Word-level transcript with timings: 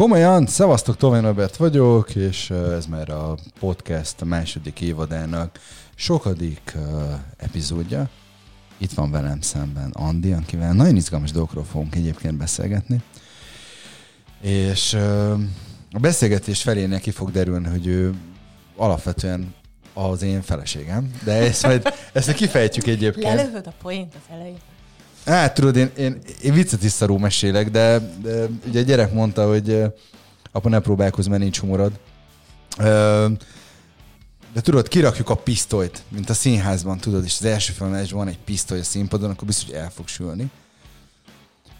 Komolyan, 0.00 0.46
szevasztok, 0.46 0.96
Tomi 0.96 1.20
Robert 1.20 1.56
vagyok, 1.56 2.14
és 2.14 2.50
ez 2.50 2.86
már 2.86 3.10
a 3.10 3.34
podcast 3.58 4.20
a 4.20 4.24
második 4.24 4.80
évadának 4.80 5.58
sokadik 5.94 6.76
epizódja. 7.36 8.08
Itt 8.78 8.92
van 8.92 9.10
velem 9.10 9.40
szemben 9.40 9.90
Andi, 9.90 10.32
akivel 10.32 10.72
nagyon 10.72 10.96
izgalmas 10.96 11.30
dolgokról 11.30 11.64
fogunk 11.64 11.94
egyébként 11.94 12.36
beszélgetni. 12.36 13.02
És 14.40 14.94
a 15.92 15.98
beszélgetés 16.00 16.62
felé 16.62 16.86
neki 16.86 17.10
fog 17.10 17.30
derülni, 17.30 17.68
hogy 17.68 17.86
ő 17.86 18.14
alapvetően 18.76 19.54
az 19.94 20.22
én 20.22 20.42
feleségem, 20.42 21.10
de 21.24 21.32
ezt 21.32 21.62
majd 21.62 21.94
ezt 22.12 22.32
kifejtjük 22.32 22.86
egyébként. 22.86 23.34
Lelövöd 23.34 23.66
a 23.66 23.72
poént 23.82 24.14
az 24.14 24.34
elején. 24.34 24.58
Hát 25.30 25.54
tudod, 25.54 25.76
én, 25.76 25.90
én, 25.96 26.18
én 26.42 26.52
viccet 26.52 26.82
is 26.82 26.90
szarú 26.90 27.16
mesélek, 27.16 27.70
de, 27.70 27.98
de 28.22 28.46
ugye 28.66 28.80
a 28.80 28.82
gyerek 28.82 29.12
mondta, 29.12 29.48
hogy 29.48 29.82
apa 30.52 30.68
ne 30.68 30.80
próbálkozz, 30.80 31.26
mert 31.26 31.42
nincs 31.42 31.58
humorod. 31.58 31.92
De 34.52 34.60
tudod, 34.62 34.88
kirakjuk 34.88 35.30
a 35.30 35.34
pisztolyt, 35.34 36.02
mint 36.08 36.30
a 36.30 36.34
színházban, 36.34 36.98
tudod, 36.98 37.24
és 37.24 37.36
az 37.38 37.44
első 37.44 37.72
filmben 37.72 38.06
van 38.10 38.28
egy 38.28 38.38
pisztoly 38.38 38.78
a 38.78 38.82
színpadon, 38.82 39.30
akkor 39.30 39.46
biztos, 39.46 39.66
hogy 39.66 39.74
el 39.74 39.90
fog 39.90 40.08
sülni. 40.08 40.50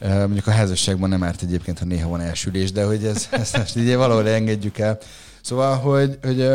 Mondjuk 0.01 0.47
a 0.47 0.51
házasságban 0.51 1.09
nem 1.09 1.23
árt 1.23 1.43
egyébként, 1.43 1.79
ha 1.79 1.85
néha 1.85 2.09
van 2.09 2.21
elsülés, 2.21 2.73
de 2.73 2.85
hogy 2.85 3.05
ez, 3.05 3.29
ezt 3.43 3.57
most 3.57 3.77
így 3.77 3.95
valahol 3.95 4.29
engedjük 4.29 4.79
el. 4.79 4.98
Szóval, 5.41 5.77
hogy, 5.77 6.19
hogy 6.23 6.48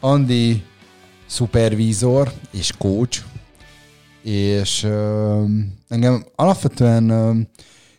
Andi 0.00 0.64
szupervízor 1.26 2.32
és 2.50 2.72
coach, 2.78 3.22
és 4.22 4.82
uh, 4.82 5.50
engem 5.88 6.24
alapvetően 6.34 7.10
uh, 7.10 7.36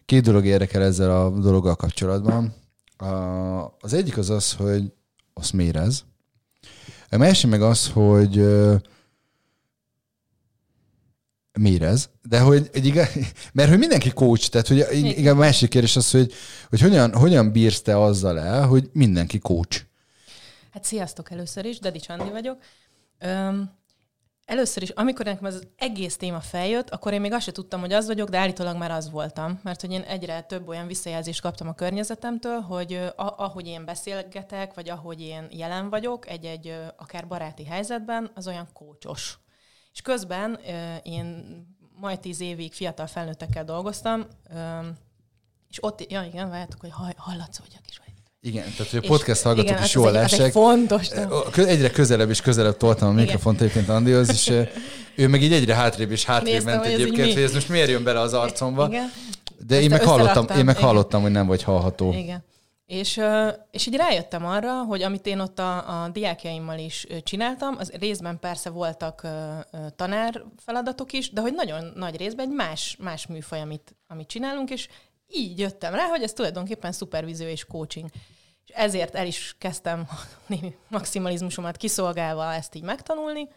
két 0.06 0.24
dolog 0.24 0.46
érdekel 0.46 0.82
ezzel 0.82 1.22
a 1.22 1.30
dologgal 1.30 1.76
kapcsolatban. 1.76 2.54
Uh, 3.00 3.64
az 3.80 3.94
egyik 3.94 4.18
az 4.18 4.30
az, 4.30 4.54
hogy 4.54 4.94
azt 5.34 5.54
mérez. 5.54 6.06
A 7.10 7.18
másik 7.18 7.50
meg 7.50 7.62
az, 7.62 7.90
hogy 7.90 8.38
uh, 8.38 8.76
mérez, 11.60 12.10
de 12.22 12.40
hogy, 12.40 12.70
hogy 12.72 12.86
igen, 12.86 13.08
mert 13.54 13.70
hogy 13.70 13.80
mindenki 13.80 14.12
coach, 14.12 14.50
tehát 14.50 14.68
hogy 14.68 14.86
igen, 14.92 15.36
a 15.36 15.40
másik 15.40 15.70
kérdés 15.70 15.96
az, 15.96 16.12
hogy, 16.12 16.34
hogy 16.70 16.82
hogyan, 16.82 17.14
hogyan 17.14 17.52
bírsz 17.52 17.82
te 17.82 18.02
azzal 18.02 18.40
el, 18.40 18.68
hogy 18.68 18.90
mindenki 18.94 19.40
coach. 19.40 19.82
Hát 20.72 20.84
sziasztok 20.84 21.32
először 21.32 21.66
is, 21.66 21.80
Dedi 21.80 22.00
Csandi 22.00 22.30
vagyok. 22.30 22.58
Um, 23.26 23.72
Először 24.46 24.84
is, 24.84 24.90
amikor 24.90 25.26
nekem 25.26 25.46
az 25.46 25.68
egész 25.78 26.18
téma 26.18 26.40
feljött, 26.40 26.90
akkor 26.90 27.14
én 27.14 27.22
még 27.22 27.32
azt 27.32 27.44
sem 27.44 27.54
tudtam, 27.54 27.80
hogy 27.80 27.94
az 27.94 28.08
vagyok, 28.08 28.30
de 28.30 28.38
állítólag 28.38 28.78
már 28.78 28.92
az 28.92 29.10
voltam. 29.10 29.60
Mert 29.64 29.82
hogy 29.82 29.92
én 29.92 30.02
egyre 30.02 30.42
több 30.42 30.68
olyan 30.68 30.88
visszajelzést 30.88 31.42
kaptam 31.42 31.68
a 31.68 31.74
környezetemtől, 31.74 32.60
hogy 32.60 33.14
ahogy 33.16 33.68
én 33.68 33.86
beszélgetek, 33.86 34.74
vagy 34.74 34.90
ahogy 34.90 35.22
én 35.22 35.48
jelen 35.52 35.90
vagyok, 35.90 36.30
egy-egy 36.30 36.76
akár 36.98 37.28
baráti 37.28 37.66
helyzetben, 37.66 38.32
az 38.36 38.48
olyan 38.48 38.70
kócsos. 38.74 39.40
És 39.94 40.02
közben 40.02 40.60
én 41.04 41.56
majd 41.96 42.20
tíz 42.20 42.42
évig 42.42 42.74
fiatal 42.74 43.08
felnőttekkel 43.08 43.64
dolgoztam, 43.64 44.28
és 45.70 45.84
ott, 45.84 46.12
ja 46.12 46.24
igen, 46.24 46.50
várjátok, 46.50 46.82
hogy 46.82 46.92
hallatszódjak 47.16 47.88
is. 47.90 48.02
Igen, 48.46 48.64
tehát 48.78 48.92
hogy 48.92 49.00
a 49.04 49.08
podcast 49.08 49.42
hallgatók 49.42 49.70
igen, 49.70 49.84
is 49.84 49.94
jól 49.94 50.12
lássák. 50.12 50.52
fontos. 50.52 51.10
Egyre 51.56 51.90
közelebb 51.90 52.30
és 52.30 52.42
közelebb 52.42 52.78
toltam 52.78 53.10
a 53.10 53.12
mikrofont 53.12 53.62
egyébként 53.62 53.90
Andihoz, 53.90 54.30
és 54.30 54.52
ő 55.16 55.28
meg 55.28 55.42
így 55.42 55.54
egyre 55.54 55.76
hátrébb 55.76 56.12
és 56.12 56.26
hátrébb 56.26 56.54
Néztem, 56.54 56.74
ment 56.74 56.86
egyébként, 56.86 57.34
hogy 57.34 57.42
ez 57.44 57.54
most 57.54 57.70
miért 57.70 57.90
jön 57.90 58.04
bele 58.04 58.20
az 58.20 58.34
arcomba. 58.34 58.88
Igen. 58.88 59.12
De 59.68 59.82
én 59.82 59.90
meg, 59.90 60.04
hallottam, 60.04 60.58
én 60.58 60.66
meg 60.66 60.78
hallottam, 60.78 61.22
hogy 61.22 61.32
nem 61.32 61.48
vagy 61.48 61.64
hallható. 61.64 62.14
Igen. 62.14 62.44
És, 62.86 63.22
és 63.72 63.88
így 63.88 63.96
rájöttem 63.96 64.46
arra, 64.46 64.84
hogy 64.84 65.02
amit 65.02 65.26
én 65.26 65.40
ott 65.40 65.60
a, 65.60 66.04
a 66.04 66.10
diákjaimmal 66.10 66.80
is 66.80 67.08
csináltam, 67.24 67.76
az 67.80 67.92
részben 68.00 68.40
persze 68.40 68.70
voltak 68.70 69.28
tanár 69.96 70.44
feladatok 70.66 71.14
is, 71.14 71.32
de 71.32 71.42
hogy 71.42 71.54
nagyon 71.54 71.92
nagy 71.96 72.18
részben 72.18 72.46
egy 72.46 72.56
más, 72.56 72.98
más 73.00 73.28
műfaj, 73.28 73.62
amit, 73.62 73.96
amit 74.08 74.28
csinálunk, 74.28 74.70
és 74.70 74.88
így 75.36 75.60
jöttem 75.60 75.94
rá, 75.94 76.06
hogy 76.06 76.24
ez 76.24 76.34
tulajdonképpen 76.34 76.92
szupervízió 76.92 77.48
és 77.48 77.66
coaching. 77.66 78.10
És 78.66 78.74
ezért 78.76 79.16
el 79.16 79.28
is 79.28 79.56
kezdtem 79.58 80.08
némi 80.48 80.76
maximalizmusomat 80.88 81.78
kiszolgálva 81.78 82.54
ezt 82.54 82.76
így 82.76 82.84
megtanulni, 82.84 83.48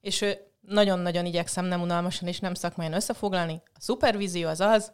és 0.00 0.24
nagyon-nagyon 0.60 1.26
igyekszem 1.26 1.64
nem 1.64 1.80
unalmasan 1.80 2.28
és 2.28 2.38
nem 2.38 2.54
szakmányan 2.54 2.92
összefoglalni. 2.92 3.62
A 3.64 3.80
szupervízió 3.80 4.48
az 4.48 4.60
az, 4.60 4.92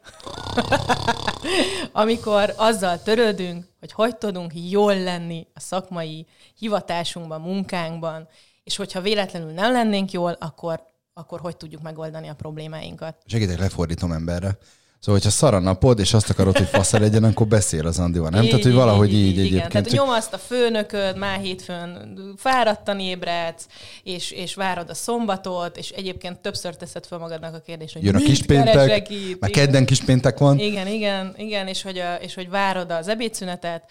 amikor 1.92 2.54
azzal 2.56 3.02
törődünk, 3.02 3.64
hogy 3.80 3.92
hogy 3.92 4.16
tudunk 4.16 4.52
jól 4.54 5.02
lenni 5.02 5.46
a 5.54 5.60
szakmai 5.60 6.26
hivatásunkban, 6.58 7.40
munkánkban, 7.40 8.28
és 8.64 8.76
hogyha 8.76 9.00
véletlenül 9.00 9.50
nem 9.50 9.72
lennénk 9.72 10.10
jól, 10.10 10.36
akkor, 10.40 10.82
akkor 11.14 11.40
hogy 11.40 11.56
tudjuk 11.56 11.82
megoldani 11.82 12.28
a 12.28 12.34
problémáinkat. 12.34 13.16
Segítek, 13.26 13.58
lefordítom 13.58 14.12
emberre. 14.12 14.58
Szóval, 15.02 15.20
hogyha 15.20 15.36
szar 15.36 15.54
a 15.54 15.58
napod, 15.58 15.98
és 15.98 16.14
azt 16.14 16.30
akarod, 16.30 16.56
hogy 16.56 16.68
fasza 16.68 16.98
legyen, 16.98 17.24
akkor 17.24 17.46
beszél 17.46 17.86
az 17.86 17.98
Andival, 17.98 18.28
nem? 18.30 18.42
Így, 18.42 18.48
tehát, 18.48 18.64
hogy 18.64 18.74
valahogy 18.74 19.12
így, 19.12 19.26
így, 19.26 19.32
így 19.32 19.38
egyébként. 19.38 19.70
Tehát 19.70 19.90
nyomaszt 19.90 20.32
a 20.32 20.38
főnököd, 20.38 21.16
már 21.16 21.40
hétfőn 21.40 22.14
fáradtan 22.36 23.00
ébredsz, 23.00 23.66
és, 24.02 24.30
és 24.30 24.54
várod 24.54 24.90
a 24.90 24.94
szombatot, 24.94 25.76
és 25.76 25.90
egyébként 25.90 26.38
többször 26.38 26.76
teszed 26.76 27.06
fel 27.06 27.18
magadnak 27.18 27.54
a 27.54 27.58
kérdést, 27.58 27.92
hogy 27.92 28.04
Jön 28.04 28.14
a 28.14 28.18
kispéntek, 28.18 29.08
már 29.38 29.50
kedden 29.50 29.86
kispéntek 29.86 30.38
van. 30.38 30.58
Igen, 30.58 30.86
igen, 30.86 31.34
igen, 31.36 31.66
és 31.66 31.82
hogy, 31.82 31.98
a, 31.98 32.14
és 32.14 32.34
hogy 32.34 32.50
várod 32.50 32.90
az 32.90 33.08
ebédszünetet, 33.08 33.82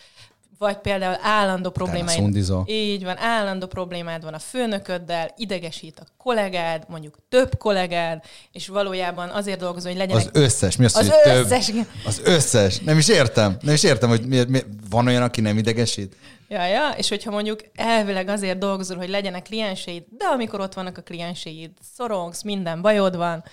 vagy 0.61 0.77
például 0.77 1.17
állandó 1.21 1.69
problémáid. 1.69 2.37
Így 2.65 3.03
van, 3.03 3.17
állandó 3.17 3.67
problémád 3.67 4.23
van 4.23 4.33
a 4.33 4.39
főnököddel, 4.39 5.33
idegesít 5.37 5.99
a 5.99 6.03
kollégád, 6.17 6.83
mondjuk 6.87 7.17
több 7.29 7.57
kollégád, 7.57 8.23
és 8.51 8.67
valójában 8.67 9.29
azért 9.29 9.59
dolgozol, 9.59 9.91
hogy 9.91 9.99
legyenek... 9.99 10.25
Az 10.25 10.41
összes, 10.41 10.75
mi 10.75 10.85
az, 10.85 10.95
az 10.95 11.09
hogy 11.09 11.31
összes, 11.37 11.65
több? 11.65 11.87
Az 12.05 12.21
összes, 12.23 12.79
nem 12.79 12.97
is 12.97 13.07
értem. 13.07 13.57
Nem 13.61 13.73
is 13.73 13.83
értem, 13.83 14.09
hogy 14.09 14.21
miért, 14.25 14.47
miért 14.47 14.67
van 14.89 15.07
olyan, 15.07 15.21
aki 15.21 15.41
nem 15.41 15.57
idegesít. 15.57 16.15
Ja, 16.47 16.65
ja, 16.65 16.89
és 16.97 17.09
hogyha 17.09 17.31
mondjuk 17.31 17.59
elvileg 17.75 18.27
azért 18.27 18.57
dolgozol, 18.57 18.97
hogy 18.97 19.09
legyenek 19.09 19.43
klienseid, 19.43 20.03
de 20.17 20.25
amikor 20.25 20.59
ott 20.59 20.73
vannak 20.73 20.97
a 20.97 21.01
klienseid, 21.01 21.71
szorongsz, 21.95 22.41
minden 22.41 22.81
bajod 22.81 23.15
van, 23.15 23.43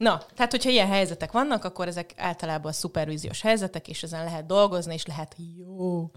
Na, 0.00 0.22
tehát 0.34 0.50
hogyha 0.50 0.70
ilyen 0.70 0.88
helyzetek 0.88 1.32
vannak, 1.32 1.64
akkor 1.64 1.88
ezek 1.88 2.12
általában 2.16 2.72
szupervíziós 2.72 3.40
helyzetek, 3.40 3.88
és 3.88 4.02
ezen 4.02 4.24
lehet 4.24 4.46
dolgozni, 4.46 4.94
és 4.94 5.06
lehet 5.06 5.36
jó. 5.58 6.10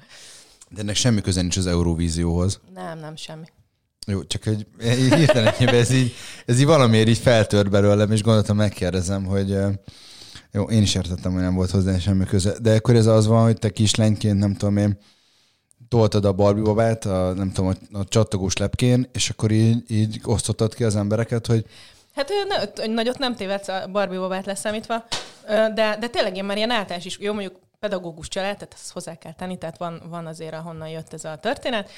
De 0.70 0.82
ennek 0.82 0.96
semmi 0.96 1.22
köze 1.22 1.42
nincs 1.42 1.58
az 1.58 1.68
Eurovízióhoz. 1.68 2.60
Nem, 2.74 3.00
nem, 3.00 3.16
semmi. 3.16 3.46
Jó, 4.08 4.24
csak 4.24 4.44
hogy 4.44 4.68
hirtelen 4.80 5.54
ez 5.58 5.92
így, 5.92 6.14
ez 6.46 6.60
így 6.60 6.66
valamiért 6.66 7.08
így 7.08 7.18
feltört 7.18 7.70
belőlem, 7.70 8.12
és 8.12 8.22
gondoltam 8.22 8.56
megkérdezem, 8.56 9.26
hogy 9.26 9.58
jó, 10.52 10.64
én 10.64 10.82
is 10.82 10.96
értettem, 10.96 11.34
hogy 11.34 11.42
nem 11.42 11.56
volt 11.56 11.72
hozzá 11.72 12.00
semmi 12.00 12.26
köze, 12.26 12.60
de 12.62 12.76
akkor 12.76 12.96
ez 12.96 13.06
az 13.06 13.28
van, 13.28 13.44
hogy 13.44 13.60
te 13.60 13.70
kislányként, 13.70 14.40
nem 14.40 14.56
tudom 14.56 14.78
én, 14.78 14.98
toltad 15.88 16.26
a 16.26 16.34
Barbie 16.34 16.64
babát, 16.64 17.06
a, 17.06 17.34
nem 17.34 17.52
tudom, 17.52 17.74
a, 17.92 17.98
a 17.98 18.06
csattogós 18.06 18.58
lepkén, 18.58 19.10
és 19.14 19.30
akkor 19.30 19.52
így, 19.52 19.92
így 19.92 20.22
osztottad 20.24 20.74
ki 20.74 20.84
az 20.84 20.96
embereket, 20.96 21.48
hogy 21.48 21.66
Hát 22.16 22.31
ne, 22.47 22.85
nagyot 22.85 23.18
nem 23.18 23.35
tévedsz 23.35 23.68
a 23.68 23.88
Barbie 23.91 24.19
babát 24.19 24.46
leszámítva, 24.46 25.06
de, 25.47 25.97
de 26.00 26.07
tényleg 26.07 26.38
én 26.38 26.44
már 26.44 26.57
ilyen 26.57 26.72
általános 26.72 27.06
is, 27.06 27.19
jó 27.19 27.34
mondjuk 27.34 27.59
pedagógus 27.84 28.28
család, 28.28 28.57
tehát 28.57 28.74
ezt 28.74 28.91
hozzá 28.91 29.16
kell 29.16 29.34
tenni, 29.34 29.57
tehát 29.57 29.78
van, 29.78 30.01
van 30.09 30.25
azért, 30.25 30.53
ahonnan 30.53 30.88
jött 30.88 31.13
ez 31.13 31.25
a 31.25 31.35
történet. 31.35 31.90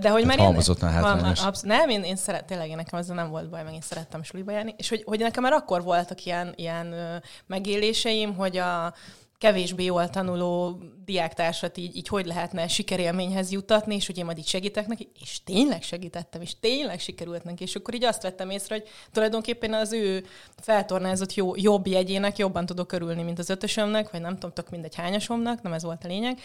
De 0.00 0.10
hogy 0.10 0.24
már 0.24 0.38
én... 0.38 0.44
hátrányos. 0.90 1.44
Absz- 1.44 1.64
nem, 1.64 1.88
én, 1.88 2.02
én 2.02 2.16
szeret, 2.16 2.44
tényleg 2.44 2.68
én 2.68 2.76
nekem 2.76 2.98
ezzel 2.98 3.14
nem 3.14 3.30
volt 3.30 3.48
baj, 3.48 3.62
meg 3.62 3.72
én 3.72 3.80
szerettem 3.80 4.22
suliba 4.22 4.52
járni. 4.52 4.74
És 4.78 4.88
hogy, 4.88 5.02
hogy 5.06 5.18
nekem 5.18 5.42
már 5.42 5.52
akkor 5.52 5.82
voltak 5.82 6.24
ilyen, 6.24 6.52
ilyen 6.56 6.94
megéléseim, 7.46 8.34
hogy 8.34 8.56
a, 8.56 8.94
kevésbé 9.42 9.84
jól 9.84 10.10
tanuló 10.10 10.78
diáktársat 11.04 11.76
így, 11.76 11.96
így 11.96 12.08
hogy 12.08 12.26
lehetne 12.26 12.68
sikerélményhez 12.68 13.50
jutatni, 13.50 13.94
és 13.94 14.06
hogy 14.06 14.18
én 14.18 14.24
majd 14.24 14.38
így 14.38 14.46
segítek 14.46 14.86
neki, 14.86 15.08
és 15.20 15.44
tényleg 15.44 15.82
segítettem, 15.82 16.40
és 16.40 16.58
tényleg 16.60 17.00
sikerült 17.00 17.44
neki, 17.44 17.62
és 17.62 17.74
akkor 17.74 17.94
így 17.94 18.04
azt 18.04 18.22
vettem 18.22 18.50
észre, 18.50 18.74
hogy 18.74 18.88
tulajdonképpen 19.12 19.74
az 19.74 19.92
ő 19.92 20.24
feltornázott 20.56 21.34
jó, 21.34 21.56
jobb 21.56 21.86
jegyének 21.86 22.36
jobban 22.36 22.66
tudok 22.66 22.92
örülni, 22.92 23.22
mint 23.22 23.38
az 23.38 23.50
ötösömnek, 23.50 24.10
vagy 24.10 24.20
nem 24.20 24.38
tudom, 24.38 24.64
mindegy 24.70 24.94
hányasomnak, 24.94 25.62
nem 25.62 25.72
ez 25.72 25.82
volt 25.82 26.04
a 26.04 26.08
lényeg, 26.08 26.38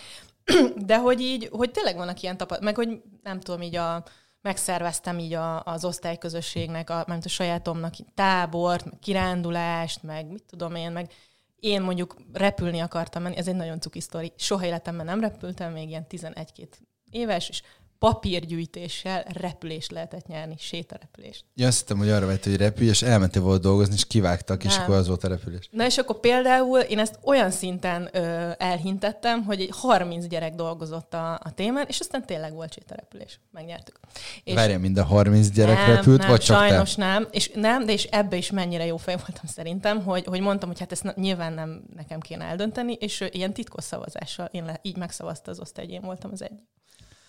de 0.90 0.98
hogy 0.98 1.22
így, 1.22 1.50
hogy 1.52 1.72
tényleg 1.72 1.96
vannak 1.96 2.22
ilyen 2.22 2.38
tapasztalatok, 2.38 2.78
meg 2.78 2.88
hogy 2.88 3.02
nem 3.24 3.40
tudom, 3.40 3.62
így 3.62 3.76
a, 3.76 4.04
megszerveztem 4.42 5.20
így 5.20 5.34
a, 5.34 5.64
az 5.64 5.86
osztályközösségnek, 5.86 6.90
a, 6.90 7.00
a 7.00 7.28
sajátomnak 7.28 7.94
tábort, 8.16 8.86
meg 8.86 9.00
kirándulást, 9.00 10.04
meg 10.04 10.32
mit 10.32 10.44
tudom 10.44 10.76
én, 10.76 10.92
meg 10.92 11.12
én 11.59 11.81
mondjuk 11.81 12.15
repülni 12.33 12.80
akartam 12.80 13.21
menni, 13.21 13.36
ez 13.36 13.48
egy 13.48 13.56
nagyon 13.56 13.80
cuki 13.80 14.00
sztori. 14.00 14.33
Soha 14.36 14.65
életemben 14.65 15.06
nem 15.06 15.19
repültem, 15.19 15.71
még 15.71 15.89
ilyen 15.89 16.06
11-2 16.09 16.68
éves, 17.12 17.50
és 17.50 17.62
papírgyűjtéssel 18.00 19.26
repülést 19.34 19.92
lehetett 19.92 20.28
nyerni, 20.28 20.56
sétarepülést. 20.60 21.46
Ja, 21.56 21.68
azt 21.68 21.80
hittem, 21.80 21.98
hogy 21.98 22.10
arra 22.10 22.26
vett, 22.26 22.44
hogy 22.44 22.58
repülj, 22.58 22.90
és 22.90 23.02
elmentél 23.02 23.42
volt 23.42 23.62
dolgozni, 23.62 23.94
és 23.94 24.06
kivágtak, 24.06 24.64
Nem. 24.64 24.72
és 24.72 24.78
akkor 24.78 24.96
az 24.96 25.08
volt 25.08 25.24
a 25.24 25.28
repülés. 25.28 25.70
Na 25.72 25.86
és 25.86 25.98
akkor 25.98 26.20
például 26.20 26.80
én 26.80 27.00
ezt 27.00 27.20
olyan 27.24 27.52
szinten 27.52 28.10
ö, 28.12 28.50
elhintettem, 28.58 29.44
hogy 29.44 29.62
egy 29.62 29.70
30 29.72 30.28
gyerek 30.28 30.56
dolgozott 30.56 31.14
a, 31.14 31.34
a 31.34 31.52
témán, 31.56 31.86
és 31.88 32.00
aztán 32.00 32.26
tényleg 32.26 32.54
volt 32.54 32.74
sétarepülés. 32.74 33.40
Megnyertük. 33.52 34.00
És 34.44 34.54
Várja, 34.54 34.80
mind 34.80 34.98
a 34.98 35.04
30 35.04 35.50
gyerek 35.50 35.78
nem, 35.78 35.96
repült, 35.96 36.20
nem, 36.20 36.30
vagy 36.30 36.40
csak 36.40 36.58
sajnos 36.58 36.96
te? 36.96 37.06
nem. 37.06 37.28
És 37.32 37.52
nem, 37.54 37.86
de 37.86 37.92
és 37.92 38.04
ebbe 38.04 38.36
is 38.36 38.52
mennyire 38.52 38.86
jó 38.86 38.98
fej 38.98 39.16
voltam 39.16 39.46
szerintem, 39.46 40.04
hogy, 40.04 40.26
hogy 40.26 40.40
mondtam, 40.40 40.70
hogy 40.70 40.80
hát 40.80 40.92
ezt 40.92 41.16
nyilván 41.16 41.54
nem 41.54 41.84
nekem 41.96 42.20
kéne 42.20 42.46
eldönteni, 42.46 42.94
és 42.94 43.28
ilyen 43.32 43.54
titkos 43.54 43.84
szavazással 43.84 44.50
én 44.52 44.66
le, 44.66 44.80
így 44.82 44.98
megszavazta 44.98 45.52
az 45.52 45.60
osztály, 45.60 45.86
én 45.86 46.02
voltam 46.02 46.32
az 46.34 46.42
egy. 46.42 46.60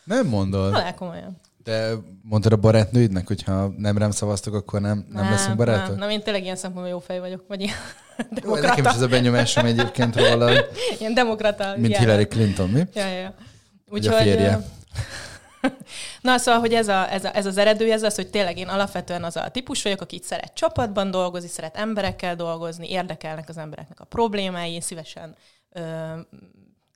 Nem 0.08 0.26
mondod. 0.26 0.72
Halál 0.72 0.94
komolyan. 0.94 1.40
De 1.64 1.90
mondtad 2.22 2.52
a 2.52 2.56
barátnőidnek, 2.56 3.26
hogy 3.26 3.42
ha 3.42 3.72
nem 3.76 3.98
rám 3.98 4.10
szavaztok, 4.10 4.54
akkor 4.54 4.80
nem, 4.80 5.06
nem, 5.10 5.22
nem 5.22 5.32
leszünk 5.32 5.56
barátok? 5.56 5.88
Nem, 5.88 5.98
nem, 5.98 6.10
én 6.10 6.22
tényleg 6.22 6.42
ilyen 6.42 6.56
szempontból 6.56 6.92
jó 6.92 6.98
fej 6.98 7.20
vagyok, 7.20 7.44
vagy 7.48 7.60
ilyen 7.60 7.76
Jó, 8.44 8.54
nekem 8.54 8.84
is 8.84 8.90
ez 8.90 9.00
a 9.00 9.08
benyomásom 9.08 9.64
egyébként 9.64 10.16
róla. 10.16 10.52
Ilyen 10.98 11.14
demokrata. 11.14 11.74
Mint 11.76 11.88
ilyen. 11.88 12.00
Hillary 12.00 12.26
Clinton, 12.26 12.68
mi? 12.68 12.82
Ja, 12.94 13.06
ja. 13.06 13.34
Úgyhogy, 13.90 14.14
a 14.14 14.18
férje. 14.18 14.60
Na, 16.20 16.38
szóval, 16.38 16.60
hogy 16.60 16.72
ez, 16.72 16.88
a, 16.88 17.12
ez, 17.12 17.24
a, 17.24 17.36
ez 17.36 17.46
az 17.46 17.56
eredő, 17.56 17.92
ez 17.92 18.02
az, 18.02 18.14
hogy 18.14 18.30
tényleg 18.30 18.58
én 18.58 18.68
alapvetően 18.68 19.24
az 19.24 19.36
a 19.36 19.48
típus 19.48 19.82
vagyok, 19.82 20.00
aki 20.00 20.20
szeret 20.22 20.54
csapatban 20.54 21.10
dolgozni, 21.10 21.48
szeret 21.48 21.76
emberekkel 21.76 22.36
dolgozni, 22.36 22.90
érdekelnek 22.90 23.48
az 23.48 23.58
embereknek 23.58 24.00
a 24.00 24.04
problémái, 24.04 24.80
szívesen 24.80 25.34
ö, 25.72 25.80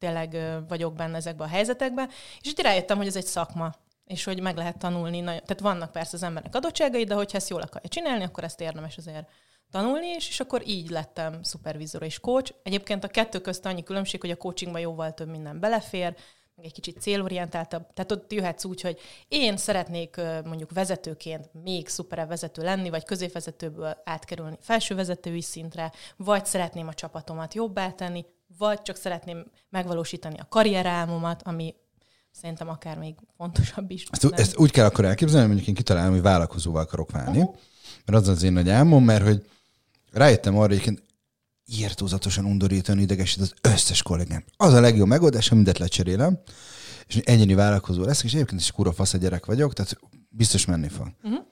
tényleg 0.02 0.36
vagyok 0.68 0.94
benne 0.94 1.16
ezekben 1.16 1.46
a 1.46 1.50
helyzetekben, 1.50 2.08
és 2.40 2.50
itt 2.50 2.60
rájöttem, 2.60 2.96
hogy 2.96 3.06
ez 3.06 3.16
egy 3.16 3.24
szakma, 3.24 3.74
és 4.04 4.24
hogy 4.24 4.40
meg 4.40 4.56
lehet 4.56 4.78
tanulni. 4.78 5.22
Tehát 5.22 5.60
vannak 5.60 5.92
persze 5.92 6.16
az 6.16 6.22
embernek 6.22 6.54
adottságai, 6.54 7.04
de 7.04 7.14
hogyha 7.14 7.36
ezt 7.36 7.48
jól 7.48 7.60
akarja 7.60 7.88
csinálni, 7.88 8.24
akkor 8.24 8.44
ezt 8.44 8.60
érdemes 8.60 8.96
azért 8.96 9.28
tanulni, 9.70 10.06
és, 10.06 10.28
és 10.28 10.40
akkor 10.40 10.62
így 10.66 10.90
lettem 10.90 11.42
szupervizor 11.42 12.02
és 12.02 12.18
coach. 12.20 12.54
Egyébként 12.62 13.04
a 13.04 13.08
kettő 13.08 13.40
közt 13.40 13.66
annyi 13.66 13.82
különbség, 13.82 14.20
hogy 14.20 14.30
a 14.30 14.36
coachingban 14.36 14.80
jóval 14.80 15.14
több 15.14 15.28
minden 15.28 15.60
belefér, 15.60 16.14
meg 16.54 16.64
egy 16.64 16.72
kicsit 16.72 17.00
célorientáltabb. 17.00 17.92
Tehát 17.94 18.12
ott 18.12 18.32
jöhetsz 18.32 18.64
úgy, 18.64 18.80
hogy 18.80 19.00
én 19.28 19.56
szeretnék 19.56 20.16
mondjuk 20.44 20.72
vezetőként 20.72 21.50
még 21.62 21.88
szuperebb 21.88 22.28
vezető 22.28 22.62
lenni, 22.62 22.90
vagy 22.90 23.04
középvezetőből 23.04 24.02
átkerülni 24.04 24.56
felső 24.60 24.94
vezetői 24.94 25.42
szintre, 25.42 25.92
vagy 26.16 26.46
szeretném 26.46 26.88
a 26.88 26.94
csapatomat 26.94 27.54
jobbá 27.54 27.90
tenni, 27.90 28.24
vagy 28.58 28.82
csak 28.82 28.96
szeretném 28.96 29.44
megvalósítani 29.70 30.38
a 30.38 30.46
karrierálmomat, 30.48 31.42
ami 31.42 31.74
szerintem 32.30 32.68
akár 32.68 32.98
még 32.98 33.14
fontosabb 33.36 33.90
is. 33.90 34.06
Ezt, 34.10 34.24
ezt 34.24 34.56
úgy 34.56 34.70
kell 34.70 34.86
akkor 34.86 35.04
elképzelni, 35.04 35.40
hogy 35.40 35.48
mondjuk 35.48 35.68
én 35.68 35.74
kitalálom, 35.74 36.12
hogy 36.12 36.22
vállalkozóval 36.22 36.82
akarok 36.82 37.10
válni, 37.10 37.38
uh-huh. 37.38 37.54
mert 38.04 38.22
az 38.22 38.28
az 38.28 38.42
én 38.42 38.52
nagy 38.52 38.68
álmom, 38.68 39.04
mert 39.04 39.24
hogy 39.24 39.46
rájöttem 40.12 40.58
arra, 40.58 40.74
hogy 40.74 41.02
írtózatosan 41.66 42.44
undorítani 42.44 43.02
idegesít 43.02 43.40
az 43.40 43.54
összes 43.60 44.02
kollégám. 44.02 44.44
Az 44.56 44.72
a 44.72 44.80
legjobb 44.80 45.08
megoldás, 45.08 45.48
ha 45.48 45.54
mindet 45.54 45.78
lecserélem, 45.78 46.38
és 47.06 47.16
egyéni 47.16 47.54
vállalkozó 47.54 48.04
leszek, 48.04 48.24
és 48.24 48.34
egyébként 48.34 48.60
is 48.60 48.70
kura 48.70 48.92
fasz 48.92 49.14
a 49.14 49.18
gyerek 49.18 49.46
vagyok, 49.46 49.72
tehát 49.72 49.98
biztos 50.28 50.64
menni 50.64 50.88
fog. 50.88 51.08
Uh-huh. 51.22 51.44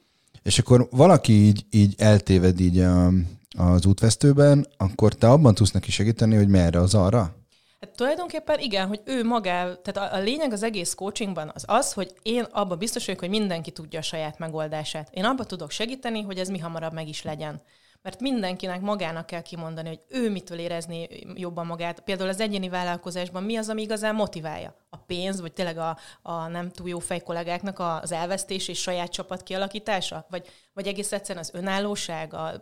És 0.42 0.58
akkor 0.58 0.88
valaki 0.90 1.32
így, 1.32 1.66
így 1.70 1.94
eltéved 1.98 2.60
így 2.60 2.78
a, 2.78 3.12
az 3.58 3.86
útvesztőben, 3.86 4.66
akkor 4.76 5.14
te 5.14 5.28
abban 5.28 5.54
tudsz 5.54 5.70
neki 5.70 5.90
segíteni, 5.90 6.36
hogy 6.36 6.48
merre 6.48 6.80
az 6.80 6.94
arra? 6.94 7.34
Hát 7.80 7.90
tulajdonképpen 7.96 8.58
igen, 8.58 8.86
hogy 8.86 9.00
ő 9.04 9.24
magá, 9.24 9.74
tehát 9.82 10.12
a, 10.12 10.16
a 10.16 10.20
lényeg 10.20 10.52
az 10.52 10.62
egész 10.62 10.94
coachingban 10.94 11.50
az 11.54 11.64
az, 11.66 11.92
hogy 11.92 12.12
én 12.22 12.42
abban 12.42 12.78
biztos 12.78 13.04
vagyok, 13.04 13.20
hogy 13.20 13.30
mindenki 13.30 13.70
tudja 13.70 13.98
a 13.98 14.02
saját 14.02 14.38
megoldását. 14.38 15.08
Én 15.12 15.24
abban 15.24 15.46
tudok 15.46 15.70
segíteni, 15.70 16.22
hogy 16.22 16.38
ez 16.38 16.48
mi 16.48 16.58
hamarabb 16.58 16.92
meg 16.92 17.08
is 17.08 17.22
legyen 17.22 17.62
mert 18.02 18.20
mindenkinek 18.20 18.80
magának 18.80 19.26
kell 19.26 19.42
kimondani, 19.42 19.88
hogy 19.88 20.00
ő 20.08 20.30
mitől 20.30 20.58
érezni 20.58 21.08
jobban 21.34 21.66
magát. 21.66 22.00
Például 22.00 22.28
az 22.28 22.40
egyéni 22.40 22.68
vállalkozásban 22.68 23.42
mi 23.42 23.56
az, 23.56 23.68
ami 23.68 23.82
igazán 23.82 24.14
motiválja? 24.14 24.74
A 24.90 24.96
pénz, 24.96 25.40
vagy 25.40 25.52
tényleg 25.52 25.78
a, 25.78 25.98
a 26.22 26.46
nem 26.46 26.70
túl 26.70 26.88
jó 26.88 26.98
fej 26.98 27.20
kollégáknak 27.20 27.78
az 27.78 28.12
elvesztés 28.12 28.68
és 28.68 28.80
saját 28.80 29.10
csapat 29.10 29.42
kialakítása? 29.42 30.26
Vagy, 30.30 30.48
vagy 30.74 30.86
egész 30.86 31.12
egyszerűen 31.12 31.44
az 31.44 31.54
önállóság, 31.54 32.34
a 32.34 32.60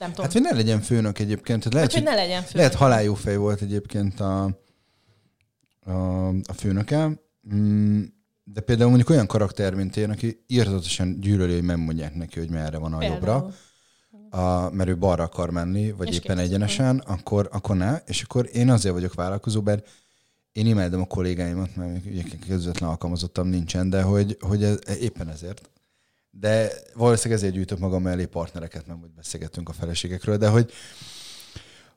nem 0.00 0.08
tudom. 0.10 0.24
Hát, 0.24 0.32
hogy 0.32 0.42
ne 0.42 0.52
legyen 0.52 0.80
főnök 0.80 1.18
egyébként. 1.18 1.58
Tehát 1.58 1.74
lehet, 1.74 1.92
hát, 1.92 2.02
hogy 2.02 2.12
ne 2.12 2.22
legyen 2.22 2.42
főnök. 2.42 2.56
Lehet 2.56 2.74
halál 2.74 3.14
fej 3.14 3.36
volt 3.36 3.60
egyébként 3.60 4.20
a, 4.20 4.44
a, 5.80 6.28
a 6.28 6.52
főnöke, 6.56 7.10
mm, 7.54 8.02
de 8.44 8.60
például 8.60 8.88
mondjuk 8.88 9.10
olyan 9.10 9.26
karakter, 9.26 9.74
mint 9.74 9.96
én, 9.96 10.10
aki 10.10 10.44
írtatosan 10.46 11.20
gyűlöli, 11.20 11.54
hogy 11.54 11.64
nem 11.64 11.80
mondják 11.80 12.14
neki, 12.14 12.38
hogy 12.38 12.50
merre 12.50 12.78
van 12.78 12.92
a 12.92 12.98
például. 12.98 13.20
jobbra 13.20 13.54
a, 14.30 14.70
mert 14.70 14.88
ő 14.88 14.96
balra 14.96 15.22
akar 15.22 15.50
menni, 15.50 15.92
vagy 15.92 16.08
és 16.08 16.16
éppen 16.16 16.38
egyenesen, 16.38 16.98
akkor, 16.98 17.48
akkor 17.52 17.76
ne. 17.76 17.96
És 18.06 18.22
akkor 18.22 18.48
én 18.52 18.70
azért 18.70 18.94
vagyok 18.94 19.14
vállalkozó, 19.14 19.60
mert 19.60 19.88
én 20.52 20.66
imádom 20.66 21.00
a 21.00 21.06
kollégáimat, 21.06 21.76
mert 21.76 22.06
ugye 22.06 22.22
közvetlen 22.48 22.88
alkalmazottam 22.88 23.48
nincsen, 23.48 23.90
de 23.90 24.02
hogy, 24.02 24.36
hogy 24.40 24.64
ez, 24.64 24.78
éppen 25.00 25.28
ezért. 25.28 25.70
De 26.30 26.72
valószínűleg 26.94 27.38
ezért 27.38 27.54
gyűjtök 27.54 27.78
magam 27.78 28.02
mellé 28.02 28.24
partnereket, 28.26 28.86
nem 28.86 28.98
hogy 29.00 29.10
beszélgetünk 29.10 29.68
a 29.68 29.72
feleségekről, 29.72 30.36
de 30.36 30.48
hogy, 30.48 30.72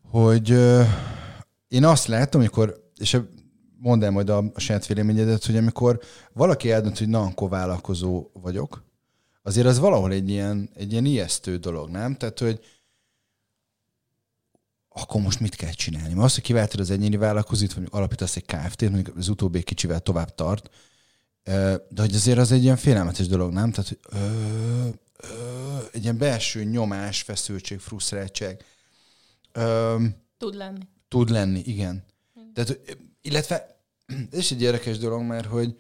hogy 0.02 0.50
én 1.68 1.86
azt 1.86 2.08
látom, 2.08 2.42
amikor, 2.42 2.92
és 3.00 3.18
mondd 3.78 4.04
el 4.04 4.12
majd 4.12 4.30
a, 4.30 4.38
a 4.54 4.60
saját 4.60 4.88
véleményedet, 4.88 5.46
hogy 5.46 5.58
amikor 5.58 6.00
valaki 6.34 6.72
eldönt, 6.72 6.98
hogy 6.98 7.08
na, 7.08 7.22
akkor 7.22 7.50
vállalkozó 7.50 8.30
vagyok, 8.34 8.84
azért 9.42 9.68
az 9.68 9.80
valahol 9.80 10.12
egy 10.12 10.30
ilyen, 10.30 10.70
egy 10.74 10.92
ilyen 10.92 11.06
ijesztő 11.06 11.58
dolog, 11.58 11.90
nem? 11.90 12.16
Tehát, 12.16 12.40
hogy 12.40 12.60
akkor 14.90 15.22
most 15.22 15.40
mit 15.40 15.56
kell 15.56 15.72
csinálni? 15.72 16.14
Mert 16.14 16.26
az, 16.26 16.34
hogy 16.34 16.44
kiváltod 16.44 16.80
az 16.80 16.90
egyéni 16.90 17.18
vállalkozót, 17.18 17.74
vagy 17.74 17.88
alapítasz 17.90 18.36
egy 18.36 18.46
KFT-t, 18.46 18.90
mondjuk 18.90 19.18
az 19.18 19.28
utóbbi 19.28 19.64
kicsivel 19.64 20.00
tovább 20.00 20.36
tart, 20.36 20.70
de 21.44 22.02
hogy 22.02 22.16
azért 22.16 22.38
az 22.38 22.52
egy 22.52 22.64
ilyen 22.64 22.78
félelmetes 22.78 23.28
dolog, 23.28 23.52
nem? 23.52 23.72
Tehát, 23.72 23.88
hogy 23.88 24.00
ö, 24.10 24.88
ö, 25.18 25.78
egy 25.92 26.04
ilyen 26.04 26.18
belső 26.18 26.64
nyomás, 26.64 27.22
feszültség, 27.22 27.80
frusztráltság. 27.80 28.66
Ö, 29.52 30.04
tud 30.38 30.56
lenni. 30.56 30.88
Tud 31.08 31.30
lenni, 31.30 31.62
igen. 31.66 32.04
Tehát, 32.54 32.80
illetve 33.22 33.78
ez 34.32 34.38
is 34.38 34.52
egy 34.52 34.62
érdekes 34.62 34.98
dolog, 34.98 35.22
mert 35.22 35.46
hogy 35.46 35.76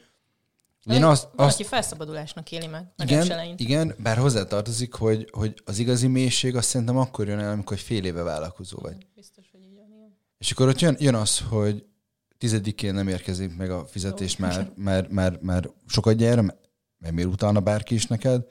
én 0.85 1.03
azt, 1.03 1.27
azt... 1.35 1.53
Aki 1.53 1.63
felszabadulásnak 1.63 2.51
éli 2.51 2.67
meg. 2.67 2.93
Igen, 3.03 3.55
igen, 3.57 3.95
bár 3.97 4.17
hozzátartozik, 4.17 4.93
hogy, 4.93 5.29
hogy 5.31 5.61
az 5.65 5.79
igazi 5.79 6.07
mélység 6.07 6.55
azt 6.55 6.67
szerintem 6.67 6.97
akkor 6.97 7.27
jön 7.27 7.39
el, 7.39 7.51
amikor 7.51 7.77
fél 7.77 8.05
éve 8.05 8.21
vállalkozó 8.21 8.77
vagy. 8.81 9.07
Biztos, 9.15 9.45
hogy 9.51 9.61
így 9.61 9.75
van. 9.75 10.17
És 10.37 10.51
akkor 10.51 10.67
ott 10.67 10.79
jön, 10.79 10.95
jön 10.99 11.15
az, 11.15 11.39
hogy 11.39 11.85
tizedikén 12.43 12.93
nem 12.93 13.07
érkezik 13.07 13.55
meg 13.57 13.71
a 13.71 13.85
fizetés, 13.85 14.37
már, 14.37 14.71
már, 14.75 15.07
már, 15.09 15.39
már 15.41 15.69
sokat 15.87 16.15
gyere, 16.15 16.41
mert 16.41 17.13
miért 17.13 17.29
utalna 17.29 17.59
bárki 17.59 17.93
is 17.93 18.05
neked. 18.05 18.45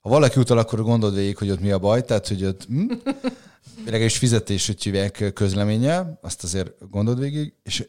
Ha 0.00 0.08
valaki 0.08 0.40
utal, 0.40 0.58
akkor 0.58 0.82
gondold 0.82 1.14
végig, 1.14 1.36
hogy 1.36 1.50
ott 1.50 1.60
mi 1.60 1.70
a 1.70 1.78
baj, 1.78 2.04
tehát 2.04 2.28
hogy 2.28 2.44
ott 2.44 2.64
hm, 2.64 2.92
legalábbis 3.84 4.18
fizetését 4.18 4.82
hívják 4.82 5.30
közleménye, 5.34 6.18
azt 6.22 6.42
azért 6.44 6.90
gondold 6.90 7.18
végig, 7.18 7.54
és 7.62 7.88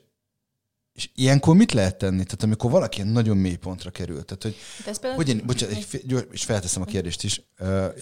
és 0.99 1.09
ilyenkor 1.15 1.55
mit 1.55 1.71
lehet 1.71 1.97
tenni? 1.97 2.23
Tehát 2.23 2.43
amikor 2.43 2.71
valaki 2.71 3.01
nagyon 3.01 3.37
mély 3.37 3.55
pontra 3.55 3.89
kerül. 3.89 4.25
Tehát, 4.25 4.43
hogy, 4.43 4.55
például... 4.83 5.15
hogy 5.15 5.29
én, 5.29 5.41
bocsánat, 5.45 5.75
egy, 5.75 6.27
és 6.31 6.43
felteszem 6.43 6.81
a 6.81 6.85
kérdést 6.85 7.23
is, 7.23 7.41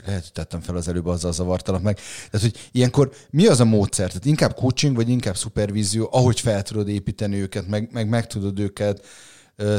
lehet, 0.05 0.21
hogy 0.21 0.31
tettem 0.33 0.61
fel 0.61 0.75
az 0.75 0.87
előbb, 0.87 1.05
azzal 1.05 1.31
zavartalak 1.31 1.81
meg. 1.81 1.95
Tehát, 2.31 2.51
hogy 2.51 2.69
ilyenkor 2.71 3.11
mi 3.29 3.47
az 3.47 3.59
a 3.59 3.65
módszer? 3.65 4.07
Tehát 4.07 4.25
inkább 4.25 4.53
coaching, 4.53 4.95
vagy 4.95 5.09
inkább 5.09 5.35
szupervízió, 5.35 6.09
ahogy 6.11 6.39
fel 6.39 6.61
tudod 6.61 6.87
építeni 6.87 7.35
őket, 7.35 7.67
meg 7.67 7.89
meg, 7.91 8.09
meg 8.09 8.27
tudod 8.27 8.59
őket 8.59 9.05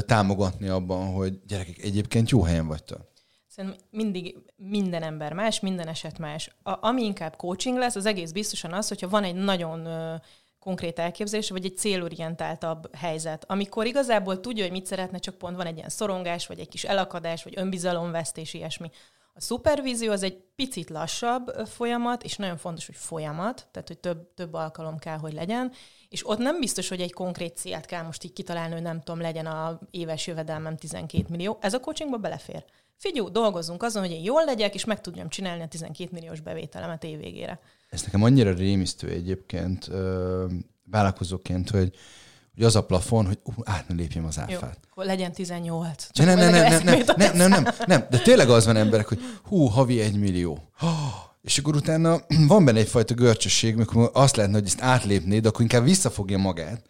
támogatni 0.06 0.68
abban, 0.68 1.12
hogy 1.12 1.40
gyerekek, 1.46 1.78
egyébként 1.78 2.30
jó 2.30 2.42
helyen 2.42 2.66
vagytok. 2.66 3.12
Szerintem 3.46 3.80
mindig 3.90 4.37
minden 4.56 5.02
ember 5.02 5.32
más, 5.32 5.60
minden 5.60 5.88
eset 5.88 6.18
más. 6.18 6.56
A, 6.62 6.87
ami 6.87 7.04
inkább 7.04 7.37
coaching 7.37 7.78
lesz, 7.78 7.96
az 7.96 8.06
egész 8.06 8.30
biztosan 8.30 8.72
az, 8.72 8.88
hogyha 8.88 9.08
van 9.08 9.25
egy 9.25 9.34
nagyon 9.34 9.88
konkrét 10.68 10.98
elképzelés, 10.98 11.50
vagy 11.50 11.64
egy 11.64 11.76
célorientáltabb 11.76 12.94
helyzet, 12.94 13.44
amikor 13.46 13.87
igazából 13.87 14.40
tudja, 14.40 14.62
hogy 14.62 14.72
mit 14.72 14.87
szeretne, 14.87 15.18
csak 15.18 15.34
pont 15.34 15.56
van 15.56 15.66
egy 15.66 15.76
ilyen 15.76 15.88
szorongás, 15.88 16.46
vagy 16.46 16.58
egy 16.58 16.68
kis 16.68 16.84
elakadás, 16.84 17.42
vagy 17.42 17.52
önbizalomvesztés, 17.56 18.54
ilyesmi. 18.54 18.90
A 19.34 19.40
szupervízió 19.40 20.12
az 20.12 20.22
egy 20.22 20.37
picit 20.56 20.90
lassabb 20.90 21.50
folyamat, 21.66 22.25
és 22.25 22.37
nagyon 22.37 22.56
fontos, 22.56 22.87
hogy 22.87 22.94
folyamat, 22.96 23.68
tehát 23.70 23.88
hogy 23.88 23.98
több, 23.98 24.34
több 24.34 24.54
alkalom 24.54 24.98
kell, 24.98 25.18
hogy 25.18 25.32
legyen, 25.32 25.72
és 26.08 26.28
ott 26.28 26.38
nem 26.38 26.60
biztos, 26.60 26.88
hogy 26.88 27.00
egy 27.00 27.12
konkrét 27.12 27.56
célt 27.56 27.87
kell 27.87 28.02
most 28.02 28.25
így 28.25 28.32
kitalálni, 28.32 28.72
hogy 28.72 28.82
nem 28.82 29.00
tudom, 29.00 29.20
legyen 29.20 29.46
a 29.46 29.78
éves 29.90 30.26
jövedelmem 30.26 30.76
12 30.76 31.25
millió. 31.28 31.58
Ez 31.60 31.75
a 31.75 31.80
coachingba 31.80 32.16
belefér. 32.16 32.64
Figyú, 32.96 33.30
dolgozzunk 33.30 33.82
azon, 33.82 34.02
hogy 34.02 34.12
én 34.12 34.22
jól 34.22 34.44
legyek, 34.44 34.75
és 34.75 34.84
meg 34.84 35.00
tudjam 35.00 35.28
csinálni 35.28 35.62
a 35.62 35.68
12 35.68 36.10
milliós 36.12 36.40
bevételemet 36.40 37.04
évvégére. 37.04 37.60
Ez 37.88 38.02
nekem 38.02 38.23
annyira 38.23 38.52
rémisztő 38.52 39.09
egyébként 39.09 39.90
vállalkozóként, 40.90 41.71
hogy 41.71 41.92
hogy 42.59 42.66
az 42.66 42.76
a 42.76 42.85
plafon, 42.85 43.26
hogy 43.26 43.38
uh, 43.45 43.54
át 43.64 43.88
ne 43.88 43.95
lépjem 43.95 44.25
az 44.25 44.38
áfát. 44.38 44.78
Jó, 44.97 45.02
legyen 45.02 45.33
18. 45.33 46.07
Csak 46.11 46.26
nem, 46.26 46.38
nem, 46.38 46.50
nem, 46.50 46.85
nem, 46.85 46.85
nem, 46.85 47.16
nem, 47.16 47.37
nem, 47.37 47.50
nem, 47.50 47.75
nem, 47.87 48.07
de 48.11 48.18
tényleg 48.18 48.50
az 48.50 48.66
van 48.66 48.76
emberek, 48.76 49.09
hogy 49.09 49.21
hú, 49.42 49.64
havi 49.64 50.00
egy 50.00 50.18
millió. 50.18 50.71
És 51.42 51.59
akkor 51.59 51.76
utána 51.76 52.21
van 52.49 52.64
benne 52.64 52.78
egyfajta 52.78 53.14
görcsösség, 53.14 53.76
mikor 53.76 54.11
azt 54.12 54.37
lehetne, 54.37 54.59
hogy 54.59 54.66
ezt 54.66 54.80
átlépnéd, 54.80 55.47
akkor 55.47 55.61
inkább 55.61 55.85
visszafogja 55.85 56.38
magát. 56.38 56.83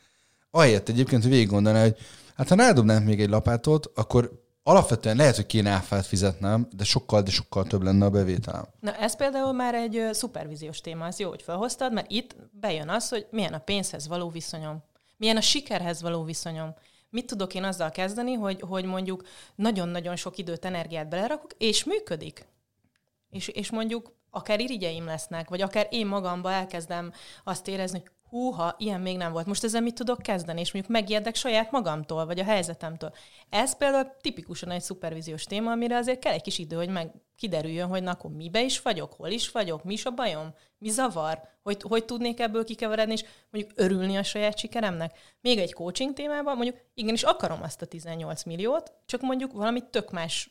Ahelyett 0.50 0.88
egyébként, 0.88 1.23
hogy 1.23 1.31
végig 1.31 1.49
gondolná, 1.49 1.83
hogy 1.83 1.97
hát 2.37 2.49
ha 2.49 2.55
rádobnánk 2.55 3.05
még 3.05 3.21
egy 3.21 3.28
lapátot, 3.28 3.90
akkor 3.95 4.48
alapvetően 4.68 5.16
lehet, 5.16 5.37
hogy 5.37 5.46
kéne 5.46 5.70
áfát 5.70 6.06
fizetnem, 6.06 6.68
de 6.70 6.84
sokkal, 6.84 7.22
de 7.22 7.30
sokkal 7.30 7.64
több 7.64 7.82
lenne 7.82 8.04
a 8.04 8.10
bevételem. 8.10 8.64
Na 8.80 8.94
ez 8.94 9.16
például 9.16 9.52
már 9.52 9.75
egy 9.75 10.08
szupervíziós 10.12 10.80
téma, 10.80 11.04
az 11.04 11.18
jó, 11.18 11.28
hogy 11.28 11.42
felhoztad, 11.42 11.92
mert 11.92 12.10
itt 12.10 12.37
bejön 12.50 12.88
az, 12.88 13.08
hogy 13.08 13.26
milyen 13.30 13.52
a 13.52 13.58
pénzhez 13.58 14.08
való 14.08 14.28
viszonyom, 14.28 14.82
milyen 15.16 15.37
a 15.37 15.40
sikerhez 15.40 16.02
való 16.02 16.25
viszonyom. 16.25 16.75
Mit 17.10 17.26
tudok 17.26 17.54
én 17.54 17.64
azzal 17.64 17.90
kezdeni, 17.90 18.32
hogy, 18.32 18.60
hogy 18.60 18.84
mondjuk 18.84 19.25
nagyon-nagyon 19.54 20.16
sok 20.16 20.38
időt, 20.38 20.64
energiát 20.64 21.08
belerakok, 21.08 21.50
és 21.58 21.84
működik. 21.84 22.46
És, 23.30 23.48
és 23.48 23.70
mondjuk 23.70 24.12
akár 24.30 24.60
irigyeim 24.60 25.04
lesznek, 25.04 25.48
vagy 25.48 25.60
akár 25.60 25.87
én 25.90 26.06
magamba 26.06 26.52
elkezdem 26.52 27.12
azt 27.44 27.68
érezni, 27.68 27.98
hogy 27.98 28.10
húha, 28.30 28.75
ilyen 28.78 29.00
még 29.00 29.16
nem 29.16 29.32
volt. 29.32 29.47
Most 29.47 29.64
ezzel 29.64 29.80
mit 29.80 29.94
tudok 29.94 30.23
kezdeni? 30.23 30.61
És 30.61 30.73
mondjuk 30.73 30.94
megijedek 30.94 31.35
saját 31.35 31.70
magamtól, 31.70 32.26
vagy 32.26 32.38
a 32.38 32.44
helyzetemtől. 32.44 33.12
Ez 33.50 33.76
például 33.76 34.16
tipikusan 34.20 34.70
egy 34.70 34.80
szupervíziós 34.80 35.44
téma, 35.44 35.70
amire 35.70 35.97
azért 35.97 36.18
kell 36.18 36.32
egy 36.32 36.42
kis 36.42 36.58
idő, 36.58 36.76
hogy 36.76 36.88
meg 36.88 37.11
kiderüljön, 37.37 37.88
hogy 37.88 38.02
na 38.02 38.11
akkor 38.11 38.30
mibe 38.30 38.62
is 38.62 38.80
vagyok, 38.80 39.12
hol 39.12 39.28
is 39.28 39.50
vagyok, 39.50 39.85
mi 39.85 39.92
is 39.92 40.04
a 40.04 40.11
bajom, 40.11 40.54
mi 40.78 40.88
zavar, 40.88 41.40
hogy, 41.62 41.82
hogy 41.82 42.04
tudnék 42.04 42.40
ebből 42.40 42.64
kikeveredni, 42.64 43.12
és 43.12 43.25
mondjuk 43.50 43.75
örülni 43.76 44.16
a 44.16 44.23
saját 44.23 44.58
sikeremnek. 44.58 45.18
Még 45.40 45.58
egy 45.58 45.73
coaching 45.73 46.12
témában, 46.12 46.56
mondjuk 46.56 46.76
igenis 46.94 47.23
akarom 47.23 47.62
azt 47.62 47.82
a 47.82 47.87
18 47.87 48.44
milliót, 48.44 48.92
csak 49.06 49.20
mondjuk 49.20 49.52
valami 49.52 49.80
tök 49.90 50.11
más 50.11 50.50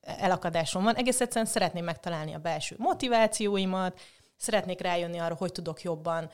elakadásom 0.00 0.82
van. 0.82 0.94
Egész 0.94 1.20
egyszerűen 1.20 1.46
szeretném 1.46 1.84
megtalálni 1.84 2.34
a 2.34 2.38
belső 2.38 2.74
motivációimat, 2.78 4.00
szeretnék 4.36 4.80
rájönni 4.80 5.18
arra, 5.18 5.34
hogy 5.34 5.52
tudok 5.52 5.82
jobban 5.82 6.30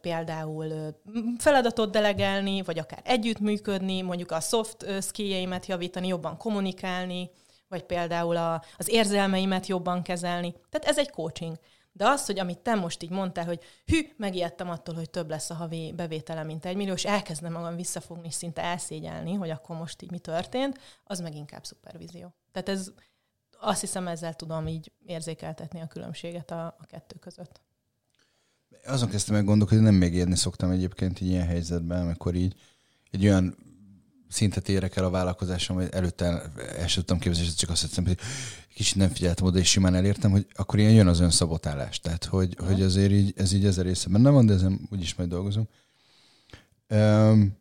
például 0.00 0.96
feladatot 1.38 1.90
delegálni, 1.90 2.62
vagy 2.62 2.78
akár 2.78 3.00
együttműködni, 3.04 4.02
mondjuk 4.02 4.30
a 4.30 4.40
soft 4.40 5.02
skilljeimet 5.02 5.66
javítani, 5.66 6.06
jobban 6.06 6.36
kommunikálni, 6.36 7.30
vagy 7.68 7.82
például 7.82 8.36
a, 8.36 8.62
az 8.76 8.88
érzelmeimet 8.88 9.66
jobban 9.66 10.02
kezelni. 10.02 10.52
Tehát 10.70 10.86
ez 10.86 10.98
egy 10.98 11.10
coaching. 11.10 11.58
De 11.92 12.08
az, 12.08 12.26
hogy 12.26 12.38
amit 12.38 12.58
te 12.58 12.74
most 12.74 13.02
így 13.02 13.10
mondtál, 13.10 13.44
hogy 13.44 13.62
hű, 13.86 14.00
megijedtem 14.16 14.70
attól, 14.70 14.94
hogy 14.94 15.10
több 15.10 15.28
lesz 15.28 15.50
a 15.50 15.54
havi 15.54 15.92
bevétele, 15.96 16.42
mint 16.42 16.64
egy 16.64 16.76
millió, 16.76 16.92
és 16.92 17.04
elkezdem 17.04 17.52
magam 17.52 17.76
visszafogni, 17.76 18.30
szinte 18.30 18.62
elszégyelni, 18.62 19.34
hogy 19.34 19.50
akkor 19.50 19.76
most 19.76 20.02
így 20.02 20.10
mi 20.10 20.18
történt, 20.18 20.78
az 21.04 21.20
meg 21.20 21.34
inkább 21.34 21.64
szupervízió. 21.64 22.34
Tehát 22.52 22.68
ez, 22.68 22.92
azt 23.58 23.80
hiszem 23.80 24.08
ezzel 24.08 24.34
tudom 24.34 24.66
így 24.66 24.92
érzékeltetni 25.06 25.80
a 25.80 25.86
különbséget 25.86 26.50
a, 26.50 26.66
a 26.66 26.86
kettő 26.86 27.16
között 27.18 27.60
azon 28.86 29.08
kezdtem 29.08 29.34
meg 29.34 29.44
gondolkodni, 29.44 29.82
hogy 29.82 29.92
nem 29.92 30.00
megérni 30.00 30.36
szoktam 30.36 30.70
egyébként 30.70 31.20
így 31.20 31.28
ilyen 31.28 31.46
helyzetben, 31.46 32.02
amikor 32.02 32.34
így 32.34 32.54
egy 33.10 33.24
olyan 33.26 33.56
szintet 34.28 34.68
érek 34.68 34.96
el 34.96 35.04
a 35.04 35.10
vállalkozásom, 35.10 35.76
hogy 35.76 35.88
előtte 35.90 36.24
el 36.76 36.86
sem 36.86 36.88
tudtam 36.88 37.18
képzelni, 37.18 37.50
csak 37.56 37.70
azt 37.70 37.86
hiszem, 37.86 38.04
hogy 38.04 38.18
kicsit 38.74 38.96
nem 38.96 39.08
figyeltem 39.08 39.46
oda, 39.46 39.58
és 39.58 39.70
simán 39.70 39.94
elértem, 39.94 40.30
hogy 40.30 40.46
akkor 40.52 40.78
ilyen 40.78 40.92
jön 40.92 41.06
az 41.06 41.20
önszabotálás. 41.20 42.00
Tehát, 42.00 42.24
hogy, 42.24 42.56
hogy 42.66 42.82
azért 42.82 43.12
így, 43.12 43.32
ez 43.36 43.52
így 43.52 43.64
ezer 43.64 43.84
része 43.84 44.08
benne 44.08 44.30
van, 44.30 44.46
de 44.46 44.52
ezen 44.52 44.88
úgyis 44.90 45.14
majd 45.14 45.28
dolgozom. 45.28 45.68
Um, 46.88 47.56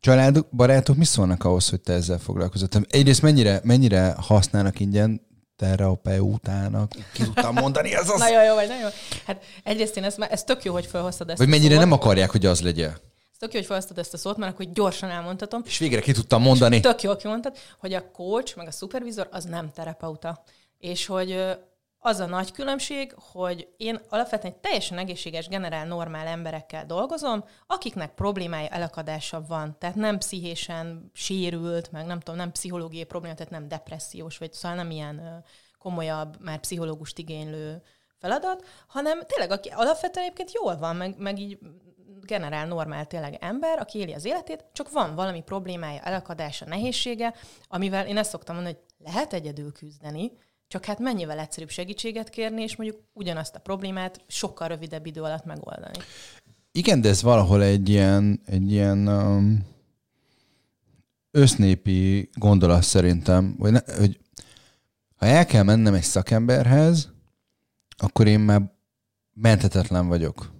család, 0.00 0.46
barátok 0.52 0.96
mi 0.96 1.04
szólnak 1.04 1.44
ahhoz, 1.44 1.68
hogy 1.68 1.80
te 1.80 1.92
ezzel 1.92 2.18
foglalkozol? 2.18 2.68
Egyrészt 2.88 3.22
mennyire, 3.22 3.60
mennyire 3.64 4.14
használnak 4.18 4.80
ingyen 4.80 5.26
terapeutának. 5.58 6.92
Ki 7.12 7.22
tudtam 7.22 7.54
mondani, 7.54 7.94
ez 7.94 8.08
az... 8.10 8.18
nagyon 8.18 8.44
jó 8.44 8.54
vagy, 8.54 8.68
nagyon 8.68 8.82
jó. 8.82 8.88
Hát 9.26 9.44
egyrészt 9.62 9.96
én 9.96 10.04
ezt, 10.04 10.20
ez 10.20 10.44
tök 10.44 10.64
jó, 10.64 10.72
hogy 10.72 10.86
felhoztad 10.86 11.28
ezt 11.28 11.38
Vagy 11.38 11.48
mennyire 11.48 11.70
szót. 11.74 11.78
nem 11.80 11.92
akarják, 11.92 12.30
hogy 12.30 12.46
az 12.46 12.60
legyen. 12.60 12.90
Ez 12.90 13.38
tök 13.38 13.52
jó, 13.52 13.58
hogy 13.58 13.66
felhoztad 13.66 13.98
ezt 13.98 14.14
a 14.14 14.16
szót, 14.16 14.36
mert 14.36 14.52
akkor 14.52 14.66
gyorsan 14.72 15.10
elmondhatom. 15.10 15.62
És 15.66 15.78
végre 15.78 16.00
ki 16.00 16.12
tudtam 16.12 16.42
mondani. 16.42 16.76
És 16.76 16.82
tök 16.82 17.02
jó 17.02 17.16
kimondtad, 17.16 17.56
hogy 17.78 17.92
a 17.92 18.10
coach, 18.10 18.56
meg 18.56 18.66
a 18.66 18.70
szupervizor 18.70 19.28
az 19.30 19.44
nem 19.44 19.70
terapeuta. 19.74 20.42
És 20.78 21.06
hogy 21.06 21.58
az 21.98 22.20
a 22.20 22.26
nagy 22.26 22.52
különbség, 22.52 23.14
hogy 23.32 23.68
én 23.76 24.00
alapvetően 24.08 24.52
egy 24.52 24.60
teljesen 24.60 24.98
egészséges, 24.98 25.48
generál, 25.48 25.86
normál 25.86 26.26
emberekkel 26.26 26.86
dolgozom, 26.86 27.44
akiknek 27.66 28.14
problémája, 28.14 28.68
elakadása 28.68 29.44
van. 29.48 29.76
Tehát 29.78 29.96
nem 29.96 30.18
pszichésen 30.18 31.10
sérült, 31.14 31.92
meg 31.92 32.06
nem 32.06 32.20
tudom, 32.20 32.36
nem 32.36 32.52
pszichológiai 32.52 33.04
probléma, 33.04 33.34
tehát 33.34 33.52
nem 33.52 33.68
depressziós, 33.68 34.38
vagy 34.38 34.52
szóval 34.52 34.76
nem 34.76 34.90
ilyen 34.90 35.44
komolyabb, 35.78 36.40
már 36.40 36.58
pszichológust 36.58 37.18
igénylő 37.18 37.82
feladat, 38.18 38.66
hanem 38.86 39.20
tényleg, 39.26 39.50
aki 39.50 39.68
alapvetően 39.68 40.24
egyébként 40.24 40.52
jól 40.52 40.76
van, 40.76 40.96
meg, 40.96 41.14
meg 41.18 41.38
így 41.38 41.58
generál 42.20 42.66
normál 42.66 43.06
tényleg 43.06 43.36
ember, 43.40 43.78
aki 43.78 43.98
éli 43.98 44.12
az 44.12 44.24
életét, 44.24 44.64
csak 44.72 44.90
van 44.90 45.14
valami 45.14 45.42
problémája, 45.42 46.00
elakadása, 46.00 46.64
nehézsége, 46.64 47.34
amivel 47.68 48.06
én 48.06 48.16
ezt 48.16 48.30
szoktam 48.30 48.54
mondani, 48.54 48.76
hogy 48.76 49.06
lehet 49.06 49.32
egyedül 49.32 49.72
küzdeni, 49.72 50.32
csak 50.68 50.84
hát 50.84 50.98
mennyivel 50.98 51.38
egyszerűbb 51.38 51.70
segítséget 51.70 52.28
kérni, 52.28 52.62
és 52.62 52.76
mondjuk 52.76 53.00
ugyanazt 53.12 53.54
a 53.54 53.60
problémát 53.60 54.20
sokkal 54.26 54.68
rövidebb 54.68 55.06
idő 55.06 55.22
alatt 55.22 55.44
megoldani. 55.44 55.98
Igen, 56.72 57.00
de 57.00 57.08
ez 57.08 57.22
valahol 57.22 57.62
egy 57.62 57.88
ilyen, 57.88 58.40
egy 58.44 58.72
ilyen 58.72 59.08
um, 59.08 59.66
össznépi 61.30 62.30
gondolat 62.32 62.82
szerintem, 62.82 63.56
hogy, 63.58 63.72
ne, 63.72 63.80
hogy 63.96 64.20
ha 65.16 65.26
el 65.26 65.46
kell 65.46 65.62
mennem 65.62 65.94
egy 65.94 66.02
szakemberhez, 66.02 67.12
akkor 67.96 68.26
én 68.26 68.40
már 68.40 68.62
menthetetlen 69.34 70.08
vagyok. 70.08 70.52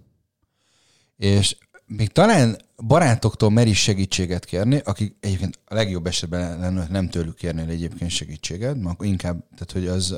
És 1.16 1.56
még 1.86 2.08
talán 2.08 2.56
barátoktól 2.87 3.50
meris 3.50 3.82
segítséget 3.82 4.44
kérni, 4.44 4.80
akik 4.85 5.16
egyébként 5.20 5.58
a 5.64 5.75
legjobb 5.75 6.06
esetben 6.06 6.58
lenne, 6.58 6.87
nem 6.90 7.08
tőlük 7.08 7.35
kérnél 7.35 7.68
egyébként 7.68 8.11
segítséget, 8.11 8.76
mert 8.76 9.04
inkább, 9.04 9.44
tehát 9.50 9.73
hogy 9.73 9.87
az, 9.87 10.14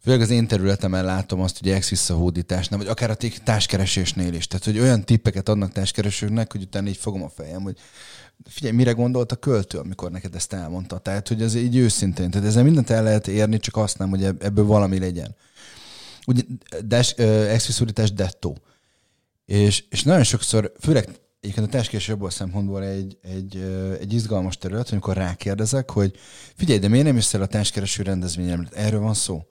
főleg 0.00 0.20
az 0.20 0.30
én 0.30 0.46
területemen 0.46 1.04
látom 1.04 1.40
azt, 1.40 1.58
hogy 1.58 1.70
ex-visszahódításnál, 1.70 2.78
vagy 2.78 2.88
akár 2.88 3.10
a 3.10 3.16
társkeresésnél 3.44 4.34
is. 4.34 4.46
Tehát, 4.46 4.64
hogy 4.64 4.78
olyan 4.78 5.04
tippeket 5.04 5.48
adnak 5.48 5.72
társkeresőknek, 5.72 6.52
hogy 6.52 6.62
utána 6.62 6.88
így 6.88 6.96
fogom 6.96 7.22
a 7.22 7.28
fejem, 7.28 7.62
hogy 7.62 7.76
figyelj, 8.44 8.74
mire 8.74 8.92
gondolt 8.92 9.32
a 9.32 9.36
költő, 9.36 9.78
amikor 9.78 10.10
neked 10.10 10.34
ezt 10.34 10.52
elmondta. 10.52 10.98
Tehát, 10.98 11.28
hogy 11.28 11.42
ez 11.42 11.54
így 11.54 11.76
őszintén. 11.76 12.30
Tehát 12.30 12.46
ezzel 12.46 12.62
mindent 12.62 12.90
el 12.90 13.02
lehet 13.02 13.28
érni, 13.28 13.58
csak 13.58 13.76
azt 13.76 13.98
nem, 13.98 14.08
hogy 14.08 14.24
ebből 14.24 14.64
valami 14.64 14.98
legyen. 14.98 15.36
Ugye, 16.26 16.42
ex-visszahódítás 17.48 18.12
dettó 18.12 18.58
és, 19.44 19.84
és 19.88 20.02
nagyon 20.02 20.24
sokszor, 20.24 20.72
főleg 20.80 21.08
egyébként 21.40 21.66
a 21.66 21.70
testkés 21.70 22.08
a 22.08 22.30
szempontból 22.30 22.84
egy, 22.84 23.18
egy, 23.22 23.56
egy 24.00 24.12
izgalmas 24.12 24.58
terület, 24.58 24.90
amikor 24.90 25.16
rákérdezek, 25.16 25.90
hogy 25.90 26.16
figyelj, 26.56 26.78
de 26.78 26.88
miért 26.88 27.04
nem 27.04 27.14
jössz 27.14 27.34
el 27.34 27.42
a 27.42 27.46
társkereső 27.46 28.02
rendezvényem? 28.02 28.68
Erről 28.72 29.00
van 29.00 29.14
szó? 29.14 29.46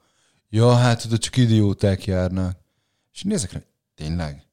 Ja, 0.49 0.73
hát 0.75 1.01
tudod, 1.01 1.19
csak 1.19 1.37
idióták 1.37 2.05
járnak. 2.05 2.57
És 3.13 3.23
nézek 3.23 3.51
rá, 3.51 3.59
tényleg? 3.95 4.45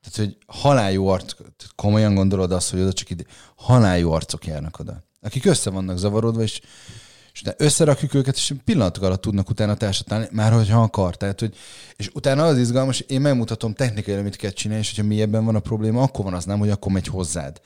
Tehát, 0.00 0.16
hogy 0.16 0.36
haláljó 0.46 1.08
arc, 1.08 1.34
komolyan 1.74 2.14
gondolod 2.14 2.52
azt, 2.52 2.70
hogy 2.70 2.80
oda 2.80 2.92
csak 2.92 3.10
ide, 3.10 3.24
haláljó 3.54 4.12
arcok 4.12 4.46
járnak 4.46 4.78
oda. 4.78 5.04
Akik 5.20 5.44
össze 5.44 5.70
vannak 5.70 5.98
zavarodva, 5.98 6.42
és 6.42 6.60
és 7.32 7.40
utána 7.40 7.56
összerakjuk 7.58 8.14
őket, 8.14 8.36
és 8.36 8.54
pillanatok 8.64 9.02
alatt 9.02 9.20
tudnak 9.20 9.50
utána 9.50 9.74
társadalni, 9.74 10.26
már 10.30 10.52
hogyha 10.52 10.82
akar. 10.82 11.16
Tehát, 11.16 11.40
hogy, 11.40 11.56
és 11.96 12.10
utána 12.14 12.44
az 12.44 12.58
izgalmas, 12.58 13.00
én 13.00 13.20
megmutatom 13.20 13.74
technikai, 13.74 14.22
mit 14.22 14.36
kell 14.36 14.50
csinálni, 14.50 14.82
és 14.82 14.94
hogyha 14.94 15.08
mi 15.08 15.20
ebben 15.20 15.44
van 15.44 15.54
a 15.54 15.60
probléma, 15.60 16.02
akkor 16.02 16.24
van 16.24 16.34
az 16.34 16.44
nem, 16.44 16.58
hogy 16.58 16.70
akkor 16.70 16.92
megy 16.92 17.06
hozzád. 17.06 17.60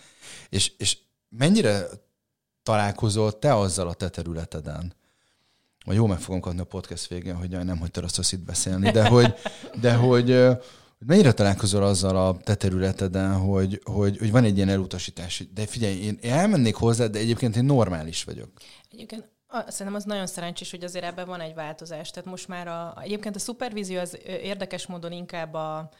És, 0.49 0.73
és 0.78 0.99
mennyire 1.28 1.87
találkozol 2.62 3.38
te 3.38 3.54
azzal 3.54 3.88
a 3.88 3.94
te 3.94 4.08
területeden? 4.08 4.94
Vagy 5.85 5.96
jó 5.96 6.06
meg 6.06 6.18
fogom 6.18 6.40
kapni 6.40 6.61
a 6.61 6.64
podcast 6.64 7.06
végén, 7.06 7.35
hogy 7.35 7.49
nem 7.49 7.78
hagytad 7.78 8.04
azt 8.04 8.32
itt 8.32 8.44
beszélni, 8.44 8.90
de 8.90 9.08
hogy, 9.08 9.35
de 9.80 9.94
hogy 9.94 10.56
mennyire 10.99 11.32
találkozol 11.32 11.82
azzal 11.82 12.16
a 12.16 12.37
te 12.44 12.54
területeden, 12.54 13.32
hogy, 13.32 13.80
hogy, 13.85 14.18
hogy 14.18 14.30
van 14.30 14.44
egy 14.44 14.56
ilyen 14.56 14.68
elutasítás, 14.68 15.44
de 15.54 15.66
figyelj, 15.66 15.96
én 15.96 16.18
elmennék 16.23 16.75
hozzá, 16.75 17.06
de 17.06 17.18
egyébként 17.18 17.56
én 17.56 17.64
normális 17.64 18.25
vagyok. 18.25 18.50
Egyébként 18.90 19.36
Szerintem 19.49 19.95
az 19.95 20.05
nagyon 20.05 20.26
szerencsés, 20.26 20.71
hogy 20.71 20.85
azért 20.85 21.05
ebben 21.05 21.26
van 21.26 21.41
egy 21.41 21.55
változás. 21.55 22.11
Tehát 22.11 22.29
most 22.29 22.49
már 22.49 22.69
a, 22.69 22.97
egyébként 23.03 23.37
a 23.37 23.38
szupervízió 23.38 24.00
az 24.00 24.19
érdekes 24.25 24.87
módon 24.87 25.12
inkább 25.12 25.55
a 25.55 25.91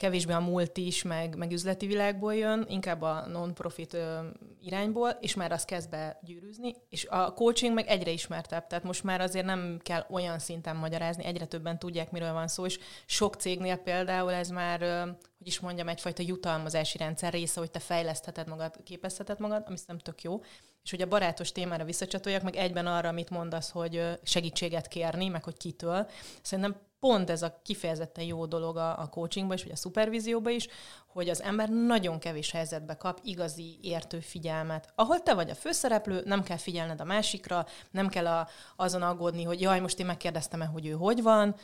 kevésbé 0.00 0.32
a 0.32 0.40
multi 0.40 0.92
meg, 1.04 1.36
meg 1.36 1.52
üzleti 1.52 1.86
világból 1.86 2.34
jön, 2.34 2.66
inkább 2.68 3.02
a 3.02 3.26
non-profit 3.26 3.94
ö, 3.94 4.18
irányból, 4.60 5.08
és 5.20 5.34
már 5.34 5.52
az 5.52 5.64
kezd 5.64 5.90
be 5.90 6.18
gyűrűzni, 6.22 6.74
és 6.88 7.06
a 7.06 7.34
coaching 7.34 7.74
meg 7.74 7.86
egyre 7.86 8.10
ismertebb, 8.10 8.66
tehát 8.66 8.84
most 8.84 9.04
már 9.04 9.20
azért 9.20 9.44
nem 9.44 9.78
kell 9.82 10.06
olyan 10.10 10.38
szinten 10.38 10.76
magyarázni, 10.76 11.24
egyre 11.24 11.44
többen 11.44 11.78
tudják, 11.78 12.10
miről 12.10 12.32
van 12.32 12.48
szó, 12.48 12.64
és 12.64 12.78
sok 13.06 13.34
cégnél 13.34 13.76
például 13.76 14.32
ez 14.32 14.48
már, 14.48 14.82
ö, 14.82 15.10
hogy 15.40 15.48
is 15.48 15.60
mondjam, 15.60 15.88
egyfajta 15.88 16.22
jutalmazási 16.22 16.98
rendszer 16.98 17.32
része, 17.32 17.60
hogy 17.60 17.70
te 17.70 17.78
fejlesztheted 17.78 18.48
magad, 18.48 18.74
képezheted 18.84 19.40
magad, 19.40 19.62
ami 19.66 19.76
nem 19.86 19.98
tök 19.98 20.22
jó, 20.22 20.40
és 20.82 20.90
hogy 20.90 21.02
a 21.02 21.08
barátos 21.08 21.52
témára 21.52 21.84
visszacsatoljak, 21.84 22.42
meg 22.42 22.56
egyben 22.56 22.86
arra, 22.86 23.08
amit 23.08 23.30
mondasz, 23.30 23.70
hogy 23.70 24.18
segítséget 24.22 24.88
kérni, 24.88 25.28
meg 25.28 25.44
hogy 25.44 25.56
kitől. 25.56 26.08
Szerintem 26.42 26.76
pont 26.98 27.30
ez 27.30 27.42
a 27.42 27.60
kifejezetten 27.64 28.24
jó 28.24 28.46
dolog 28.46 28.76
a, 28.76 28.98
a 28.98 29.08
coachingban 29.08 29.56
is, 29.56 29.62
vagy 29.62 29.72
a 29.72 29.76
szupervízióban 29.76 30.52
is, 30.52 30.68
hogy 31.06 31.28
az 31.28 31.42
ember 31.42 31.68
nagyon 31.68 32.18
kevés 32.18 32.50
helyzetbe 32.50 32.96
kap 32.96 33.20
igazi 33.22 33.78
értő 33.82 34.20
figyelmet. 34.20 34.92
Ahol 34.94 35.22
te 35.22 35.34
vagy 35.34 35.50
a 35.50 35.54
főszereplő, 35.54 36.22
nem 36.24 36.42
kell 36.42 36.56
figyelned 36.56 37.00
a 37.00 37.04
másikra, 37.04 37.66
nem 37.90 38.08
kell 38.08 38.26
a, 38.26 38.48
azon 38.76 39.02
aggódni, 39.02 39.42
hogy 39.42 39.60
jaj, 39.60 39.80
most 39.80 39.98
én 40.00 40.06
megkérdeztem-e, 40.06 40.64
hogy 40.64 40.86
ő 40.86 40.92
hogy 40.92 41.22
van, 41.22 41.56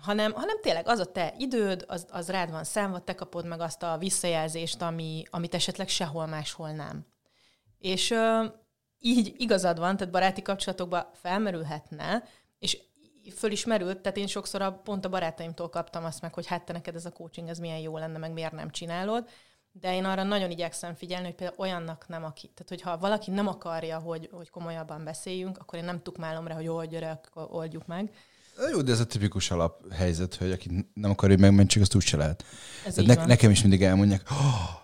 hanem, 0.00 0.32
hanem 0.32 0.60
tényleg 0.60 0.88
az 0.88 0.98
a 0.98 1.12
te 1.12 1.34
időd, 1.38 1.84
az, 1.88 2.06
az 2.10 2.28
rád 2.28 2.50
van 2.50 2.64
számva, 2.64 2.98
te 2.98 3.14
kapod 3.14 3.46
meg 3.46 3.60
azt 3.60 3.82
a 3.82 3.96
visszajelzést, 3.98 4.82
ami, 4.82 5.22
amit 5.30 5.54
esetleg 5.54 5.88
sehol 5.88 6.26
máshol 6.26 6.70
nem. 6.70 7.06
És 7.78 8.10
ö, 8.10 8.44
így 8.98 9.34
igazad 9.36 9.78
van, 9.78 9.96
tehát 9.96 10.12
baráti 10.12 10.42
kapcsolatokban 10.42 11.06
felmerülhetne, 11.12 12.24
és 12.58 12.78
föl 13.36 13.50
is 13.50 13.64
merült, 13.64 14.00
tehát 14.00 14.18
én 14.18 14.26
sokszor 14.26 14.62
a, 14.62 14.72
pont 14.72 15.04
a 15.04 15.08
barátaimtól 15.08 15.68
kaptam 15.68 16.04
azt 16.04 16.20
meg, 16.20 16.34
hogy 16.34 16.46
hát 16.46 16.64
te 16.64 16.72
neked 16.72 16.94
ez 16.94 17.04
a 17.04 17.12
coaching, 17.12 17.48
ez 17.48 17.58
milyen 17.58 17.78
jó 17.78 17.96
lenne, 17.96 18.18
meg 18.18 18.32
miért 18.32 18.52
nem 18.52 18.70
csinálod. 18.70 19.28
De 19.72 19.94
én 19.94 20.04
arra 20.04 20.22
nagyon 20.22 20.50
igyekszem 20.50 20.94
figyelni, 20.94 21.26
hogy 21.26 21.34
például 21.34 21.60
olyannak 21.60 22.08
nem, 22.08 22.24
aki, 22.24 22.50
tehát 22.54 22.68
hogyha 22.68 22.98
valaki 22.98 23.30
nem 23.30 23.46
akarja, 23.46 23.98
hogy, 23.98 24.28
hogy 24.32 24.50
komolyabban 24.50 25.04
beszéljünk, 25.04 25.58
akkor 25.58 25.78
én 25.78 25.84
nem 25.84 26.02
tukmálom 26.02 26.46
rá, 26.46 26.54
hogy 26.54 26.64
jó, 26.64 26.84
gyere, 26.84 27.20
oldjuk 27.34 27.86
meg. 27.86 28.14
Jó, 28.72 28.82
de 28.82 28.92
ez 28.92 29.00
a 29.00 29.04
tipikus 29.04 29.50
alaphelyzet, 29.50 30.34
hogy 30.34 30.50
aki 30.50 30.88
nem 30.94 31.10
akarja, 31.10 31.34
hogy 31.34 31.44
megmentsük, 31.44 31.82
azt 31.82 31.94
úgyse 31.94 32.16
lehet. 32.16 32.44
Ez 32.86 32.96
ne, 32.96 33.14
nekem 33.14 33.50
is 33.50 33.60
mindig 33.60 33.82
elmondják, 33.82 34.22
oh, 34.30 34.78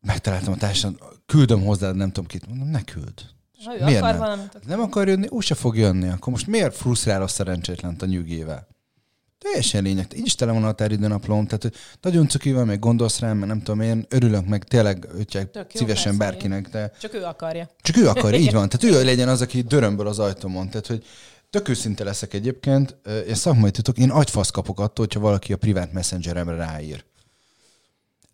megtaláltam 0.00 0.52
a 0.52 0.56
társadalmat, 0.56 1.20
küldöm 1.26 1.64
hozzád, 1.64 1.96
nem 1.96 2.08
tudom 2.08 2.26
kit. 2.26 2.46
Mondom, 2.46 2.68
ne 2.68 2.82
küld. 2.82 3.34
Ha 3.64 3.78
ő 3.80 3.84
miért 3.84 4.00
akar 4.02 4.10
nem? 4.10 4.20
valamit, 4.20 4.66
Nem 4.66 4.80
akar 4.80 5.08
jönni, 5.08 5.26
úgy 5.28 5.44
se 5.44 5.54
fog 5.54 5.76
jönni. 5.76 6.08
Akkor 6.08 6.32
most 6.32 6.46
miért 6.46 6.76
frusztrál 6.76 7.22
a 7.22 7.28
szerencsétlent 7.28 8.02
a 8.02 8.06
nyugével? 8.06 8.68
Teljesen 9.38 9.82
lényeg. 9.82 10.06
Így 10.16 10.26
is 10.26 10.34
tele 10.34 10.52
van 10.52 10.62
a 10.62 10.66
határidőnaplom, 10.66 11.46
tehát 11.46 11.62
hogy 11.62 11.74
nagyon 12.00 12.28
cuki 12.28 12.52
van, 12.52 12.66
meg 12.66 12.78
gondolsz 12.78 13.18
rám, 13.18 13.36
mert 13.36 13.48
nem 13.48 13.62
tudom, 13.62 13.80
én 13.80 14.06
örülök 14.08 14.46
meg 14.46 14.64
tényleg 14.64 15.08
ötják 15.18 15.66
szívesen 15.74 16.16
persze, 16.16 16.32
bárkinek. 16.32 16.68
De... 16.68 16.92
Csak 17.00 17.14
ő 17.14 17.22
akarja. 17.22 17.68
Csak 17.80 17.96
ő 17.96 18.08
akarja, 18.08 18.38
így 18.38 18.52
van. 18.52 18.68
Tehát 18.68 18.96
ő 18.96 19.04
legyen 19.04 19.28
az, 19.28 19.40
aki 19.40 19.62
dörömből 19.62 20.06
az 20.06 20.18
ajtómon. 20.18 20.68
Tehát, 20.68 20.86
hogy 20.86 21.04
tök 21.56 21.68
őszinte 21.68 22.04
leszek 22.04 22.34
egyébként, 22.34 22.96
én 23.26 23.34
szakmai 23.34 23.70
titok, 23.70 23.98
én 23.98 24.10
agyfasz 24.10 24.50
kapok 24.50 24.80
attól, 24.80 25.04
hogyha 25.04 25.20
valaki 25.20 25.52
a 25.52 25.56
privát 25.56 25.92
messengeremre 25.92 26.56
ráír. 26.56 27.04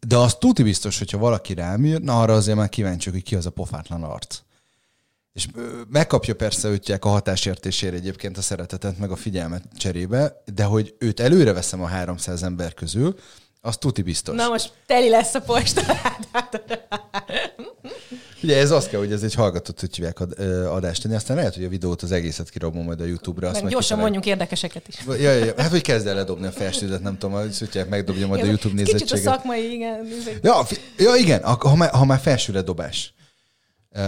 De 0.07 0.17
az 0.17 0.35
tuti 0.35 0.63
biztos, 0.63 0.99
hogyha 0.99 1.19
valaki 1.19 1.55
rám 1.55 1.85
ír, 1.85 2.01
na 2.01 2.21
arra 2.21 2.35
azért 2.35 2.57
már 2.57 2.69
kíváncsi, 2.69 3.11
hogy 3.11 3.23
ki 3.23 3.35
az 3.35 3.47
a 3.47 3.51
pofátlan 3.51 4.03
arc. 4.03 4.41
És 5.33 5.49
megkapja 5.89 6.35
persze 6.35 6.69
őtják 6.69 7.05
a 7.05 7.09
hatásértésére 7.09 7.97
egyébként 7.97 8.39
a 8.39 8.43
szeretetet, 8.43 8.99
meg 8.99 9.11
a 9.11 9.17
figyelmet 9.17 9.65
cserébe, 9.77 10.43
de 10.55 10.65
hogy 10.65 10.95
őt 10.99 11.21
előre 11.21 11.53
veszem 11.53 11.83
a 11.83 11.87
300 11.87 12.43
ember 12.43 12.75
közül, 12.75 13.19
az 13.65 13.77
tuti 13.77 14.03
biztos. 14.03 14.37
Na 14.37 14.49
most 14.49 14.73
teli 14.87 15.09
lesz 15.09 15.35
a 15.35 15.41
posta. 15.41 15.83
Ugye 18.43 18.57
ez 18.57 18.71
az 18.71 18.87
kell, 18.89 18.99
hogy 18.99 19.13
ez 19.13 19.23
egy 19.23 19.35
hallgatott, 19.35 19.81
hogy 19.81 19.97
hívják 19.97 20.21
adást 20.69 21.03
tenni, 21.03 21.15
aztán 21.15 21.37
lehet, 21.37 21.55
hogy 21.55 21.65
a 21.65 21.69
videót 21.69 22.03
az 22.03 22.13
egészet 22.13 22.51
kirabom 22.51 22.85
majd 22.85 23.01
a 23.01 23.05
YouTube-ra. 23.05 23.51
Meg 23.51 23.61
gyorsan 23.61 23.79
kifelek. 23.81 24.03
mondjunk 24.03 24.27
érdekeseket 24.27 24.89
is. 24.89 24.95
Ja, 25.07 25.15
ja, 25.15 25.45
ja. 25.45 25.53
Hát, 25.57 25.71
hogy 25.71 25.81
kezd 25.81 26.07
el 26.07 26.15
ledobni 26.15 26.47
a 26.47 26.51
felsődet, 26.51 27.03
nem 27.03 27.19
tudom, 27.19 27.41
hogy 27.41 27.57
tudják, 27.59 27.89
megdobja 27.89 28.27
majd 28.27 28.41
ja, 28.41 28.47
a 28.47 28.49
YouTube 28.49 28.75
nézettséget. 28.75 29.09
Kicsit 29.09 29.27
a 29.27 29.31
szakmai, 29.31 29.73
igen. 29.73 30.09
Ja, 30.43 30.67
ja 30.97 31.15
igen, 31.15 31.43
ha 31.45 31.75
már, 31.77 31.91
ha 31.91 32.05
már 32.05 32.19
felsőre 32.19 32.63
dobás. 32.63 33.15
Uh, 33.91 34.03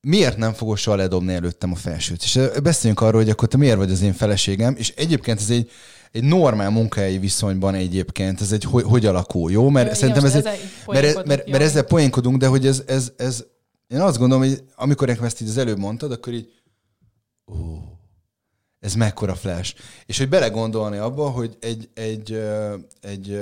miért 0.00 0.36
nem 0.36 0.52
fogod 0.52 0.78
soha 0.78 0.96
ledobni 0.96 1.34
előttem 1.34 1.72
a 1.72 1.76
felsőt? 1.76 2.22
És 2.22 2.40
beszéljünk 2.62 3.00
arról, 3.00 3.20
hogy 3.20 3.30
akkor 3.30 3.48
te 3.48 3.56
miért 3.56 3.76
vagy 3.76 3.90
az 3.90 4.02
én 4.02 4.12
feleségem, 4.12 4.74
és 4.76 4.92
egyébként 4.96 5.40
ez 5.40 5.50
egy, 5.50 5.70
egy 6.12 6.24
normál 6.24 6.70
munkahelyi 6.70 7.18
viszonyban 7.18 7.74
egyébként, 7.74 8.40
ez 8.40 8.52
egy 8.52 8.64
hogy, 8.64 8.84
hogy 8.84 9.06
alakul, 9.06 9.50
jó? 9.50 9.68
Mert 9.68 9.88
Jó, 9.88 9.94
szerintem 9.94 10.24
ez 10.24 10.34
egy, 10.34 10.44
mert, 10.86 11.26
mert, 11.26 11.50
mert 11.50 11.62
ezzel 11.62 11.82
poénkodunk, 11.82 12.36
de 12.36 12.46
hogy 12.46 12.66
ez, 12.66 12.82
ez, 12.86 13.12
ez, 13.16 13.44
én 13.86 14.00
azt 14.00 14.18
gondolom, 14.18 14.48
hogy 14.48 14.62
amikor 14.74 15.08
nekem 15.08 15.24
ezt 15.24 15.40
így 15.40 15.48
az 15.48 15.58
előbb 15.58 15.78
mondtad, 15.78 16.12
akkor 16.12 16.32
így, 16.32 16.48
ó, 17.52 17.54
ez 18.80 18.94
mekkora 18.94 19.34
flash. 19.34 19.74
És 20.06 20.18
hogy 20.18 20.28
belegondolni 20.28 20.96
abba, 20.96 21.28
hogy 21.28 21.56
egy, 21.60 21.88
egy, 21.94 22.42
egy 23.00 23.40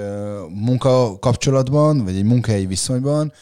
munkakapcsolatban, 0.48 2.04
vagy 2.04 2.16
egy 2.16 2.24
munkahelyi 2.24 2.66
viszonyban 2.66 3.32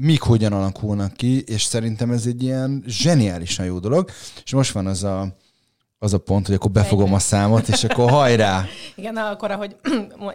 mik 0.00 0.20
hogyan 0.20 0.52
alakulnak 0.52 1.12
ki, 1.12 1.42
és 1.42 1.62
szerintem 1.62 2.10
ez 2.10 2.26
egy 2.26 2.42
ilyen 2.42 2.84
zseniálisan 2.86 3.66
jó 3.66 3.78
dolog. 3.78 4.10
És 4.44 4.52
most 4.52 4.72
van 4.72 4.86
az 4.86 5.04
a, 5.04 5.36
az 5.98 6.12
a 6.12 6.18
pont, 6.18 6.46
hogy 6.46 6.54
akkor 6.54 6.70
befogom 6.70 7.14
a 7.14 7.18
számot, 7.18 7.68
és 7.68 7.84
akkor 7.84 8.10
hajrá! 8.10 8.64
Igen, 8.96 9.12
na, 9.12 9.28
akkor, 9.28 9.50
ahogy 9.50 9.76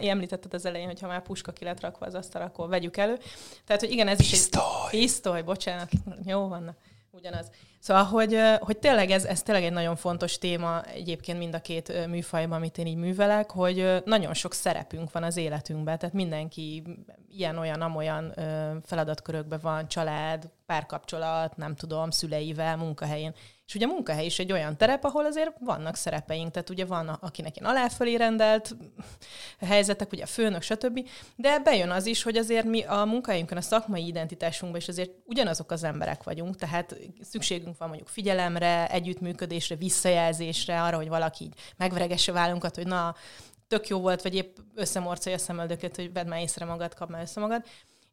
említetted 0.00 0.54
az 0.54 0.66
elején, 0.66 0.86
hogy 0.86 1.00
ha 1.00 1.06
már 1.06 1.22
puska 1.22 1.52
ki 1.52 1.64
lett 1.64 1.80
rakva 1.80 2.06
az 2.06 2.14
asztal, 2.14 2.42
akkor 2.42 2.68
vegyük 2.68 2.96
elő. 2.96 3.18
Tehát, 3.66 3.82
hogy 3.82 3.90
igen, 3.90 4.08
ez 4.08 4.16
pisztoly. 4.16 4.62
is 4.62 4.92
egy... 4.92 5.00
Pisztoly! 5.00 5.42
bocsánat. 5.42 5.90
Jó 6.24 6.48
van. 6.48 6.76
Ugyanaz. 7.10 7.50
Szóval, 7.80 8.04
hogy, 8.04 8.38
hogy 8.58 8.78
tényleg 8.78 9.10
ez, 9.10 9.24
ez 9.24 9.42
tényleg 9.42 9.64
egy 9.64 9.72
nagyon 9.72 9.96
fontos 9.96 10.38
téma 10.38 10.82
egyébként 10.82 11.38
mind 11.38 11.54
a 11.54 11.60
két 11.60 12.06
műfajban, 12.06 12.56
amit 12.56 12.78
én 12.78 12.86
így 12.86 12.96
művelek, 12.96 13.50
hogy 13.50 14.02
nagyon 14.04 14.34
sok 14.34 14.54
szerepünk 14.54 15.12
van 15.12 15.22
az 15.22 15.36
életünkben, 15.36 15.98
tehát 15.98 16.14
mindenki 16.14 16.82
ilyen-olyan, 17.28 17.80
amolyan 17.80 18.34
feladatkörökben 18.84 19.58
van, 19.62 19.88
család, 19.88 20.50
párkapcsolat, 20.74 21.56
nem 21.56 21.74
tudom, 21.74 22.10
szüleivel, 22.10 22.76
munkahelyén. 22.76 23.34
És 23.66 23.74
ugye 23.74 23.86
a 23.86 23.88
munkahely 23.88 24.24
is 24.24 24.38
egy 24.38 24.52
olyan 24.52 24.76
terep, 24.76 25.04
ahol 25.04 25.24
azért 25.24 25.52
vannak 25.60 25.96
szerepeink, 25.96 26.50
tehát 26.50 26.70
ugye 26.70 26.84
van, 26.84 27.08
akinek 27.08 27.56
én 27.56 27.64
aláfölé 27.64 28.14
rendelt 28.14 28.76
helyzetek, 29.72 30.12
ugye 30.12 30.22
a 30.22 30.26
főnök, 30.26 30.62
stb. 30.62 31.08
De 31.36 31.58
bejön 31.58 31.90
az 31.90 32.06
is, 32.06 32.22
hogy 32.22 32.36
azért 32.36 32.64
mi 32.64 32.82
a 32.82 33.04
munkahelyünkön, 33.04 33.58
a 33.58 33.60
szakmai 33.60 34.06
identitásunkban 34.06 34.80
is 34.80 34.88
azért 34.88 35.10
ugyanazok 35.24 35.70
az 35.70 35.84
emberek 35.84 36.22
vagyunk, 36.22 36.56
tehát 36.56 36.96
szükségünk 37.22 37.78
van 37.78 37.88
mondjuk 37.88 38.08
figyelemre, 38.08 38.88
együttműködésre, 38.88 39.76
visszajelzésre, 39.76 40.82
arra, 40.82 40.96
hogy 40.96 41.08
valaki 41.08 41.44
így 41.44 41.54
megveregesse 41.76 42.32
vállunkat, 42.32 42.74
hogy 42.74 42.86
na, 42.86 43.14
tök 43.68 43.88
jó 43.88 44.00
volt, 44.00 44.22
vagy 44.22 44.34
épp 44.34 44.56
összemorcolja 44.74 45.38
a 45.38 45.40
szemöldöket, 45.40 45.96
hogy 45.96 46.12
vedd 46.12 46.26
már 46.26 46.40
észre 46.40 46.64
magad, 46.64 46.94
kap 46.94 47.10
már 47.10 47.22
össze 47.22 47.40
magad. 47.40 47.64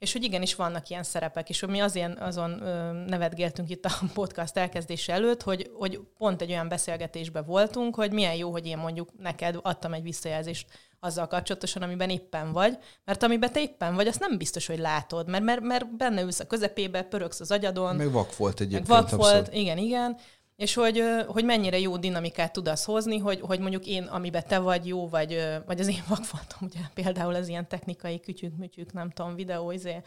És 0.01 0.11
hogy 0.11 0.23
igenis 0.23 0.55
vannak 0.55 0.89
ilyen 0.89 1.03
szerepek, 1.03 1.49
és 1.49 1.59
hogy 1.59 1.69
mi 1.69 1.79
azért 1.79 2.19
azon 2.19 2.61
ö, 2.61 2.91
nevetgéltünk 2.91 3.69
itt 3.69 3.85
a 3.85 3.91
podcast 4.13 4.57
elkezdése 4.57 5.13
előtt, 5.13 5.41
hogy, 5.41 5.71
hogy 5.73 5.99
pont 6.17 6.41
egy 6.41 6.51
olyan 6.51 6.67
beszélgetésben 6.67 7.45
voltunk, 7.45 7.95
hogy 7.95 8.11
milyen 8.11 8.35
jó, 8.35 8.51
hogy 8.51 8.65
én 8.65 8.77
mondjuk 8.77 9.09
neked 9.17 9.59
adtam 9.61 9.93
egy 9.93 10.03
visszajelzést 10.03 10.67
azzal 10.99 11.27
kapcsolatosan, 11.27 11.81
amiben 11.81 12.09
éppen 12.09 12.51
vagy, 12.51 12.77
mert 13.05 13.23
amiben 13.23 13.51
te 13.51 13.61
éppen 13.61 13.95
vagy, 13.95 14.07
azt 14.07 14.19
nem 14.19 14.37
biztos, 14.37 14.67
hogy 14.67 14.79
látod, 14.79 15.29
mert, 15.29 15.43
mert, 15.43 15.61
mert 15.61 15.95
benne 15.95 16.21
ülsz 16.21 16.39
a 16.39 16.47
közepébe, 16.47 17.03
pöröksz 17.03 17.39
az 17.39 17.51
agyadon. 17.51 17.95
Meg 17.95 18.11
vak 18.11 18.37
volt 18.37 18.59
egyébként. 18.59 18.87
Meg 18.87 18.97
vak 19.01 19.09
volt, 19.09 19.53
igen, 19.53 19.77
igen 19.77 20.17
és 20.61 20.73
hogy, 20.73 21.03
hogy 21.27 21.45
mennyire 21.45 21.79
jó 21.79 21.97
dinamikát 21.97 22.53
tud 22.53 22.67
az 22.67 22.83
hozni, 22.83 23.17
hogy, 23.17 23.39
hogy 23.39 23.59
mondjuk 23.59 23.85
én, 23.85 24.03
amiben 24.03 24.43
te 24.47 24.59
vagy 24.59 24.87
jó, 24.87 25.09
vagy, 25.09 25.47
vagy 25.65 25.79
az 25.79 25.87
én 25.87 26.03
vakfoltom, 26.07 26.59
ugye 26.61 26.79
például 26.93 27.35
az 27.35 27.47
ilyen 27.47 27.67
technikai 27.67 28.19
kütyük, 28.19 28.57
műtyük, 28.57 28.93
nem 28.93 29.09
tudom, 29.09 29.35
videó, 29.35 29.71
izé, 29.71 30.01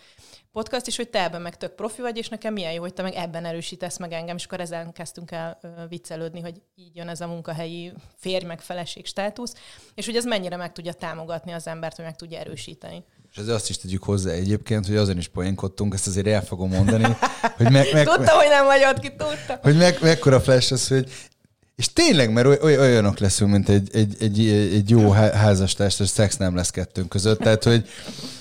podcast, 0.52 0.86
és 0.86 0.96
hogy 0.96 1.08
te 1.08 1.22
ebben 1.22 1.42
meg 1.42 1.56
tök 1.56 1.74
profi 1.74 2.00
vagy, 2.00 2.16
és 2.16 2.28
nekem 2.28 2.52
milyen 2.52 2.72
jó, 2.72 2.80
hogy 2.80 2.94
te 2.94 3.02
meg 3.02 3.14
ebben 3.14 3.44
erősítesz 3.44 3.98
meg 3.98 4.12
engem, 4.12 4.36
és 4.36 4.44
akkor 4.44 4.60
ezen 4.60 4.92
kezdtünk 4.92 5.30
el 5.30 5.58
viccelődni, 5.88 6.40
hogy 6.40 6.62
így 6.74 6.96
jön 6.96 7.08
ez 7.08 7.20
a 7.20 7.26
munkahelyi 7.26 7.92
férj 8.16 8.44
meg 8.44 8.60
feleség 8.60 9.06
státusz, 9.06 9.54
és 9.94 10.06
hogy 10.06 10.16
ez 10.16 10.24
mennyire 10.24 10.56
meg 10.56 10.72
tudja 10.72 10.92
támogatni 10.92 11.52
az 11.52 11.66
embert, 11.66 11.96
hogy 11.96 12.04
meg 12.04 12.16
tudja 12.16 12.38
erősíteni. 12.38 13.04
És 13.34 13.40
azért 13.40 13.56
azt 13.56 13.68
is 13.68 13.78
tegyük 13.78 14.02
hozzá 14.02 14.30
egyébként, 14.30 14.86
hogy 14.86 14.96
azon 14.96 15.18
is 15.18 15.28
poénkodtunk, 15.28 15.94
ezt 15.94 16.06
azért 16.06 16.26
el 16.26 16.44
fogom 16.44 16.70
mondani. 16.70 17.16
Hogy 17.56 17.70
meg, 17.70 17.86
meg, 17.92 18.06
tudta, 18.06 18.30
hogy 18.30 18.48
nem 18.48 18.64
vagy 18.64 18.84
ott 18.90 18.98
ki, 18.98 19.08
tudta. 19.08 19.58
Hogy 19.62 19.76
meg, 19.76 19.98
mekkora 20.00 20.40
flash 20.40 20.72
az, 20.72 20.88
hogy 20.88 21.10
és 21.76 21.92
tényleg, 21.92 22.32
mert 22.32 22.46
oly, 22.46 22.78
olyanok 22.78 23.18
leszünk, 23.18 23.50
mint 23.50 23.68
egy, 23.68 23.88
egy, 23.92 24.16
egy, 24.20 24.48
egy 24.74 24.90
jó 24.90 25.10
házastárs, 25.10 26.00
és 26.00 26.08
szex 26.08 26.36
nem 26.36 26.56
lesz 26.56 26.70
kettőnk 26.70 27.08
között. 27.08 27.38
Tehát, 27.38 27.64
hogy, 27.64 27.88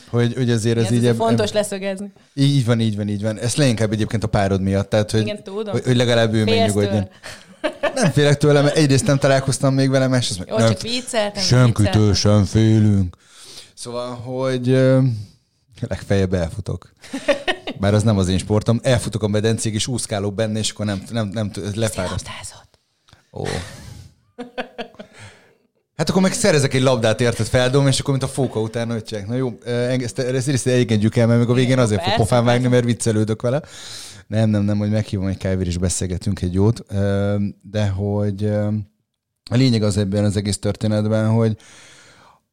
hogy, 0.10 0.34
hogy 0.34 0.52
azért 0.52 0.78
ez, 0.78 0.86
ez 0.86 0.92
így... 0.92 1.16
fontos 1.16 1.50
eb, 1.50 1.56
leszögezni. 1.56 2.12
Így 2.34 2.66
van, 2.66 2.80
így 2.80 2.96
van, 2.96 3.08
így 3.08 3.22
van. 3.22 3.40
Ez 3.40 3.56
leginkább 3.56 3.92
egyébként 3.92 4.24
a 4.24 4.28
párod 4.28 4.62
miatt, 4.62 4.90
tehát, 4.90 5.12
hogy, 5.12 5.22
Igen, 5.22 5.44
tudom. 5.44 5.74
hogy, 5.74 5.84
hogy 5.84 5.96
legalább 5.96 6.34
ő 6.34 6.44
megnyugodjon. 6.44 7.10
Nem 7.96 8.12
félek 8.12 8.38
tőle, 8.38 8.62
mert 8.62 8.76
egyrészt 8.76 9.06
nem 9.06 9.18
találkoztam 9.18 9.74
még 9.74 9.90
vele, 9.90 10.08
másrészt 10.08 10.42
Jó, 10.48 10.58
nem, 10.58 10.68
csak 10.68 10.82
vicceltem. 10.82 11.44
Sem 11.44 11.72
félünk. 12.46 13.16
Szóval, 13.84 14.16
hogy 14.16 14.68
legfeljebb 15.82 16.34
elfutok. 16.34 16.94
Bár 17.80 17.94
az 17.94 18.04
nem 18.04 18.18
az 18.18 18.28
én 18.28 18.38
sportom. 18.38 18.80
Elfutok 18.84 19.24
a 19.24 19.28
medencéig, 19.28 19.76
és 19.76 19.88
úszkálok 19.88 20.34
benne, 20.34 20.60
és 20.60 20.72
akkor 20.72 20.86
nem, 20.86 21.04
nem, 21.12 21.28
nem, 21.28 21.52
lefáraszt. 21.76 22.30
Ó. 23.34 23.44
Hát 25.96 26.10
akkor 26.10 26.22
meg 26.22 26.34
szerezek 26.34 26.74
egy 26.74 26.82
labdát, 26.82 27.22
érted, 27.22 27.46
feldom, 27.46 27.88
és 27.88 28.00
akkor 28.00 28.12
mint 28.12 28.26
a 28.26 28.34
fóka 28.34 28.62
után 28.62 28.90
ötcsek. 28.90 29.28
Na 29.28 29.36
jó, 29.36 29.58
ezt, 29.66 30.20
ezt, 30.20 30.48
ezt 30.48 30.68
egyengedjük 30.68 31.16
el, 31.16 31.28
mert 31.28 31.40
még 31.40 31.50
a 31.50 31.54
végén 31.54 31.80
azért 31.80 32.04
fog 32.04 32.16
pofán 32.16 32.46
vágni, 32.46 32.68
mert 32.68 32.86
viccelődök 32.86 33.42
vele. 33.42 33.62
Nem, 34.28 34.50
nem, 34.50 34.64
nem, 34.64 34.78
hogy 34.78 34.90
meghívom 34.90 35.28
egy 35.28 35.38
kávér, 35.38 35.68
és 35.68 35.78
beszélgetünk 35.78 36.42
egy 36.42 36.54
jót. 36.54 36.86
De 37.62 37.88
hogy 37.88 38.46
a 39.50 39.56
lényeg 39.56 39.84
az 39.84 39.98
ebben 39.98 40.24
az 40.24 40.38
egész 40.38 40.60
történetben, 40.60 41.30
hogy 41.30 41.58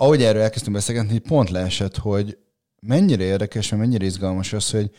ahogy 0.00 0.22
erről 0.22 0.42
elkezdtünk 0.42 0.76
beszélgetni, 0.76 1.18
pont 1.18 1.50
leesett, 1.50 1.96
hogy 1.96 2.38
mennyire 2.80 3.22
érdekes, 3.22 3.68
mert 3.68 3.82
mennyire 3.82 4.04
izgalmas 4.04 4.52
az, 4.52 4.70
hogy 4.70 4.90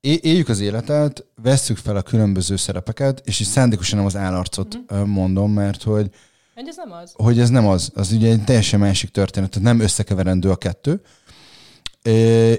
éljük 0.00 0.48
az 0.48 0.60
életet, 0.60 1.26
vesszük 1.42 1.76
fel 1.76 1.96
a 1.96 2.02
különböző 2.02 2.56
szerepeket, 2.56 3.22
és 3.24 3.40
így 3.40 3.46
szándékosan 3.46 3.98
nem 3.98 4.06
az 4.06 4.16
állarcot 4.16 4.78
mm. 4.94 5.02
mondom, 5.02 5.52
mert 5.52 5.82
hogy 5.82 6.10
hogy 6.54 6.68
ez 6.68 6.76
nem 6.76 6.92
az. 6.92 7.12
Hogy 7.14 7.38
ez 7.40 7.50
nem 7.50 7.66
az. 7.66 7.90
Az 7.94 8.12
ugye 8.12 8.30
egy 8.30 8.44
teljesen 8.44 8.80
másik 8.80 9.10
történet, 9.10 9.50
tehát 9.50 9.68
nem 9.68 9.80
összekeverendő 9.80 10.50
a 10.50 10.56
kettő. 10.56 11.00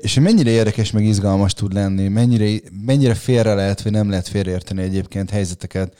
És 0.02 0.14
mennyire 0.14 0.50
érdekes, 0.50 0.92
meg 0.92 1.04
izgalmas 1.04 1.54
tud 1.54 1.74
lenni, 1.74 2.08
mennyire, 2.08 2.60
mennyire 2.86 3.14
félre 3.14 3.54
lehet, 3.54 3.82
vagy 3.82 3.92
nem 3.92 4.10
lehet 4.10 4.28
félreérteni 4.28 4.82
egyébként 4.82 5.30
helyzeteket, 5.30 5.96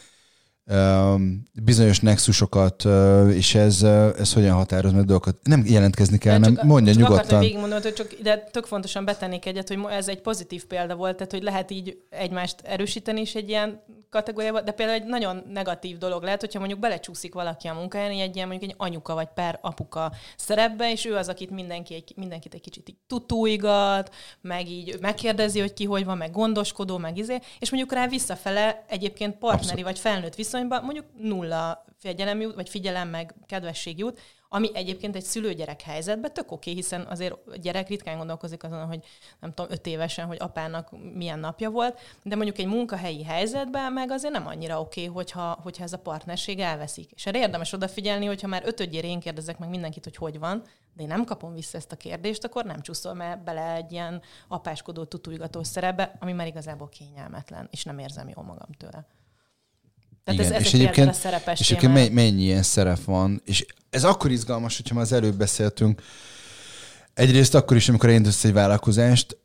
bizonyos 1.64 2.00
nexusokat, 2.00 2.86
és 3.34 3.56
ez, 3.56 3.84
ez 4.18 4.34
hogyan 4.34 4.56
határoz 4.56 4.92
meg 4.92 5.06
dolgokat. 5.06 5.38
Nem 5.44 5.64
jelentkezni 5.66 6.18
kell, 6.18 6.38
nem 6.38 6.60
mondja 6.64 6.94
csak 6.94 7.02
nyugodtan. 7.02 7.46
Mondani, 7.46 7.82
hogy 7.82 7.94
csak 7.94 8.20
ide 8.20 8.38
tök 8.52 8.66
fontosan 8.66 9.06
betennék 9.06 9.46
egyet, 9.46 9.68
hogy 9.68 9.80
ez 9.90 10.08
egy 10.08 10.22
pozitív 10.22 10.66
példa 10.66 10.96
volt, 10.96 11.16
tehát 11.16 11.32
hogy 11.32 11.44
lehet 11.44 11.72
így 11.72 11.98
egymást 12.10 12.62
erősíteni 12.64 13.22
is 13.22 13.36
egy 13.36 13.50
ilyen 13.50 13.82
kategóriába, 14.18 14.62
de 14.62 14.72
például 14.72 15.00
egy 15.00 15.08
nagyon 15.08 15.44
negatív 15.50 15.98
dolog 15.98 16.24
lehet, 16.24 16.40
hogyha 16.40 16.60
mondjuk 16.60 16.80
belecsúszik 16.80 17.34
valaki 17.34 17.68
a 17.68 17.74
munkáján, 17.74 18.12
egy 18.12 18.36
ilyen 18.36 18.48
mondjuk 18.48 18.72
egy 18.72 18.76
anyuka 18.78 19.14
vagy 19.14 19.28
per 19.28 19.60
apuka 19.62 20.12
szerepbe, 20.38 20.92
és 20.92 21.06
ő 21.06 21.16
az, 21.16 21.30
akit 21.30 21.50
mindenki 21.50 21.94
egy, 21.94 22.14
mindenkit 22.16 22.54
egy 22.54 22.62
kicsit 22.62 22.90
így 22.90 22.98
tutúigat, 23.08 24.14
meg 24.42 24.70
így 24.70 24.98
megkérdezi, 25.02 25.60
hogy 25.60 25.74
ki 25.74 25.86
hogy 25.86 26.06
van, 26.06 26.18
meg 26.18 26.32
gondoskodó, 26.32 26.98
meg 26.98 27.18
izé, 27.18 27.40
és 27.60 27.72
mondjuk 27.72 27.94
rá 27.94 28.08
visszafele 28.08 28.86
egyébként 28.88 29.38
partneri 29.38 29.64
Abszolút. 29.64 29.84
vagy 29.84 30.00
felnőtt 30.00 30.36
viszonyban 30.36 30.84
mondjuk 30.84 31.06
nulla 31.18 31.86
figyelem 32.00 32.42
jut, 32.42 32.56
vagy 32.56 32.70
figyelem 32.70 33.10
meg 33.10 33.36
kedvesség 33.46 33.98
jut, 33.98 34.20
ami 34.50 34.70
egyébként 34.74 35.16
egy 35.16 35.24
szülőgyerek 35.24 35.82
helyzetben 35.82 36.34
tök 36.34 36.52
oké, 36.52 36.72
hiszen 36.72 37.06
azért 37.10 37.34
a 37.34 37.56
gyerek 37.56 37.88
ritkán 37.88 38.18
gondolkozik 38.18 38.64
azon, 38.64 38.86
hogy 38.86 39.04
nem 39.40 39.54
tudom, 39.54 39.72
öt 39.72 39.88
évesen, 39.88 40.26
hogy 40.26 40.38
apának 40.40 40.90
milyen 41.14 41.40
napja 41.40 41.70
volt, 41.70 42.00
de 42.24 42.36
mondjuk 42.36 42.58
egy 42.58 42.68
munkahelyi 42.68 43.24
helyzetben 43.24 43.94
meg 43.94 44.12
azért 44.12 44.34
nem 44.34 44.48
annyira 44.48 44.80
oké, 44.80 45.06
hogyha, 45.06 45.60
hogyha 45.64 45.84
ez 45.84 45.94
a 45.94 46.00
partnerség 46.00 46.60
elveszik. 46.60 47.12
És 47.12 47.26
erre 47.26 47.40
érdemes 47.40 47.74
odafigyelni, 47.74 48.26
hogyha 48.26 48.48
már 48.48 48.64
ötödjére 48.66 49.08
én 49.08 49.20
kérdezek 49.20 49.58
meg 49.58 49.70
mindenkit, 49.70 50.04
hogy 50.04 50.16
hogy 50.16 50.40
van, 50.40 50.64
de 50.94 51.04
én 51.04 51.08
nem 51.08 51.26
kapom 51.26 51.54
vissza 51.54 51.78
ezt 51.78 51.92
a 51.92 51.96
kérdést, 51.96 52.44
akkor 52.44 52.66
nem 52.66 52.82
csúszol 52.82 53.14
mert 53.14 53.44
bele 53.44 53.74
egy 53.74 53.92
ilyen 53.92 54.22
apáskodó, 54.48 55.04
tutulgató 55.04 55.64
szerepbe, 55.64 56.16
ami 56.20 56.34
már 56.34 56.48
igazából 56.48 56.90
kényelmetlen, 56.90 57.68
és 57.72 57.84
nem 57.84 58.00
érzem 58.00 58.30
jól 58.30 58.44
magam 58.44 58.70
tőle. 58.78 59.06
Tehát 60.28 60.42
Igen, 60.42 60.54
ez, 60.54 60.60
ez 60.60 60.66
és 60.66 60.74
egyébként, 60.74 61.10
a 61.10 61.14
szerepes 61.14 61.60
és 61.60 61.72
egyébként 61.72 62.14
mennyi 62.14 62.42
ilyen 62.42 62.64
szerep 62.64 63.04
van, 63.04 63.42
és 63.46 63.66
ez 63.90 64.04
akkor 64.04 64.32
izgalmas, 64.32 64.76
hogyha 64.78 64.96
már 64.96 65.04
az 65.04 65.12
előbb 65.12 65.36
beszéltünk, 65.36 66.02
Egyrészt 67.14 67.56
akkor 67.56 67.78
is, 67.78 67.90
amikor 67.90 68.10
elindulsz 68.10 68.44
egy 68.44 68.54
vállalkozást, 68.54 69.38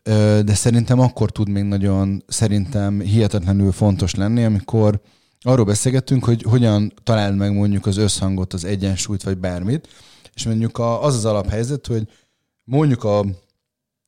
de 0.45 0.55
szerintem 0.55 1.01
akkor 1.01 1.31
tud 1.31 1.49
még 1.49 1.62
nagyon, 1.62 2.25
szerintem 2.27 3.01
hihetetlenül 3.01 3.73
fontos 3.73 4.14
lenni, 4.14 4.45
amikor 4.45 5.01
arról 5.40 5.64
beszélgettünk, 5.64 6.25
hogy 6.25 6.42
hogyan 6.42 6.92
találd 7.03 7.37
meg 7.37 7.53
mondjuk 7.53 7.87
az 7.87 7.97
összhangot, 7.97 8.53
az 8.53 8.64
egyensúlyt, 8.64 9.23
vagy 9.23 9.38
bármit, 9.38 9.88
és 10.35 10.45
mondjuk 10.45 10.79
az 10.79 11.14
az 11.14 11.25
alaphelyzet, 11.25 11.87
hogy 11.87 12.09
mondjuk 12.64 13.05
a 13.05 13.25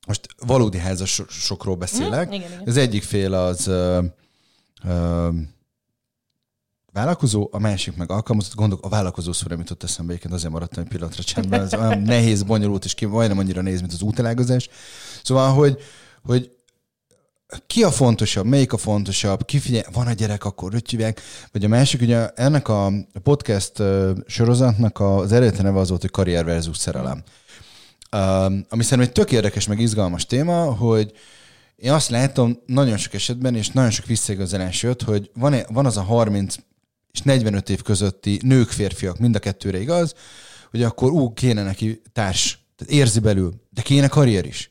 most 0.06 0.26
valódi 0.46 0.78
házasokról 0.78 1.76
beszélek. 1.76 2.28
Mm, 2.28 2.32
igen, 2.32 2.50
igen. 2.50 2.62
Az 2.66 2.76
egyik 2.76 3.02
fél 3.02 3.34
az 3.34 3.70
vállalkozó, 6.94 7.48
a 7.52 7.59
másik 7.59 7.96
meg 7.96 8.11
alkalmazott. 8.11 8.54
Gondolok, 8.54 8.85
a 8.85 8.88
vállalkozó 8.88 9.33
szóra 9.33 9.57
jutott 9.59 9.83
eszembe, 9.83 10.11
egyébként 10.11 10.35
azért 10.35 10.52
maradtam 10.52 10.83
egy 10.83 10.88
pillanatra 10.88 11.22
csendben, 11.22 11.61
ez 11.61 11.74
olyan 11.74 11.98
nehéz, 12.14 12.42
bonyolult, 12.42 12.85
és 12.85 12.94
ki 12.94 13.04
majdnem 13.04 13.38
annyira 13.38 13.61
néz, 13.61 13.80
mint 13.80 13.92
az 13.92 14.02
útelágazás. 14.02 14.68
Szóval, 15.22 15.52
hogy, 15.52 15.78
hogy 16.22 16.50
ki 17.66 17.83
a 17.83 17.90
fontosabb, 17.90 18.46
melyik 18.46 18.72
a 18.72 18.76
fontosabb, 18.76 19.44
ki 19.44 19.59
figyel, 19.59 19.85
van 19.92 20.07
a 20.07 20.12
gyerek, 20.12 20.44
akkor 20.44 20.72
rötyüvek, 20.72 21.20
vagy 21.52 21.64
a 21.64 21.68
másik, 21.68 22.00
ugye 22.00 22.28
ennek 22.28 22.68
a 22.68 22.92
podcast 23.22 23.83
sorozatnak 24.26 25.00
az 25.00 25.33
eredeti 25.33 25.62
neve 25.62 25.78
az 25.78 25.88
volt, 25.88 26.00
hogy 26.00 26.11
karrier 26.11 26.44
versus 26.44 26.76
szerelem. 26.76 27.22
Ami 28.68 28.83
szerintem 28.83 29.00
egy 29.00 29.12
tök 29.12 29.33
érdekes, 29.33 29.66
meg 29.66 29.80
izgalmas 29.80 30.26
téma, 30.26 30.74
hogy 30.74 31.12
én 31.76 31.92
azt 31.92 32.09
látom 32.09 32.59
nagyon 32.66 32.96
sok 32.96 33.14
esetben, 33.14 33.54
és 33.54 33.68
nagyon 33.68 33.90
sok 33.90 34.07
visszaigazolás 34.07 34.83
jött, 34.83 35.02
hogy 35.02 35.30
van, 35.35 35.57
van 35.68 35.87
az 35.87 35.96
a 35.96 36.02
30 36.02 36.54
és 37.14 37.22
45 37.22 37.70
év 37.70 37.83
közötti 37.83 38.40
nők, 38.42 38.68
férfiak, 38.68 39.18
mind 39.18 39.35
a 39.35 39.38
kettőre 39.38 39.81
igaz, 39.81 40.14
hogy 40.70 40.83
akkor 40.83 41.11
ú, 41.11 41.33
kéne 41.33 41.62
neki 41.62 42.03
társ, 42.12 42.59
tehát 42.77 42.94
érzi 42.94 43.20
belül, 43.20 43.55
de 43.70 43.83
kéne 43.83 44.09
karrier 44.09 44.44
is. 44.44 44.70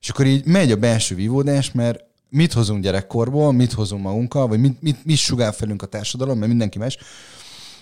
És 0.00 0.08
akkor 0.08 0.26
így 0.26 0.44
megy 0.44 0.72
a 0.72 0.76
belső 0.76 1.14
vívódás, 1.14 1.72
mert 1.72 2.04
mit 2.28 2.52
hozunk 2.52 2.82
gyerekkorból, 2.82 3.52
mit 3.52 3.72
hozunk 3.72 4.02
magunkkal, 4.02 4.46
vagy 4.46 4.60
mit, 4.60 4.82
mit, 4.82 5.04
mit 5.04 5.16
sugál 5.16 5.52
felünk 5.52 5.82
a 5.82 5.86
társadalom, 5.86 6.38
mert 6.38 6.48
mindenki 6.48 6.78
más, 6.78 6.98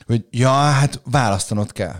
hogy 0.07 0.25
ja, 0.31 0.51
hát 0.51 1.01
választanod 1.05 1.73
kell. 1.73 1.97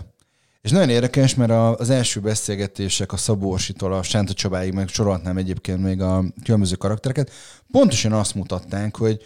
És 0.61 0.71
nagyon 0.71 0.89
érdekes, 0.89 1.35
mert 1.35 1.79
az 1.79 1.89
első 1.89 2.19
beszélgetések 2.19 3.13
a 3.13 3.17
Szabó 3.17 3.51
Orsitól 3.51 3.93
a 3.93 4.03
Sánta 4.03 4.33
Csabáig, 4.33 4.73
meg 4.73 4.87
sorolhatnám 4.87 5.37
egyébként 5.37 5.81
még 5.81 6.01
a 6.01 6.23
különböző 6.43 6.75
karaktereket, 6.75 7.31
pontosan 7.71 8.11
azt 8.11 8.35
mutatták, 8.35 8.95
hogy 8.95 9.21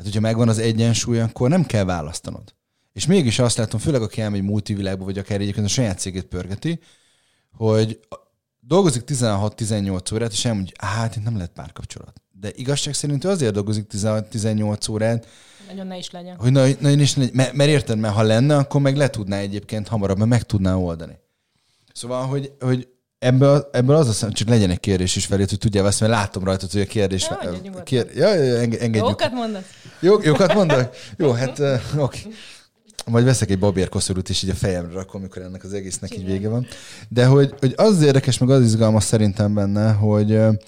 Hát, 0.00 0.08
hogyha 0.08 0.24
megvan 0.24 0.48
az 0.48 0.58
egyensúly, 0.58 1.20
akkor 1.20 1.48
nem 1.48 1.64
kell 1.64 1.84
választanod. 1.84 2.54
És 2.92 3.06
mégis 3.06 3.38
azt 3.38 3.56
látom, 3.56 3.80
főleg 3.80 4.02
aki 4.02 4.20
elmegy 4.20 4.42
multivilágba, 4.42 5.04
vagy 5.04 5.18
akár 5.18 5.40
egyébként 5.40 5.66
a 5.66 5.68
saját 5.68 5.98
cégét 5.98 6.24
pörgeti, 6.24 6.80
hogy 7.52 8.00
dolgozik 8.60 9.02
16-18 9.06 10.14
órát, 10.14 10.32
és 10.32 10.44
elmondja, 10.44 10.72
hát 10.78 11.16
itt 11.16 11.24
nem 11.24 11.34
lehet 11.34 11.50
párkapcsolat. 11.50 12.22
De 12.32 12.50
igazság 12.54 12.94
szerint 12.94 13.24
ő 13.24 13.28
azért 13.28 13.52
dolgozik 13.52 13.86
16-18 13.92 14.90
órát, 14.90 15.26
nagyon 15.68 15.86
ne 15.86 15.96
is 15.96 16.10
legyen. 16.10 16.36
Hogy 16.36 16.52
nagyon, 16.52 16.76
nagyon 16.80 17.00
is 17.00 17.16
legyen. 17.16 17.32
Mert, 17.34 17.52
mert 17.52 17.70
érted, 17.70 17.98
mert 17.98 18.14
ha 18.14 18.22
lenne, 18.22 18.56
akkor 18.56 18.80
meg 18.80 18.96
le 18.96 19.10
tudná 19.10 19.38
egyébként 19.38 19.88
hamarabb, 19.88 20.18
mert 20.18 20.30
meg 20.30 20.42
tudná 20.42 20.74
oldani. 20.74 21.18
Szóval, 21.92 22.26
hogy, 22.26 22.52
hogy 22.60 22.88
Ebből, 23.20 23.68
ebből 23.72 23.96
az 23.96 24.08
a 24.08 24.12
szem, 24.12 24.32
csak 24.32 24.48
legyen 24.48 24.70
egy 24.70 24.80
kérdés 24.80 25.16
is 25.16 25.26
felé, 25.26 25.44
hogy 25.48 25.58
tudjál 25.58 25.84
veszni, 25.84 26.06
mert 26.06 26.20
látom 26.20 26.44
rajta, 26.44 26.66
hogy 26.72 26.80
a 26.80 26.86
kérdés... 26.86 27.30
Ja, 27.30 27.82
kér, 27.84 28.10
ja, 28.14 28.34
ja, 28.34 28.58
engedjük. 28.58 28.94
Jókat 28.94 29.32
mondasz? 29.32 29.64
Jó, 30.00 30.22
jókat 30.22 30.54
mondok? 30.54 30.94
Jó, 31.16 31.30
hát 31.30 31.58
oké. 31.58 31.80
Okay. 31.98 32.32
Majd 33.06 33.24
veszek 33.24 33.50
egy 33.50 33.58
babérkoszorút, 33.58 34.28
és 34.28 34.42
így 34.42 34.50
a 34.50 34.54
fejemre 34.54 34.92
rakom, 34.92 35.20
amikor 35.20 35.42
ennek 35.42 35.64
az 35.64 35.72
egésznek 35.72 36.16
így 36.16 36.24
vége 36.24 36.48
van. 36.48 36.66
De 37.08 37.26
hogy, 37.26 37.54
hogy 37.58 37.74
az 37.76 38.02
érdekes, 38.02 38.38
meg 38.38 38.50
az 38.50 38.62
izgalmas 38.62 39.04
szerintem 39.04 39.54
benne, 39.54 39.92
hogy 39.92 40.30
én 40.30 40.58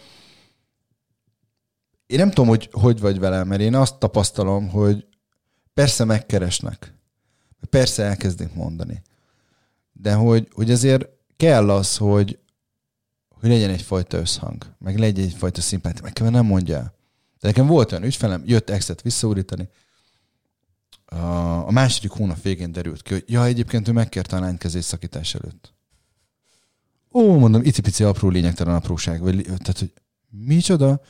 nem 2.18 2.28
tudom, 2.28 2.48
hogy 2.48 2.68
hogy 2.72 3.00
vagy 3.00 3.18
vele, 3.18 3.44
mert 3.44 3.60
én 3.60 3.74
azt 3.74 3.98
tapasztalom, 3.98 4.68
hogy 4.68 5.06
persze 5.74 6.04
megkeresnek. 6.04 6.94
Persze 7.70 8.02
elkezdik 8.02 8.54
mondani. 8.54 9.02
De 9.92 10.12
hogy, 10.12 10.48
hogy 10.52 10.70
azért 10.70 11.08
kell 11.36 11.70
az, 11.70 11.96
hogy, 11.96 12.38
hogy 13.42 13.50
legyen 13.50 13.70
egyfajta 13.70 14.16
összhang, 14.16 14.74
meg 14.78 14.98
legyen 14.98 15.24
egyfajta 15.24 15.60
szimpátia, 15.60 16.02
meg 16.02 16.30
nem 16.30 16.46
mondja 16.46 16.94
De 17.40 17.48
nekem 17.48 17.66
volt 17.66 17.92
olyan 17.92 18.04
ügyfelem, 18.04 18.42
jött 18.46 18.70
exet 18.70 19.02
visszaúrítani, 19.02 19.68
a 21.66 21.70
második 21.70 22.10
hónap 22.10 22.42
végén 22.42 22.72
derült 22.72 23.02
ki, 23.02 23.12
hogy 23.12 23.24
ja, 23.26 23.44
egyébként 23.44 23.88
ő 23.88 23.92
megkérte 23.92 24.36
a 24.36 24.40
lány 24.40 24.58
kezét 24.58 24.82
szakítás 24.82 25.34
előtt. 25.34 25.74
Ó, 27.12 27.38
mondom, 27.38 27.62
icipici 27.64 28.04
apró 28.04 28.28
lényegtelen 28.28 28.74
apróság, 28.74 29.20
vagy, 29.20 29.42
tehát, 29.42 29.78
hogy 29.78 29.92
micsoda? 30.28 31.00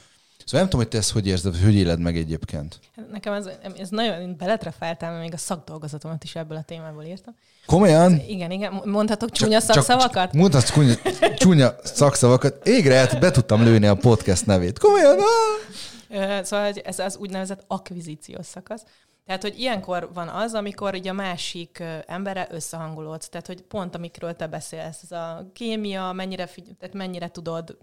Szóval 0.45 0.61
nem 0.61 0.65
tudom, 0.65 0.81
hogy 0.81 0.89
te 0.89 0.99
ezt 0.99 1.11
hogy 1.11 1.27
érzed, 1.27 1.57
hogy 1.57 1.75
éled 1.75 1.99
meg 2.01 2.17
egyébként. 2.17 2.81
Nekem 3.11 3.33
ez, 3.33 3.49
ez 3.79 3.89
nagyon 3.89 4.37
beletrefáltam, 4.37 5.09
mert 5.09 5.23
még 5.23 5.33
a 5.33 5.37
szakdolgozatomat 5.37 6.25
is 6.25 6.35
ebből 6.37 6.57
a 6.57 6.63
témából 6.63 7.05
írtam. 7.05 7.35
Komolyan? 7.67 8.21
Igen, 8.27 8.51
igen. 8.51 8.81
Mondhatok 8.85 9.31
csúnya 9.31 9.61
csak, 9.61 9.75
szakszavakat? 9.75 10.25
Csak, 10.31 10.33
mondhatsz 10.33 10.73
csúnya, 10.73 10.95
csúnya 11.37 11.75
szakszavakat. 11.83 12.67
Égre 12.67 12.95
hát 12.95 13.21
be 13.21 13.31
tudtam 13.31 13.63
lőni 13.63 13.87
a 13.87 13.95
podcast 13.95 14.47
nevét. 14.47 14.79
Komolyan? 14.79 15.19
Ah! 15.19 16.43
Szóval 16.43 16.73
ez 16.85 16.99
az 16.99 17.17
úgynevezett 17.17 17.65
akvizíciós 17.67 18.47
szakasz. 18.47 18.83
Tehát, 19.27 19.43
hogy 19.43 19.59
ilyenkor 19.59 20.11
van 20.15 20.29
az, 20.29 20.55
amikor 20.55 20.95
ugye 20.95 21.11
a 21.11 21.15
másik 21.15 21.83
embere 22.07 22.49
összehangolódsz. 22.51 23.29
Tehát, 23.29 23.47
hogy 23.47 23.63
pont 23.63 23.95
amikről 23.95 24.37
te 24.37 24.47
beszélsz, 24.47 25.03
ez 25.03 25.13
a 25.13 25.51
kémia, 25.53 26.13
mennyire, 26.13 26.47
figy- 26.47 26.77
tehát 26.79 26.95
mennyire 26.95 27.29
tudod 27.29 27.79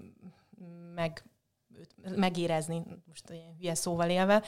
meg 0.96 1.24
megérezni, 2.16 2.84
most 3.06 3.30
ilyen 3.30 3.56
hülye 3.58 3.74
szóval 3.76 4.10
élve, 4.10 4.44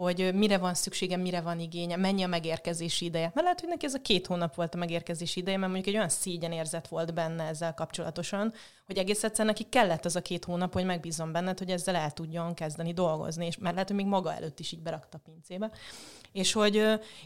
hogy 0.00 0.34
mire 0.34 0.58
van 0.58 0.74
szüksége, 0.74 1.16
mire 1.16 1.40
van 1.40 1.60
igénye, 1.60 1.96
mennyi 1.96 2.22
a 2.22 2.26
megérkezési 2.26 3.04
ideje. 3.04 3.30
Mert 3.34 3.42
lehet, 3.42 3.60
hogy 3.60 3.68
neki 3.68 3.86
ez 3.86 3.94
a 3.94 4.00
két 4.00 4.26
hónap 4.26 4.54
volt 4.54 4.74
a 4.74 4.78
megérkezési 4.78 5.40
ideje, 5.40 5.56
mert 5.56 5.72
mondjuk 5.72 5.94
egy 5.94 5.98
olyan 6.00 6.08
szégyen 6.08 6.52
érzet 6.52 6.88
volt 6.88 7.14
benne 7.14 7.44
ezzel 7.44 7.74
kapcsolatosan, 7.74 8.52
hogy 8.86 8.98
egész 8.98 9.24
egyszerűen 9.24 9.54
neki 9.54 9.68
kellett 9.68 10.04
az 10.04 10.16
a 10.16 10.22
két 10.22 10.44
hónap, 10.44 10.72
hogy 10.72 10.84
megbízom 10.84 11.32
benned, 11.32 11.58
hogy 11.58 11.70
ezzel 11.70 11.94
el 11.94 12.10
tudjon 12.10 12.54
kezdeni 12.54 12.92
dolgozni, 12.92 13.46
és 13.46 13.58
mert 13.58 13.72
lehet, 13.72 13.88
hogy 13.88 13.96
még 13.96 14.06
maga 14.06 14.34
előtt 14.34 14.60
is 14.60 14.72
így 14.72 14.82
berakta 14.82 15.18
a 15.18 15.30
pincébe. 15.30 15.70
És 16.32 16.52
hogy, 16.52 16.74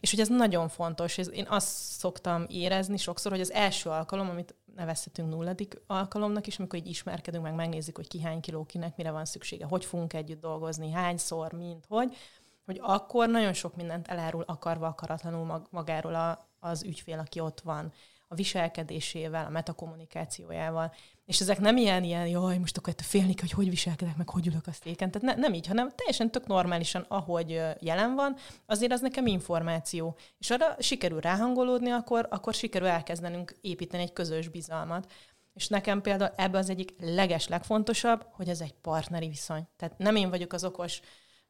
és 0.00 0.10
hogy 0.10 0.20
ez 0.20 0.28
nagyon 0.28 0.68
fontos. 0.68 1.16
Én 1.16 1.46
azt 1.48 1.68
szoktam 1.68 2.44
érezni 2.48 2.96
sokszor, 2.96 3.32
hogy 3.32 3.40
az 3.40 3.52
első 3.52 3.90
alkalom, 3.90 4.28
amit 4.28 4.54
nevezhetünk 4.76 5.28
nulladik 5.28 5.80
alkalomnak 5.87 6.46
is, 6.46 6.58
amikor 6.58 6.78
így 6.78 6.88
ismerkedünk, 6.88 7.44
meg 7.44 7.54
megnézzük, 7.54 7.96
hogy 7.96 8.08
ki 8.08 8.20
hány 8.20 8.40
kiló 8.40 8.64
kinek, 8.64 8.96
mire 8.96 9.10
van 9.10 9.24
szüksége, 9.24 9.64
hogy 9.64 9.84
fogunk 9.84 10.12
együtt 10.12 10.40
dolgozni, 10.40 10.90
hányszor, 10.90 11.52
mint, 11.52 11.84
hogy, 11.88 12.16
hogy 12.64 12.79
akkor 12.83 13.29
nagyon 13.29 13.53
sok 13.53 13.77
mindent 13.77 14.09
elárul 14.09 14.44
akarva, 14.46 14.87
akaratlanul 14.87 15.66
magáról 15.70 16.14
a, 16.14 16.48
az 16.61 16.83
ügyfél, 16.83 17.18
aki 17.18 17.40
ott 17.40 17.61
van, 17.61 17.92
a 18.29 18.35
viselkedésével, 18.35 19.46
a 19.46 19.50
metakommunikációjával. 19.50 20.92
És 21.24 21.40
ezek 21.40 21.59
nem 21.59 21.77
ilyen, 21.77 22.05
ilyen, 22.05 22.27
jaj, 22.27 22.59
most 22.59 22.77
akkor 22.77 22.94
félni 22.96 23.35
hogy 23.40 23.50
hogy 23.50 23.70
viselkedek, 23.70 24.16
meg 24.16 24.29
hogy 24.29 24.46
ülök 24.46 24.66
a 24.66 24.72
széken. 24.72 25.11
Tehát 25.11 25.37
ne, 25.37 25.42
nem 25.42 25.55
így, 25.55 25.66
hanem 25.66 25.90
teljesen 25.94 26.31
tök 26.31 26.46
normálisan, 26.46 27.05
ahogy 27.09 27.62
jelen 27.81 28.14
van, 28.14 28.37
azért 28.66 28.92
az 28.92 29.00
nekem 29.00 29.27
információ. 29.27 30.16
És 30.38 30.50
arra 30.50 30.77
sikerül 30.79 31.20
ráhangolódni, 31.20 31.90
akkor, 31.90 32.27
akkor 32.31 32.55
sikerül 32.55 32.88
elkezdenünk 32.88 33.57
építeni 33.61 34.03
egy 34.03 34.12
közös 34.12 34.48
bizalmat. 34.48 35.12
És 35.55 35.68
nekem 35.68 36.00
például 36.00 36.33
ebbe 36.37 36.59
az 36.59 36.70
egyik 36.70 36.94
leges 36.98 37.48
legfontosabb, 37.48 38.27
hogy 38.31 38.48
ez 38.48 38.61
egy 38.61 38.74
partneri 38.74 39.29
viszony. 39.29 39.68
Tehát 39.77 39.98
nem 39.98 40.16
én 40.16 40.31
vagyok 40.31 40.53
az 40.53 40.64
okos 40.64 41.00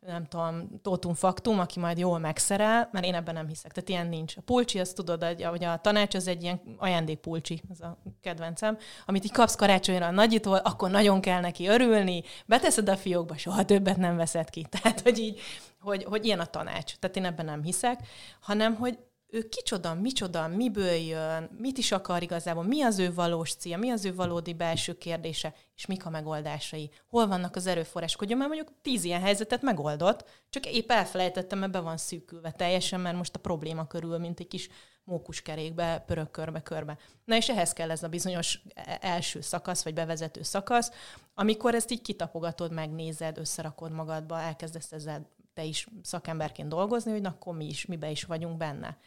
nem 0.07 0.27
tudom, 0.27 0.81
tótum 0.83 1.15
faktum, 1.15 1.59
aki 1.59 1.81
majd 1.81 1.99
jól 1.99 2.19
megszerel, 2.19 2.89
mert 2.93 3.05
én 3.05 3.15
ebben 3.15 3.35
nem 3.35 3.49
hiszek. 3.49 3.73
Tehát 3.73 3.89
ilyen 3.89 4.07
nincs. 4.07 4.37
A 4.37 4.41
pulcsi, 4.41 4.79
azt 4.79 4.95
tudod, 4.95 5.25
hogy 5.43 5.65
a 5.65 5.77
tanács 5.77 6.15
az 6.15 6.29
egy 6.29 6.43
ilyen 6.43 6.61
ajándékpulcsi, 6.77 7.63
az 7.71 7.81
a 7.81 7.99
kedvencem, 8.21 8.79
amit 9.07 9.25
így 9.25 9.33
kapsz 9.33 9.55
karácsonyra 9.55 10.07
a 10.07 10.11
nagyitól, 10.11 10.57
akkor 10.57 10.91
nagyon 10.91 11.21
kell 11.21 11.41
neki 11.41 11.67
örülni, 11.67 12.23
beteszed 12.47 12.89
a 12.89 12.97
fiókba, 12.97 13.37
soha 13.37 13.65
többet 13.65 13.97
nem 13.97 14.17
veszed 14.17 14.51
ki. 14.51 14.67
Tehát, 14.81 15.01
hogy 15.01 15.19
így, 15.19 15.41
hogy, 15.81 16.05
hogy 16.05 16.25
ilyen 16.25 16.41
a 16.41 16.47
tanács. 16.47 16.97
Tehát 16.97 17.17
én 17.17 17.25
ebben 17.25 17.45
nem 17.45 17.63
hiszek, 17.63 18.01
hanem, 18.41 18.75
hogy 18.75 18.99
ő 19.35 19.49
kicsoda, 19.49 19.95
micsoda, 19.95 20.49
miből 20.49 20.95
jön, 20.95 21.51
mit 21.59 21.79
is 21.79 21.93
akar 21.93 22.23
igazából, 22.23 22.65
mi 22.65 22.83
az 22.83 22.99
ő 22.99 23.15
valós 23.15 23.55
célja, 23.55 23.79
mi 23.79 23.91
az 23.91 24.05
ő 24.05 24.15
valódi 24.15 24.55
belső 24.55 24.99
kérdése, 24.99 25.55
és 25.77 25.87
mik 25.87 26.07
a 26.07 26.11
megoldásai. 26.11 26.91
Hol 27.09 27.27
vannak 27.27 27.57
az 27.57 27.67
erőforrások, 27.67 28.19
hogy 28.19 28.37
már 28.37 28.49
mondjuk 28.49 28.73
tíz 28.83 29.05
ilyen 29.05 29.21
helyzetet 29.21 29.63
megoldott, 29.63 30.25
csak 30.51 30.67
épp 30.67 30.91
elfelejtettem, 30.91 31.71
be 31.71 31.81
van 31.81 31.97
szűkülve 31.97 32.51
teljesen, 32.51 33.01
mert 33.01 33.17
most 33.17 33.35
a 33.35 33.39
probléma 33.39 33.87
körül, 33.87 34.19
mint 34.19 34.41
egy 34.41 34.49
kis 34.49 34.69
mókuskerékbe 35.05 36.05
pörög 36.07 36.31
körbe-körbe. 36.31 36.99
Na 37.25 37.37
és 37.37 37.49
ehhez 37.49 37.73
kell 37.73 37.91
ez 37.91 38.03
a 38.03 38.09
bizonyos 38.09 38.63
e-, 38.75 38.99
első 39.01 39.41
szakasz, 39.41 39.85
vagy 39.85 39.95
bevezető 39.95 40.43
szakasz, 40.43 40.91
amikor 41.35 41.75
ezt 41.75 41.91
így 41.91 42.03
kitapogatod, 42.03 42.73
megnézed, 42.73 43.39
összerakod 43.39 43.93
magadba, 43.93 44.41
elkezdesz 44.41 44.93
ezzel 44.93 45.27
te 45.55 45.65
is 45.65 45.89
szakemberként 46.03 46.69
dolgozni, 46.69 47.11
hogy 47.11 47.21
na 47.21 47.29
akkor 47.29 47.57
mi 47.57 47.67
is, 47.67 47.87
mibe 47.87 48.11
is 48.11 48.25
vagyunk 48.25 48.57
benne. 48.57 48.99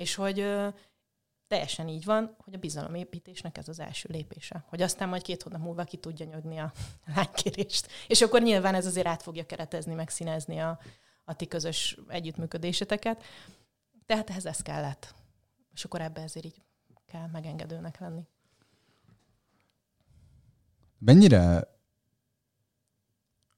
És 0.00 0.14
hogy 0.14 0.40
ö, 0.40 0.68
teljesen 1.46 1.88
így 1.88 2.04
van, 2.04 2.36
hogy 2.38 2.54
a 2.54 2.58
bizalomépítésnek 2.58 3.58
ez 3.58 3.68
az 3.68 3.80
első 3.80 4.08
lépése. 4.12 4.64
Hogy 4.68 4.82
aztán 4.82 5.08
majd 5.08 5.22
két 5.22 5.42
hónap 5.42 5.60
múlva 5.60 5.84
ki 5.84 5.96
tudja 5.96 6.26
nyögni 6.26 6.58
a 6.58 6.72
lánykérést. 7.14 7.88
És 8.08 8.20
akkor 8.20 8.42
nyilván 8.42 8.74
ez 8.74 8.86
azért 8.86 9.06
át 9.06 9.22
fogja 9.22 9.46
keretezni, 9.46 9.94
meg 9.94 10.08
színezni 10.08 10.58
a, 10.58 10.78
a 11.24 11.34
ti 11.34 11.46
közös 11.46 11.98
együttműködéseteket. 12.08 13.22
Tehát 14.06 14.30
ehhez 14.30 14.46
ez 14.46 14.60
kellett. 14.62 15.14
És 15.72 15.84
akkor 15.84 16.00
ebbe 16.00 16.20
ezért 16.20 16.44
így 16.44 16.62
kell 17.06 17.26
megengedőnek 17.26 17.98
lenni. 17.98 18.26
Mennyire 20.98 21.68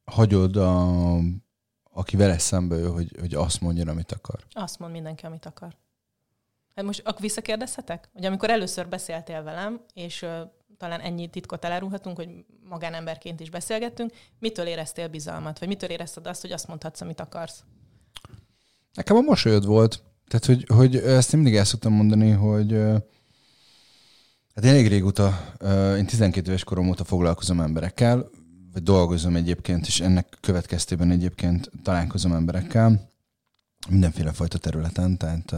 hagyod 0.05 0.57
a, 0.57 1.17
aki 1.83 2.17
vele 2.17 2.39
szembe 2.39 2.87
hogy, 2.87 3.17
hogy 3.19 3.35
azt 3.35 3.61
mondja, 3.61 3.91
amit 3.91 4.13
akar? 4.13 4.45
Azt 4.51 4.79
mond 4.79 4.93
mindenki, 4.93 5.27
amit 5.27 5.47
akar. 5.47 5.81
Hát 6.75 6.85
most 6.85 7.01
akkor 7.05 7.21
visszakérdezhetek? 7.21 8.09
Hogy 8.13 8.25
amikor 8.25 8.51
először 8.51 8.89
beszéltél 8.89 9.43
velem, 9.43 9.81
és 9.95 10.23
uh, 10.23 10.31
talán 10.79 11.01
ennyi 11.01 11.29
titkot 11.29 11.65
elárulhatunk, 11.65 12.17
hogy 12.17 12.29
magánemberként 12.69 13.41
is 13.41 13.51
beszélgettünk, 13.51 14.13
mitől 14.39 14.67
éreztél 14.67 15.09
bizalmat? 15.09 15.59
Vagy 15.59 15.69
mitől 15.69 15.91
érezted 15.91 16.27
azt, 16.27 16.41
hogy 16.41 16.53
azt 16.53 16.69
mondhatsz, 16.69 17.01
amit 17.01 17.21
akarsz? 17.21 17.65
Nekem 18.93 19.17
a 19.17 19.21
mosolyod 19.21 19.67
volt. 19.67 20.03
Tehát, 20.29 20.45
hogy, 20.47 20.65
hogy 20.77 20.97
ezt 20.97 21.33
mindig 21.33 21.57
el 21.57 21.65
szoktam 21.65 21.93
mondani, 21.93 22.31
hogy 22.31 22.73
hát 24.55 24.65
én 24.65 24.71
elég 24.71 24.89
régóta, 24.89 25.55
én 25.97 26.07
12 26.07 26.49
éves 26.49 26.65
korom 26.65 26.89
óta 26.89 27.05
foglalkozom 27.05 27.61
emberekkel, 27.61 28.31
vagy 28.73 28.83
dolgozom 28.83 29.37
egyébként, 29.37 29.87
és 29.87 30.01
ennek 30.01 30.37
következtében 30.41 31.11
egyébként 31.11 31.71
találkozom 31.83 32.33
emberekkel 32.33 33.11
mindenféle 33.89 34.33
fajta 34.33 34.59
területen, 34.59 35.17
tehát 35.17 35.55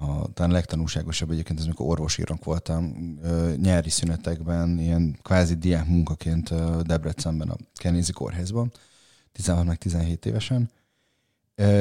a, 0.00 0.32
talán 0.34 0.52
legtanulságosabb 0.52 1.30
egyébként 1.30 1.58
ez, 1.58 1.64
amikor 1.64 1.86
orvosírok 1.86 2.44
voltam, 2.44 2.94
nyári 3.56 3.90
szünetekben, 3.90 4.78
ilyen 4.78 5.18
kvázi 5.22 5.54
diák 5.54 5.86
munkaként 5.86 6.54
Debrecenben, 6.82 7.48
a 7.48 7.56
Kenézi 7.74 8.12
kórházban, 8.12 8.72
16 9.32 9.64
meg 9.64 9.76
17 9.76 10.26
évesen. 10.26 10.70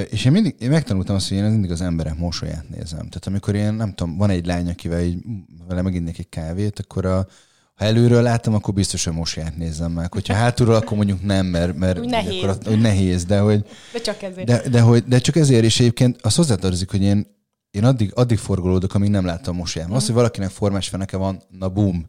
És 0.10 0.26
én 0.26 0.32
mindig 0.32 0.56
én 0.60 0.70
megtanultam 0.70 1.16
azt, 1.16 1.28
hogy 1.30 1.38
én 1.38 1.44
mindig 1.44 1.72
az 1.72 1.82
emberek 1.82 2.18
mosolyát 2.18 2.70
nézem. 2.70 2.98
Tehát 3.10 3.28
amikor 3.28 3.56
én, 3.56 3.74
nem 3.74 3.94
tudom, 3.94 4.18
van 4.18 4.30
egy 4.30 4.46
lány, 4.46 4.70
akivel 4.70 5.02
így, 5.02 5.24
vele 5.68 5.82
meginnék 5.82 6.20
egy 6.20 6.30
kávét, 6.30 6.80
akkor 6.80 7.06
a, 7.06 7.28
ha 7.76 7.86
előről 7.86 8.22
látom, 8.22 8.54
akkor 8.54 8.74
biztos, 8.74 9.04
hogy 9.04 9.14
mosolyát 9.14 9.58
nézem 9.58 9.92
meg. 9.92 10.14
Hogyha 10.14 10.34
hátulról, 10.34 10.76
akkor 10.76 10.98
mondjuk 10.98 11.24
nem, 11.24 11.46
mert, 11.46 11.76
mert 11.76 12.00
úgy 12.00 12.10
nehéz. 12.10 12.44
Akkor, 12.44 12.58
hogy 12.66 12.82
nehéz, 12.82 13.26
de 13.26 13.40
hogy... 13.40 13.66
De 13.94 14.02
csak 14.02 14.22
ezért. 14.22 14.48
De, 14.48 14.70
de, 14.70 14.82
hogy, 14.82 15.04
de 15.04 15.20
csak 15.20 15.36
ezért 15.36 15.64
is 15.64 15.80
egyébként 15.80 16.22
az 16.22 16.36
hozzátartozik, 16.36 16.92
hogy 16.92 17.02
én 17.02 17.38
én 17.72 17.84
addig, 17.84 18.12
addig 18.16 18.38
forgolódok, 18.38 18.94
amíg 18.94 19.10
nem 19.10 19.26
láttam 19.26 19.56
mosolyám. 19.56 19.92
Az, 19.94 20.06
hogy 20.06 20.16
valakinek 20.16 20.50
formás 20.50 20.90
feneke 20.90 21.18
van, 21.18 21.42
na 21.50 21.70
boom. 21.70 22.08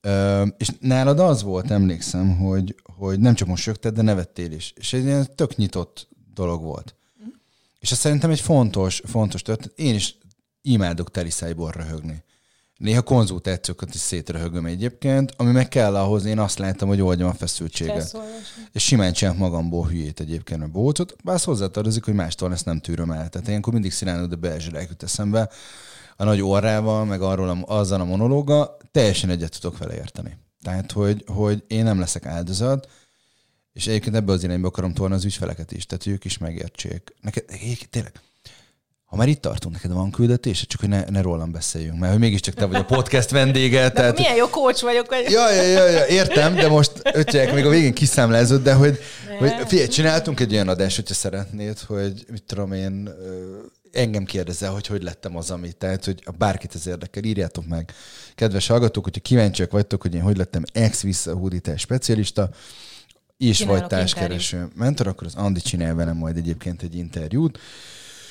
Ö, 0.00 0.46
és 0.58 0.70
nálad 0.80 1.20
az 1.20 1.42
volt, 1.42 1.70
emlékszem, 1.70 2.36
hogy, 2.36 2.74
hogy 2.82 3.20
nem 3.20 3.34
csak 3.34 3.48
mosolyogtad, 3.48 3.94
de 3.94 4.02
nevettél 4.02 4.52
is. 4.52 4.72
És 4.76 4.92
egy 4.92 5.04
ilyen 5.04 5.26
tök 5.34 5.56
nyitott 5.56 6.08
dolog 6.34 6.62
volt. 6.62 6.94
Mm. 7.22 7.28
És 7.78 7.90
ez 7.90 7.98
szerintem 7.98 8.30
egy 8.30 8.40
fontos, 8.40 9.02
fontos 9.04 9.42
történet. 9.42 9.78
Én 9.78 9.94
is 9.94 10.18
imádok 10.62 11.10
teliszájból 11.10 11.70
röhögni. 11.70 12.24
Néha 12.76 13.02
konzultációkat 13.02 13.94
is 13.94 14.00
szétröhögöm 14.00 14.66
egyébként, 14.66 15.32
ami 15.36 15.50
meg 15.50 15.68
kell 15.68 15.96
ahhoz, 15.96 16.24
én 16.24 16.38
azt 16.38 16.58
láttam, 16.58 16.88
hogy 16.88 17.00
oldjam 17.00 17.28
a 17.28 17.34
feszültséget. 17.34 18.18
És 18.72 18.84
simán 18.84 19.12
csinálok 19.12 19.40
magamból 19.40 19.86
hülyét 19.86 20.20
egyébként 20.20 20.62
a 20.62 20.68
bócot, 20.68 21.16
bár 21.24 21.34
az 21.34 21.44
hozzátartozik, 21.44 22.04
hogy 22.04 22.14
mástól 22.14 22.52
ezt 22.52 22.64
nem 22.64 22.80
tűröm 22.80 23.10
el. 23.10 23.28
Tehát 23.28 23.48
ilyenkor 23.48 23.72
mindig 23.72 23.92
sziránod 23.92 24.32
a 24.32 24.36
belzsirák 24.36 24.88
jut 24.88 25.02
eszembe, 25.02 25.50
a 26.16 26.24
nagy 26.24 26.42
orrával, 26.42 27.04
meg 27.04 27.20
arról 27.20 27.48
a, 27.48 27.58
azzal 27.66 28.00
a 28.00 28.04
monológa, 28.04 28.76
teljesen 28.92 29.30
egyet 29.30 29.60
tudok 29.60 29.78
vele 29.78 29.94
érteni. 29.94 30.38
Tehát, 30.62 30.92
hogy, 30.92 31.24
hogy 31.26 31.64
én 31.66 31.84
nem 31.84 31.98
leszek 31.98 32.26
áldozat, 32.26 32.88
és 33.72 33.86
egyébként 33.86 34.16
ebbe 34.16 34.32
az 34.32 34.44
irányba 34.44 34.68
akarom 34.68 34.92
tolni 34.92 35.14
az 35.14 35.24
ügyfeleket 35.24 35.72
is, 35.72 35.86
tehát 35.86 36.06
ők 36.06 36.24
is 36.24 36.38
megértsék. 36.38 37.14
Neked, 37.20 37.44
tényleg, 37.90 38.20
ha 39.06 39.16
már 39.16 39.28
itt 39.28 39.40
tartunk, 39.40 39.74
neked 39.74 39.92
van 39.92 40.10
küldetés, 40.10 40.66
csak 40.66 40.80
hogy 40.80 40.88
ne, 40.88 41.04
ne 41.04 41.20
rólam 41.20 41.52
beszéljünk, 41.52 41.98
mert 41.98 42.12
hogy 42.12 42.20
mégiscsak 42.20 42.54
te 42.54 42.64
vagy 42.64 42.76
a 42.76 42.84
podcast 42.84 43.30
vendége. 43.30 43.80
De 43.80 43.90
tehát... 43.90 44.18
Milyen 44.18 44.36
jó 44.36 44.48
coach 44.48 44.82
vagyok. 44.82 45.08
Hogy... 45.08 45.30
Ja, 45.30 45.52
ja, 45.52 45.62
ja, 45.62 45.86
ja, 45.88 46.06
értem, 46.06 46.54
de 46.54 46.68
most 46.68 46.92
ötjek, 47.12 47.54
még 47.54 47.66
a 47.66 47.68
végén 47.68 47.94
kiszámlázott, 47.94 48.62
de 48.62 48.74
hogy, 48.74 48.98
hogy 49.38 49.52
figyelj, 49.66 49.88
csináltunk 49.88 50.40
egy 50.40 50.52
olyan 50.52 50.68
adást, 50.68 50.96
hogyha 50.96 51.14
szeretnéd, 51.14 51.78
hogy 51.78 52.24
mit 52.30 52.42
tudom 52.42 52.72
én, 52.72 53.08
engem 53.92 54.24
kérdezel, 54.24 54.72
hogy 54.72 54.86
hogy 54.86 55.02
lettem 55.02 55.36
az, 55.36 55.50
amit. 55.50 55.76
Tehát, 55.76 56.04
hogy 56.04 56.22
bárkit 56.38 56.74
ez 56.74 56.86
érdekel, 56.86 57.22
írjátok 57.22 57.66
meg. 57.66 57.92
Kedves 58.34 58.66
hallgatók, 58.66 59.04
hogyha 59.04 59.20
kíváncsiak 59.20 59.70
vagytok, 59.70 60.02
hogy 60.02 60.14
én 60.14 60.22
hogy 60.22 60.36
lettem 60.36 60.62
ex-visszahódítás 60.72 61.80
specialista, 61.80 62.48
és 63.36 63.56
Csinálok 63.56 63.80
vagy 63.80 63.88
társkereső 63.88 64.68
mentor, 64.74 65.06
akkor 65.06 65.26
az 65.26 65.34
Andi 65.34 65.60
csinál 65.60 65.94
velem 65.94 66.16
majd 66.16 66.36
egyébként 66.36 66.82
egy 66.82 66.96
interjút. 66.96 67.58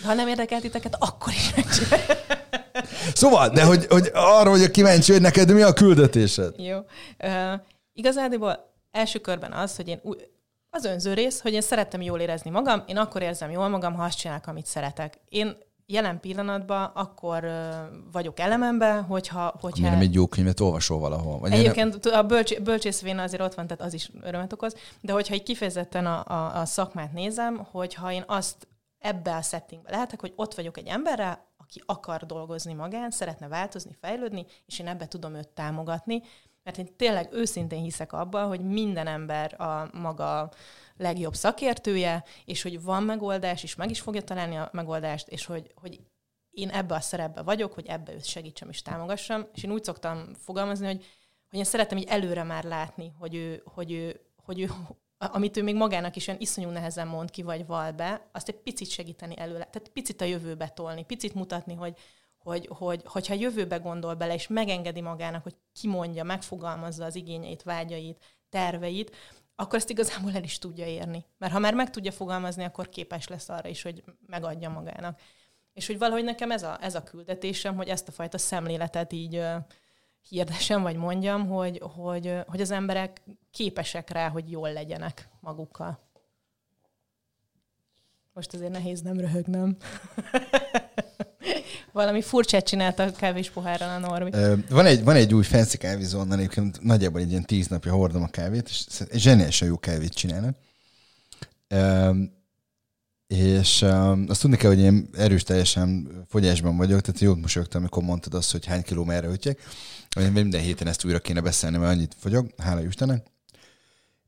Ha 0.06 0.14
nem 0.14 0.28
érdekelt 0.28 0.62
titeket, 0.62 0.96
akkor 1.00 1.34
is 1.34 1.54
Szóval, 3.14 3.50
de 3.50 3.64
hogy, 3.64 3.86
hogy 3.90 4.10
arra 4.14 4.50
vagyok 4.50 4.72
kíváncsi, 4.72 5.12
hogy 5.12 5.22
neked 5.22 5.54
mi 5.54 5.62
a 5.62 5.74
küldetésed? 5.74 6.54
Jó. 6.58 6.78
Uh, 7.24 7.60
igazából 7.94 8.72
első 8.92 9.20
körben 9.20 9.52
az, 9.52 9.76
hogy 9.76 9.88
én 9.88 10.02
Az 10.70 10.86
önző 10.86 11.14
rész, 11.14 11.42
hogy 11.42 11.54
én 11.54 11.62
szerettem 11.62 12.02
jól 12.02 12.20
érezni 12.20 12.50
magam, 12.50 12.84
én 12.88 12.98
akkor 12.98 13.22
érzem 13.22 13.52
jól 13.52 13.68
magam, 13.68 13.94
ha 13.94 14.04
azt 14.04 14.18
csinálok, 14.18 14.48
amit 14.48 14.66
szeretek. 14.66 15.20
Én 15.30 15.58
jelen 15.86 16.20
pillanatban 16.20 16.92
akkor 16.94 17.44
uh, 17.44 17.52
vagyok 18.12 18.40
elememben, 18.40 19.04
hogyha... 19.04 19.54
hogyha 19.60 19.82
Miért 19.82 19.94
nem 19.94 20.04
egy 20.04 20.14
jó 20.14 20.28
könyvet 20.28 20.60
olvasol 20.60 21.00
valahol? 21.00 21.40
Vagy 21.40 21.52
egyébként 21.52 22.04
nem... 22.04 22.20
a 22.20 22.24
bölcs, 22.24 22.60
bölcsészvéna 22.60 23.22
azért 23.22 23.42
ott 23.42 23.54
van, 23.54 23.68
tehát 23.68 23.84
az 23.84 23.94
is 23.94 24.12
örömet 24.22 24.54
okoz, 24.54 24.76
de 25.02 25.14
hogyha 25.14 25.34
egy 25.34 25.44
kifejezetten 25.44 26.06
a, 26.06 26.24
a, 26.28 26.60
a 26.60 26.66
szakmát 26.66 27.14
nézem, 27.14 27.68
hogyha 27.72 28.12
én 28.12 28.24
azt 28.28 28.68
ebbe 29.06 29.36
a 29.36 29.42
settingbe 29.42 29.92
lehetek, 29.92 30.20
hogy 30.20 30.34
ott 30.36 30.54
vagyok 30.54 30.78
egy 30.78 30.88
emberrel, 30.88 31.48
aki 31.58 31.82
akar 31.86 32.26
dolgozni 32.26 32.74
magán, 32.74 33.12
szeretne 33.12 33.48
változni, 33.48 33.98
fejlődni, 34.00 34.46
és 34.66 34.80
én 34.80 34.88
ebbe 34.88 35.08
tudom 35.08 35.36
őt 35.36 35.50
támogatni, 35.50 36.22
mert 36.64 36.78
én 36.78 36.96
tényleg 36.96 37.34
őszintén 37.34 37.82
hiszek 37.82 38.14
abban, 38.14 38.48
hogy 38.48 38.62
minden 38.62 39.08
ember 39.08 39.62
a 39.62 39.90
maga 39.94 40.52
legjobb 40.98 41.34
szakértője, 41.34 42.24
és 42.46 42.62
hogy 42.62 42.82
van 42.82 43.04
megoldás, 43.04 43.64
és 43.64 43.76
meg 43.76 43.90
is 43.90 44.02
fogja 44.02 44.22
találni 44.22 44.58
a 44.58 44.70
megoldást, 44.72 45.28
és 45.28 45.46
hogy, 45.46 45.72
hogy 45.76 46.00
én 46.52 46.70
ebbe 46.70 46.96
a 46.96 47.00
szerepbe 47.00 47.42
vagyok, 47.42 47.74
hogy 47.74 47.86
ebbe 47.86 48.14
őt 48.14 48.26
segítsem 48.26 48.70
és 48.70 48.82
támogassam. 48.82 49.48
És 49.54 49.64
én 49.64 49.72
úgy 49.72 49.84
szoktam 49.84 50.34
fogalmazni, 50.34 50.86
hogy, 50.86 51.06
hogy 51.50 51.60
én 51.60 51.66
szeretem 51.66 51.98
így 51.98 52.08
előre 52.08 52.44
már 52.44 52.64
látni, 52.64 53.14
hogy 53.20 53.36
ő, 53.36 53.62
hogy 53.66 53.92
ő, 53.92 54.22
hogy 54.36 54.60
ő 54.60 54.70
amit 55.18 55.58
ő 55.58 55.64
még 55.64 55.76
magának 55.76 56.16
is 56.16 56.28
olyan 56.28 56.42
iszonyú 56.42 56.70
nehezen 56.70 57.08
mond 57.08 57.32
ki, 57.32 57.42
vagy 57.42 57.66
val 57.66 57.92
be, 57.92 58.30
azt 58.32 58.50
egy 58.50 58.56
picit 58.56 58.90
segíteni 58.90 59.38
előle. 59.38 59.66
Tehát 59.66 59.90
picit 59.94 60.22
a 60.22 60.26
jövőbe 60.26 60.68
tolni, 60.68 61.04
picit 61.04 61.34
mutatni, 61.34 61.74
hogy, 61.74 61.98
hogy, 62.38 62.68
hogy 62.70 63.02
hogyha 63.06 63.34
jövőbe 63.34 63.78
gondol 63.78 64.14
bele, 64.14 64.34
és 64.34 64.48
megengedi 64.48 65.02
magának, 65.02 65.44
hogy 65.44 65.56
kimondja, 65.74 66.24
megfogalmazza 66.24 67.06
az 67.06 67.16
igényeit, 67.16 67.64
vágyait, 67.64 68.24
terveit, 68.50 69.16
akkor 69.56 69.78
ezt 69.78 69.90
igazából 69.90 70.32
el 70.34 70.44
is 70.44 70.58
tudja 70.58 70.86
érni. 70.86 71.26
Mert 71.38 71.54
ha 71.54 71.60
már 71.60 71.74
meg 71.74 71.90
tudja 71.90 72.12
fogalmazni, 72.12 72.64
akkor 72.64 72.90
képes 72.90 73.28
lesz 73.28 73.50
arra 73.50 73.70
is, 73.70 73.82
hogy 73.82 74.04
megadja 74.26 74.70
magának. 74.70 75.20
És 75.74 75.88
hogy 75.88 75.98
valahogy 75.98 76.24
nekem 76.24 76.52
ez 76.52 76.64
a, 76.64 76.78
ez 76.82 76.96
a 76.96 77.04
küldetésem, 77.04 77.76
hogy 77.76 77.88
ezt 77.88 78.08
a 78.08 78.12
fajta 78.12 78.38
szemléletet 78.38 79.14
így 79.14 79.42
hirdesem, 80.30 80.82
vagy 80.82 80.96
mondjam, 80.96 81.48
hogy, 81.48 81.82
hogy, 81.96 82.34
hogy 82.48 82.62
az 82.62 82.72
emberek 82.72 83.22
képesek 83.52 84.10
rá, 84.10 84.30
hogy 84.30 84.52
jól 84.52 84.74
legyenek 84.74 85.30
magukkal. 85.40 86.00
Most 88.34 88.54
azért 88.54 88.72
nehéz 88.72 89.02
nem 89.02 89.20
röhögnem. 89.20 89.78
Valami 91.92 92.22
furcsát 92.22 92.66
csinált 92.66 93.00
a 93.00 93.12
kávés 93.12 93.50
pohárral 93.50 93.90
a 93.90 94.08
Norbi. 94.08 94.32
Van 94.70 94.86
egy, 94.86 95.04
van 95.04 95.16
egy 95.16 95.34
új 95.34 95.44
fancy 95.44 95.78
kávézó 95.78 96.20
onnan, 96.20 96.38
egyébként 96.38 96.82
nagyjából 96.82 97.22
egy 97.22 97.30
ilyen 97.30 97.46
tíz 97.46 97.68
napja 97.68 97.94
hordom 97.94 98.24
a 98.24 98.28
kávét, 98.28 98.70
és 98.70 98.86
zseniálisan 99.14 99.68
jó 99.68 99.78
kávét 99.78 100.14
csinálnak. 100.14 100.58
És 103.28 103.82
azt 104.28 104.42
tudni 104.42 104.58
kell, 104.58 104.70
hogy 104.70 104.80
én 104.80 105.10
erős 105.14 105.44
teljesen 105.44 106.10
fogyásban 106.28 106.78
vagyok, 106.78 107.02
tehát 107.02 107.22
jót 107.22 107.42
mosolyogtam, 107.42 107.82
amikor 107.82 108.04
mondtad 108.04 108.34
azt, 108.34 108.52
hogy 108.52 108.66
hány 108.66 108.84
kiló 108.84 109.04
merre 109.04 109.28
ütjek. 109.28 109.60
Minden 110.34 110.62
héten 110.62 110.88
ezt 110.88 111.06
újra 111.06 111.20
kéne 111.20 111.42
beszélni, 111.42 111.78
mert 111.78 111.92
annyit 111.92 112.16
fogyok, 112.20 112.50
hála 112.58 112.84
Istennek. 112.84 113.26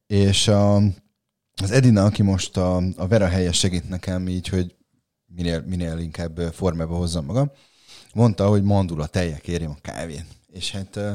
És 0.07 0.47
a, 0.47 0.75
az 1.55 1.71
Edina, 1.71 2.05
aki 2.05 2.21
most 2.21 2.57
a, 2.57 2.75
a 2.95 3.07
Vera 3.07 3.27
helyes 3.27 3.57
segít 3.57 3.89
nekem 3.89 4.27
így, 4.27 4.47
hogy 4.47 4.75
minél, 5.25 5.61
minél 5.61 5.97
inkább 5.97 6.39
formába 6.53 6.95
hozzam 6.95 7.25
magam, 7.25 7.51
mondta, 8.13 8.47
hogy 8.47 8.63
mandula 8.63 9.05
tejjel 9.05 9.39
kérjem 9.39 9.71
a 9.71 9.81
kávén. 9.81 10.25
És 10.51 10.71
hát 10.71 10.95
uh, 10.95 11.11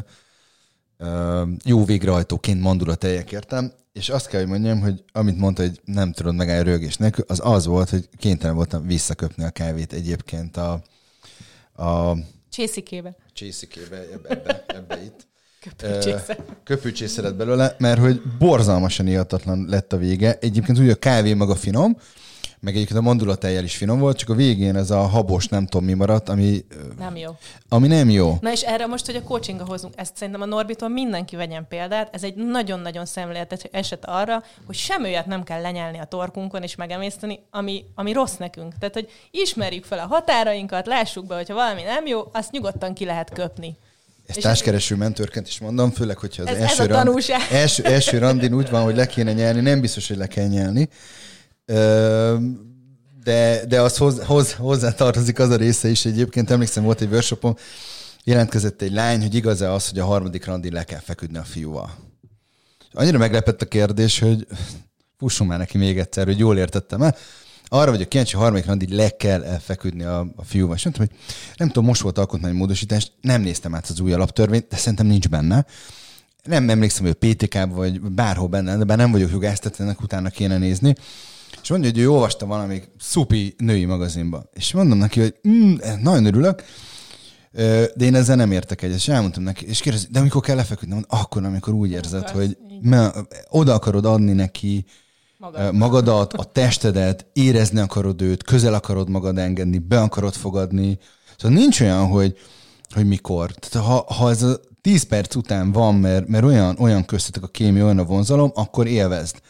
jó 1.64 1.84
végrehajtóként 1.84 2.60
mandula 2.60 2.94
tejjel 2.94 3.24
kértem, 3.24 3.72
és 3.92 4.08
azt 4.08 4.28
kell, 4.28 4.40
hogy 4.40 4.48
mondjam, 4.48 4.80
hogy 4.80 5.04
amit 5.12 5.38
mondta, 5.38 5.62
hogy 5.62 5.80
nem 5.84 6.12
tudod 6.12 6.34
megállni 6.34 6.70
rögés 6.70 6.96
nélkül, 6.96 7.24
az 7.28 7.40
az 7.44 7.66
volt, 7.66 7.90
hogy 7.90 8.08
kénytelen 8.16 8.54
voltam 8.54 8.86
visszaköpni 8.86 9.44
a 9.44 9.50
kávét 9.50 9.92
egyébként 9.92 10.56
a, 10.56 10.82
a 11.84 12.16
Csészikébe. 12.50 13.16
Csészikébe, 13.32 13.96
ebbe, 14.12 14.28
ebbe, 14.28 14.64
ebbe 14.66 15.02
itt. 15.02 15.30
Köpőcsésze. 16.64 17.22
lett 17.22 17.34
belőle, 17.34 17.76
mert 17.78 18.00
hogy 18.00 18.22
borzalmasan 18.38 19.06
ihatatlan 19.06 19.66
lett 19.68 19.92
a 19.92 19.96
vége. 19.96 20.38
Egyébként 20.40 20.78
ugye 20.78 20.92
a 20.92 20.96
kávé 20.96 21.34
maga 21.34 21.54
finom, 21.54 21.96
meg 22.62 22.74
egyébként 22.74 22.98
a 22.98 23.02
mandulatejjel 23.02 23.64
is 23.64 23.76
finom 23.76 23.98
volt, 23.98 24.16
csak 24.16 24.28
a 24.28 24.34
végén 24.34 24.76
ez 24.76 24.90
a 24.90 25.00
habos 25.00 25.48
nem 25.48 25.66
tudom 25.66 25.86
mi 25.86 25.92
maradt, 25.92 26.28
ami... 26.28 26.64
Nem 26.98 27.16
jó. 27.16 27.36
Ami 27.68 27.86
nem 27.86 28.10
jó. 28.10 28.36
Na 28.40 28.52
és 28.52 28.60
erre 28.60 28.86
most, 28.86 29.06
hogy 29.06 29.16
a 29.16 29.22
coachinga 29.22 29.64
hozunk, 29.64 29.94
ezt 29.96 30.16
szerintem 30.16 30.42
a 30.42 30.46
Norbitól 30.46 30.88
mindenki 30.88 31.36
vegyen 31.36 31.66
példát, 31.68 32.14
ez 32.14 32.22
egy 32.22 32.34
nagyon-nagyon 32.34 33.06
szemléletes 33.06 33.60
eset 33.70 34.04
arra, 34.04 34.42
hogy 34.66 34.74
sem 34.74 35.02
olyat 35.02 35.26
nem 35.26 35.42
kell 35.42 35.60
lenyelni 35.60 35.98
a 35.98 36.04
torkunkon 36.04 36.62
és 36.62 36.74
megemészteni, 36.74 37.40
ami, 37.50 37.84
ami 37.94 38.12
rossz 38.12 38.36
nekünk. 38.36 38.74
Tehát, 38.78 38.94
hogy 38.94 39.08
ismerjük 39.30 39.84
fel 39.84 39.98
a 39.98 40.06
határainkat, 40.06 40.86
lássuk 40.86 41.26
be, 41.26 41.34
hogyha 41.34 41.54
valami 41.54 41.82
nem 41.82 42.06
jó, 42.06 42.28
azt 42.32 42.50
nyugodtan 42.50 42.94
ki 42.94 43.04
lehet 43.04 43.32
köpni. 43.32 43.76
Ezt 44.26 44.40
társkereső 44.40 44.96
mentőrként 44.96 45.48
is 45.48 45.58
mondom, 45.58 45.90
főleg, 45.90 46.18
hogyha 46.18 46.42
az 46.42 46.48
ez, 46.48 46.56
első, 46.56 46.82
ez 46.82 46.88
rand, 46.88 47.22
első, 47.50 47.84
első 47.84 48.18
randin 48.18 48.54
úgy 48.54 48.70
van, 48.70 48.82
hogy 48.82 48.96
le 48.96 49.06
kéne 49.06 49.32
nyelni, 49.32 49.60
nem 49.60 49.80
biztos, 49.80 50.08
hogy 50.08 50.16
le 50.16 50.26
kell 50.26 50.46
nyelni 50.46 50.88
de, 53.24 53.64
de 53.68 53.80
az 53.80 53.96
hoz, 53.96 54.22
hoz, 54.24 54.52
hozzá 54.52 54.92
tartozik 54.92 55.38
az 55.38 55.50
a 55.50 55.56
része 55.56 55.88
is. 55.88 56.04
Egyébként 56.04 56.50
emlékszem, 56.50 56.82
volt 56.84 57.00
egy 57.00 57.10
workshopom, 57.10 57.56
jelentkezett 58.24 58.82
egy 58.82 58.92
lány, 58.92 59.20
hogy 59.20 59.34
igaz-e 59.34 59.72
az, 59.72 59.88
hogy 59.88 59.98
a 59.98 60.04
harmadik 60.04 60.44
randi 60.44 60.70
le 60.70 60.84
kell 60.84 61.00
feküdni 61.00 61.38
a 61.38 61.44
fiúval. 61.44 61.90
Annyira 62.92 63.18
meglepett 63.18 63.62
a 63.62 63.66
kérdés, 63.66 64.18
hogy 64.18 64.46
fussunk 65.18 65.50
már 65.50 65.58
neki 65.58 65.78
még 65.78 65.98
egyszer, 65.98 66.26
hogy 66.26 66.38
jól 66.38 66.58
értettem 66.58 67.02
el. 67.02 67.16
Arra 67.68 67.90
vagyok 67.90 68.08
kíváncsi, 68.08 68.32
hogy 68.32 68.40
a 68.40 68.44
harmadik 68.44 68.66
randi 68.66 68.94
le 68.94 69.08
kell 69.08 69.44
elfeküdni 69.44 70.02
a, 70.02 70.26
a 70.36 70.44
fiúval. 70.44 70.74
És 70.74 70.84
mondtam, 70.84 71.06
hogy 71.06 71.16
nem 71.56 71.68
tudom, 71.68 71.84
most 71.84 72.00
volt 72.00 72.18
alkotmánymódosítás, 72.18 73.12
nem 73.20 73.40
néztem 73.40 73.74
át 73.74 73.86
az 73.88 74.00
új 74.00 74.12
alaptörvényt, 74.12 74.68
de 74.68 74.76
szerintem 74.76 75.06
nincs 75.06 75.28
benne. 75.28 75.66
Nem 76.42 76.70
emlékszem, 76.70 77.04
hogy 77.04 77.16
a 77.20 77.26
PTK 77.26 77.74
vagy 77.74 78.00
bárhol 78.00 78.48
benne, 78.48 78.76
de 78.76 78.84
bár 78.84 78.96
nem 78.96 79.10
vagyok 79.10 79.30
jogász, 79.30 79.58
tehát 79.58 79.80
ennek 79.80 80.00
utána 80.00 80.30
kéne 80.30 80.58
nézni. 80.58 80.94
És 81.62 81.68
mondja, 81.68 81.90
hogy 81.90 81.98
ő 81.98 82.10
olvasta 82.10 82.46
valami 82.46 82.82
szupi 82.98 83.54
női 83.58 83.84
magazinba. 83.84 84.50
És 84.52 84.72
mondom 84.72 84.98
neki, 84.98 85.20
hogy 85.20 85.34
mm, 85.48 85.74
nagyon 86.02 86.24
örülök, 86.24 86.62
de 87.52 88.04
én 88.04 88.14
ezzel 88.14 88.36
nem 88.36 88.52
értek 88.52 88.82
egyet. 88.82 88.96
És 88.96 89.08
elmondtam 89.08 89.42
neki, 89.42 89.66
és 89.66 89.80
kérdezi, 89.80 90.06
de 90.10 90.18
amikor 90.18 90.42
kell 90.42 90.56
lefeküdni, 90.56 90.94
mond, 90.94 91.06
akkor, 91.08 91.44
amikor 91.44 91.74
úgy 91.74 91.90
érzed, 91.90 92.28
hogy 92.28 92.56
oda 93.48 93.74
akarod 93.74 94.04
adni 94.04 94.32
neki 94.32 94.84
Magad. 95.38 95.74
magadat, 95.74 96.32
a 96.32 96.44
testedet, 96.44 97.26
érezni 97.32 97.80
akarod 97.80 98.22
őt, 98.22 98.42
közel 98.42 98.74
akarod 98.74 99.08
magad 99.08 99.38
engedni, 99.38 99.78
be 99.78 100.00
akarod 100.00 100.34
fogadni. 100.34 100.98
Szóval 101.36 101.56
nincs 101.56 101.80
olyan, 101.80 102.06
hogy, 102.06 102.36
hogy 102.94 103.06
mikor. 103.06 103.50
Tehát 103.50 103.88
ha, 103.88 104.04
ha 104.14 104.30
ez 104.30 104.42
a 104.42 104.60
10 104.80 105.02
perc 105.02 105.34
után 105.34 105.72
van, 105.72 105.94
mert, 105.94 106.28
mert 106.28 106.44
olyan, 106.44 106.76
olyan 106.78 107.04
köztetek 107.04 107.42
a 107.42 107.46
kémia, 107.46 107.84
olyan 107.84 107.98
a 107.98 108.04
vonzalom, 108.04 108.50
akkor 108.54 108.86
élvezd 108.86 109.40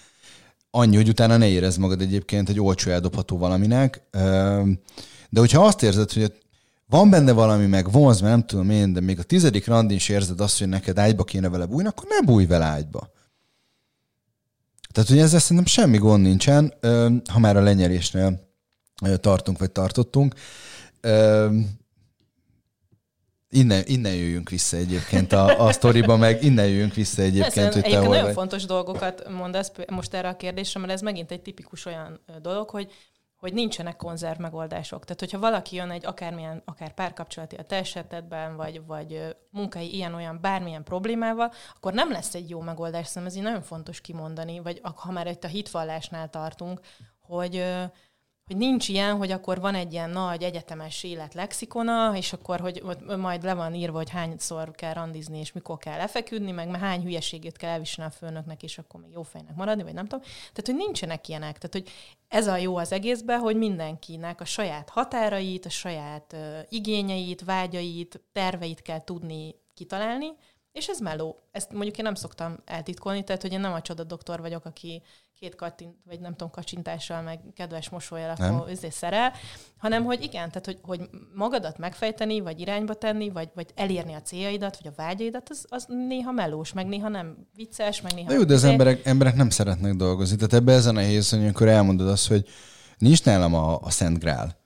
annyi, 0.74 0.96
hogy 0.96 1.08
utána 1.08 1.36
ne 1.36 1.48
érezd 1.48 1.78
magad 1.78 2.00
egyébként 2.00 2.48
egy 2.48 2.60
olcsó 2.60 2.90
eldobható 2.90 3.38
valaminek. 3.38 4.02
De 5.30 5.40
hogyha 5.40 5.64
azt 5.64 5.82
érzed, 5.82 6.12
hogy 6.12 6.32
van 6.86 7.10
benne 7.10 7.32
valami, 7.32 7.66
meg 7.66 7.90
vonz, 7.90 8.20
mert 8.20 8.32
nem 8.32 8.46
tudom 8.46 8.70
én, 8.70 8.92
de 8.92 9.00
még 9.00 9.18
a 9.18 9.22
tizedik 9.22 9.66
randin 9.66 9.96
is 9.96 10.08
érzed 10.08 10.40
azt, 10.40 10.58
hogy 10.58 10.68
neked 10.68 10.98
ágyba 10.98 11.24
kéne 11.24 11.48
vele 11.48 11.66
bújni, 11.66 11.88
akkor 11.88 12.06
ne 12.08 12.26
bújj 12.26 12.46
vele 12.46 12.64
ágyba. 12.64 13.10
Tehát, 14.92 15.08
hogy 15.08 15.18
ezzel 15.18 15.40
szerintem 15.40 15.66
semmi 15.66 15.98
gond 15.98 16.22
nincsen, 16.22 16.74
ha 17.30 17.38
már 17.38 17.56
a 17.56 17.60
lenyelésnél 17.60 18.50
tartunk, 19.20 19.58
vagy 19.58 19.70
tartottunk. 19.70 20.34
Innen, 23.54 23.82
innen 23.86 24.14
jöjjünk 24.14 24.48
vissza 24.48 24.76
egyébként 24.76 25.32
a, 25.32 25.64
a 25.66 25.72
sztoriba, 25.72 26.16
meg 26.16 26.42
innen 26.42 26.68
jöjjünk 26.68 26.94
vissza 26.94 27.22
egyébként, 27.22 27.72
hogy 27.72 27.82
te 27.82 27.98
hol 27.98 28.08
nagyon 28.08 28.24
vagy. 28.24 28.32
fontos 28.32 28.64
dolgokat 28.64 29.28
mondasz 29.28 29.72
most 29.90 30.14
erre 30.14 30.28
a 30.28 30.36
kérdésre, 30.36 30.80
mert 30.80 30.92
ez 30.92 31.00
megint 31.00 31.30
egy 31.30 31.42
tipikus 31.42 31.86
olyan 31.86 32.20
dolog, 32.42 32.70
hogy 32.70 32.92
hogy 33.42 33.52
nincsenek 33.52 33.96
konzerv 33.96 34.40
megoldások. 34.40 35.04
Tehát, 35.04 35.20
hogyha 35.20 35.38
valaki 35.38 35.76
jön 35.76 35.90
egy 35.90 36.06
akármilyen, 36.06 36.62
akár 36.64 36.94
párkapcsolati 36.94 37.56
a 37.56 37.62
te 37.62 37.76
esetedben, 37.76 38.56
vagy, 38.56 38.86
vagy 38.86 39.36
munkai 39.50 39.94
ilyen-olyan 39.94 40.38
bármilyen 40.40 40.82
problémával, 40.82 41.52
akkor 41.74 41.92
nem 41.92 42.10
lesz 42.10 42.34
egy 42.34 42.50
jó 42.50 42.60
megoldás. 42.60 43.06
Szerintem 43.06 43.26
ez 43.26 43.36
így 43.36 43.42
nagyon 43.42 43.62
fontos 43.62 44.00
kimondani, 44.00 44.60
vagy 44.60 44.80
ha 44.94 45.12
már 45.12 45.26
itt 45.26 45.44
a 45.44 45.48
hitvallásnál 45.48 46.30
tartunk, 46.30 46.80
hogy 47.20 47.64
hogy 48.52 48.60
nincs 48.60 48.88
ilyen, 48.88 49.16
hogy 49.16 49.30
akkor 49.30 49.60
van 49.60 49.74
egy 49.74 49.92
ilyen 49.92 50.10
nagy 50.10 50.42
egyetemes 50.42 51.02
élet 51.02 51.34
lexikona, 51.34 52.16
és 52.16 52.32
akkor, 52.32 52.60
hogy 52.60 52.82
majd 53.16 53.42
le 53.42 53.54
van 53.54 53.74
írva, 53.74 53.96
hogy 53.96 54.10
hányszor 54.10 54.70
kell 54.70 54.92
randizni, 54.92 55.38
és 55.38 55.52
mikor 55.52 55.78
kell 55.78 55.96
lefeküdni, 55.96 56.50
meg 56.50 56.76
hány 56.76 57.02
hülyeségét 57.02 57.56
kell 57.56 57.70
elviselni 57.70 58.12
a 58.12 58.16
főnöknek, 58.18 58.62
és 58.62 58.78
akkor 58.78 59.00
még 59.00 59.10
jó 59.12 59.22
fejnek 59.22 59.54
maradni, 59.54 59.82
vagy 59.82 59.94
nem 59.94 60.06
tudom. 60.06 60.24
Tehát, 60.24 60.66
hogy 60.66 60.74
nincsenek 60.74 61.28
ilyenek. 61.28 61.58
Tehát, 61.58 61.72
hogy 61.72 61.88
ez 62.28 62.46
a 62.46 62.56
jó 62.56 62.76
az 62.76 62.92
egészben, 62.92 63.38
hogy 63.38 63.56
mindenkinek 63.56 64.40
a 64.40 64.44
saját 64.44 64.88
határait, 64.88 65.66
a 65.66 65.70
saját 65.70 66.32
uh, 66.32 66.58
igényeit, 66.68 67.44
vágyait, 67.44 68.20
terveit 68.32 68.82
kell 68.82 69.04
tudni 69.04 69.54
kitalálni, 69.74 70.26
És 70.72 70.88
ez 70.88 71.00
meló. 71.00 71.38
Ezt 71.50 71.72
mondjuk 71.72 71.98
én 71.98 72.04
nem 72.04 72.14
szoktam 72.14 72.56
eltitkolni, 72.64 73.24
tehát 73.24 73.42
hogy 73.42 73.52
én 73.52 73.60
nem 73.60 73.72
a 73.72 73.80
csoda 73.80 74.04
doktor 74.04 74.40
vagyok, 74.40 74.64
aki 74.64 75.02
két 75.42 75.54
kattint, 75.54 75.94
vagy 76.06 76.20
nem 76.20 76.30
tudom, 76.30 76.50
kacsintással, 76.50 77.22
meg 77.22 77.40
kedves 77.54 77.88
mosolyal, 77.88 78.30
akkor 78.30 78.68
ezért 78.70 78.92
szerel, 78.92 79.32
hanem 79.76 80.04
hogy 80.04 80.22
igen, 80.22 80.48
tehát 80.48 80.64
hogy, 80.64 80.78
hogy 80.82 81.00
magadat 81.34 81.78
megfejteni, 81.78 82.40
vagy 82.40 82.60
irányba 82.60 82.94
tenni, 82.94 83.30
vagy, 83.30 83.50
vagy 83.54 83.66
elérni 83.74 84.12
a 84.12 84.22
céljaidat, 84.22 84.78
vagy 84.82 84.92
a 84.92 85.02
vágyaidat, 85.02 85.48
az, 85.50 85.64
az 85.68 85.86
néha 86.08 86.32
melós, 86.32 86.72
meg 86.72 86.86
néha 86.86 87.08
nem 87.08 87.36
vicces, 87.54 88.00
meg 88.00 88.12
néha... 88.12 88.28
De 88.28 88.34
jó, 88.34 88.44
de 88.44 88.54
az 88.54 88.64
emberek, 88.64 89.06
emberek 89.06 89.34
nem 89.34 89.50
szeretnek 89.50 89.94
dolgozni. 89.94 90.36
Tehát 90.36 90.52
ebbe 90.52 90.72
ez 90.72 90.86
a 90.86 90.92
nehéz, 90.92 91.30
hogy 91.30 91.38
amikor 91.38 91.68
elmondod 91.68 92.08
azt, 92.08 92.28
hogy 92.28 92.48
nincs 92.98 93.24
nálam 93.24 93.54
a, 93.54 93.78
a 93.80 93.90
Szent 93.90 94.18
Grál. 94.18 94.56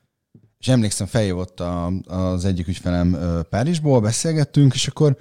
És 0.59 0.69
emlékszem, 0.69 1.07
feljövott 1.07 1.61
a, 1.61 1.93
az 2.07 2.45
egyik 2.45 2.69
ügyfelem 2.69 3.19
Párizsból, 3.51 4.01
beszélgettünk, 4.01 4.75
és 4.75 4.87
akkor 4.87 5.17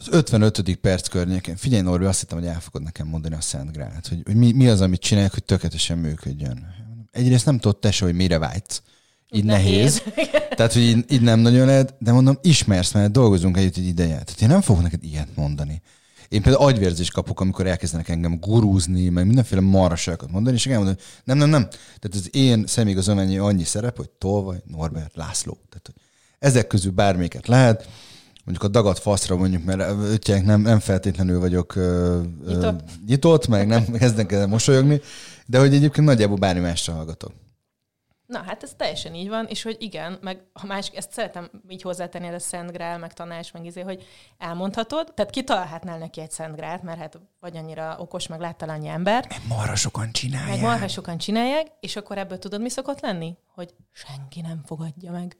az 0.00 0.06
55. 0.10 0.76
perc 0.76 1.08
környékén, 1.08 1.56
figyelj 1.56 1.82
Norbi, 1.82 2.04
azt 2.04 2.20
hittem, 2.20 2.38
hogy 2.38 2.46
el 2.46 2.60
fogod 2.60 2.82
nekem 2.82 3.06
mondani 3.06 3.34
a 3.34 3.40
Szent 3.40 3.72
Grált, 3.72 4.08
hogy, 4.08 4.22
hogy 4.24 4.34
mi, 4.34 4.52
mi, 4.52 4.68
az, 4.68 4.80
amit 4.80 5.00
csinálják, 5.00 5.32
hogy 5.32 5.44
tökéletesen 5.44 5.98
működjön. 5.98 6.66
Egyrészt 7.12 7.44
nem 7.44 7.58
tudod 7.58 7.78
te 7.78 7.90
se, 7.90 8.04
hogy 8.04 8.14
mire 8.14 8.38
vágysz. 8.38 8.82
Így 9.30 9.44
nehéz. 9.44 10.02
nehéz. 10.14 10.30
Tehát, 10.56 10.72
hogy 10.72 10.82
így, 10.82 11.04
így, 11.12 11.20
nem 11.20 11.38
nagyon 11.38 11.66
lehet, 11.66 11.94
de 11.98 12.12
mondom, 12.12 12.38
ismersz, 12.42 12.92
mert 12.92 13.10
dolgozunk 13.10 13.56
együtt 13.56 13.76
egy 13.76 13.86
ideje. 13.86 14.22
Tehát 14.22 14.40
én 14.40 14.48
nem 14.48 14.60
fogok 14.60 14.82
neked 14.82 15.04
ilyet 15.04 15.36
mondani. 15.36 15.82
Én 16.28 16.42
például 16.42 16.64
agyvérzést 16.64 17.12
kapok, 17.12 17.40
amikor 17.40 17.66
elkezdenek 17.66 18.08
engem 18.08 18.38
gurúzni, 18.40 19.08
meg 19.08 19.26
mindenféle 19.26 19.60
marhaságokat 19.60 20.30
mondani, 20.30 20.56
és 20.56 20.66
elmondom, 20.66 20.94
hogy 20.94 21.04
nem, 21.24 21.38
nem, 21.38 21.48
nem. 21.48 21.68
Tehát 21.68 22.10
az 22.12 22.28
én 22.32 22.66
személyigazom 22.66 23.18
annyi, 23.18 23.38
annyi 23.38 23.64
szerep, 23.64 23.96
hogy 23.96 24.10
Tolvaj, 24.10 24.62
Norbert, 24.64 25.16
László. 25.16 25.58
Tehát, 25.68 25.86
hogy 25.92 25.94
ezek 26.38 26.66
közül 26.66 26.92
bármiket 26.92 27.46
lehet 27.46 27.88
mondjuk 28.46 28.62
a 28.62 28.68
dagat 28.68 28.98
faszra 28.98 29.36
mondjuk, 29.36 29.64
mert 29.64 29.80
ötjek 30.02 30.44
nem, 30.44 30.60
nem 30.60 30.78
feltétlenül 30.78 31.40
vagyok 31.40 31.74
nyitott. 32.46 32.80
nyitott, 33.06 33.46
meg 33.46 33.66
nem 33.66 33.84
kezdek 33.84 34.32
el 34.32 34.46
mosolyogni, 34.46 35.00
de 35.46 35.58
hogy 35.58 35.74
egyébként 35.74 36.06
nagyjából 36.06 36.36
bármi 36.36 36.60
másra 36.60 36.92
hallgatok. 36.92 37.32
Na, 38.26 38.42
hát 38.42 38.62
ez 38.62 38.72
teljesen 38.76 39.14
így 39.14 39.28
van, 39.28 39.46
és 39.46 39.62
hogy 39.62 39.76
igen, 39.78 40.18
meg 40.20 40.44
a 40.52 40.66
másik, 40.66 40.96
ezt 40.96 41.12
szeretem 41.12 41.50
így 41.68 41.82
hozzátenni, 41.82 42.26
ez 42.26 42.34
a 42.34 42.38
Szent 42.38 42.72
Grál, 42.72 42.98
meg 42.98 43.12
tanács, 43.12 43.52
meg 43.52 43.64
izé, 43.64 43.80
hogy 43.80 44.04
elmondhatod, 44.38 45.12
tehát 45.14 45.30
kitalálhatnál 45.30 45.98
neki 45.98 46.20
egy 46.20 46.30
Szent 46.30 46.56
Grált, 46.56 46.82
mert 46.82 46.98
hát 46.98 47.20
vagy 47.40 47.56
annyira 47.56 47.96
okos, 47.98 48.26
meg 48.26 48.40
láttál 48.40 48.68
annyi 48.68 48.88
ember. 48.88 49.26
Meg 49.28 49.40
marha 49.48 49.74
sokan 49.74 50.12
csinálják. 50.12 50.50
Meg 50.50 50.60
marha 50.60 50.88
sokan 50.88 51.18
csinálják, 51.18 51.66
és 51.80 51.96
akkor 51.96 52.18
ebből 52.18 52.38
tudod, 52.38 52.60
mi 52.60 52.68
szokott 52.68 53.00
lenni? 53.00 53.36
Hogy 53.54 53.74
senki 53.92 54.40
nem 54.40 54.62
fogadja 54.64 55.12
meg. 55.12 55.36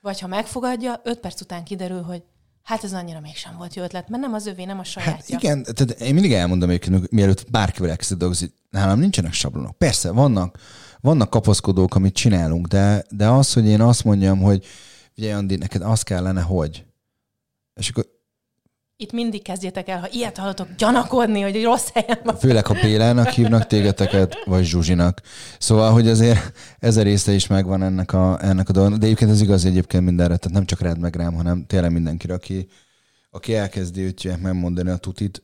Vagy 0.00 0.20
ha 0.20 0.26
megfogadja, 0.26 1.00
öt 1.04 1.20
perc 1.20 1.40
után 1.40 1.64
kiderül, 1.64 2.02
hogy 2.02 2.22
Hát 2.62 2.84
ez 2.84 2.92
annyira 2.92 3.20
mégsem 3.20 3.56
volt 3.56 3.74
jó 3.74 3.82
ötlet, 3.82 4.08
mert 4.08 4.22
nem 4.22 4.34
az 4.34 4.46
övé, 4.46 4.64
nem 4.64 4.78
a 4.78 4.84
sajátja. 4.84 5.34
Hát 5.34 5.42
igen, 5.42 5.62
tehát 5.62 6.00
én 6.00 6.14
mindig 6.14 6.32
elmondom 6.32 6.68
hogy 6.68 7.08
mielőtt 7.10 7.50
bárkivel 7.50 7.90
elkezdett 7.90 8.18
dolgozni, 8.18 8.52
nálam 8.70 8.98
nincsenek 8.98 9.32
sablonok. 9.32 9.78
Persze, 9.78 10.10
vannak, 10.10 10.58
vannak 11.00 11.30
kapaszkodók, 11.30 11.94
amit 11.94 12.14
csinálunk, 12.14 12.66
de, 12.66 13.04
de 13.10 13.28
az, 13.28 13.52
hogy 13.52 13.66
én 13.66 13.80
azt 13.80 14.04
mondjam, 14.04 14.40
hogy 14.40 14.66
ugye 15.16 15.34
Andi, 15.34 15.56
neked 15.56 15.82
az 15.82 16.02
kellene, 16.02 16.40
hogy. 16.40 16.84
És 17.74 17.88
akkor 17.88 18.06
itt 19.02 19.12
mindig 19.12 19.42
kezdjetek 19.42 19.88
el, 19.88 20.00
ha 20.00 20.08
ilyet 20.10 20.36
hallatok, 20.36 20.68
gyanakodni, 20.78 21.40
hogy 21.40 21.62
rossz 21.62 21.88
helyen 21.94 22.18
van. 22.24 22.36
Főleg, 22.36 22.66
ha 22.66 22.74
Bélának 22.82 23.28
hívnak 23.28 23.66
tégeteket, 23.66 24.36
vagy 24.44 24.64
Zsuzsinak. 24.64 25.20
Szóval, 25.58 25.92
hogy 25.92 26.08
azért 26.08 26.52
ez 26.78 26.96
a 26.96 27.02
része 27.02 27.32
is 27.32 27.46
megvan 27.46 27.82
ennek 27.82 28.12
a, 28.12 28.38
ennek 28.42 28.68
a 28.68 28.72
dolognak. 28.72 28.98
De 28.98 29.04
egyébként 29.06 29.30
ez 29.30 29.40
igaz 29.40 29.64
egyébként 29.64 30.04
mindenre, 30.04 30.36
tehát 30.36 30.56
nem 30.56 30.66
csak 30.66 30.80
rád 30.80 30.98
meg 30.98 31.14
rám, 31.14 31.34
hanem 31.34 31.64
tényleg 31.66 31.92
mindenkire, 31.92 32.34
aki, 32.34 32.68
aki 33.30 33.54
elkezdi 33.54 34.00
őt 34.00 34.42
megmondani 34.42 34.90
a 34.90 34.96
tutit. 34.96 35.42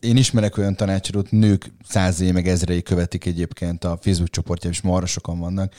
Én 0.00 0.16
ismerek 0.16 0.58
olyan 0.58 0.76
tanácsadót, 0.76 1.30
nők 1.30 1.72
százé 1.88 2.30
meg 2.30 2.48
ezrei 2.48 2.82
követik 2.82 3.26
egyébként 3.26 3.84
a 3.84 3.98
Facebook 4.00 4.30
csoportja, 4.30 4.70
és 4.70 4.80
marra 4.80 5.06
sokan 5.06 5.38
vannak, 5.38 5.72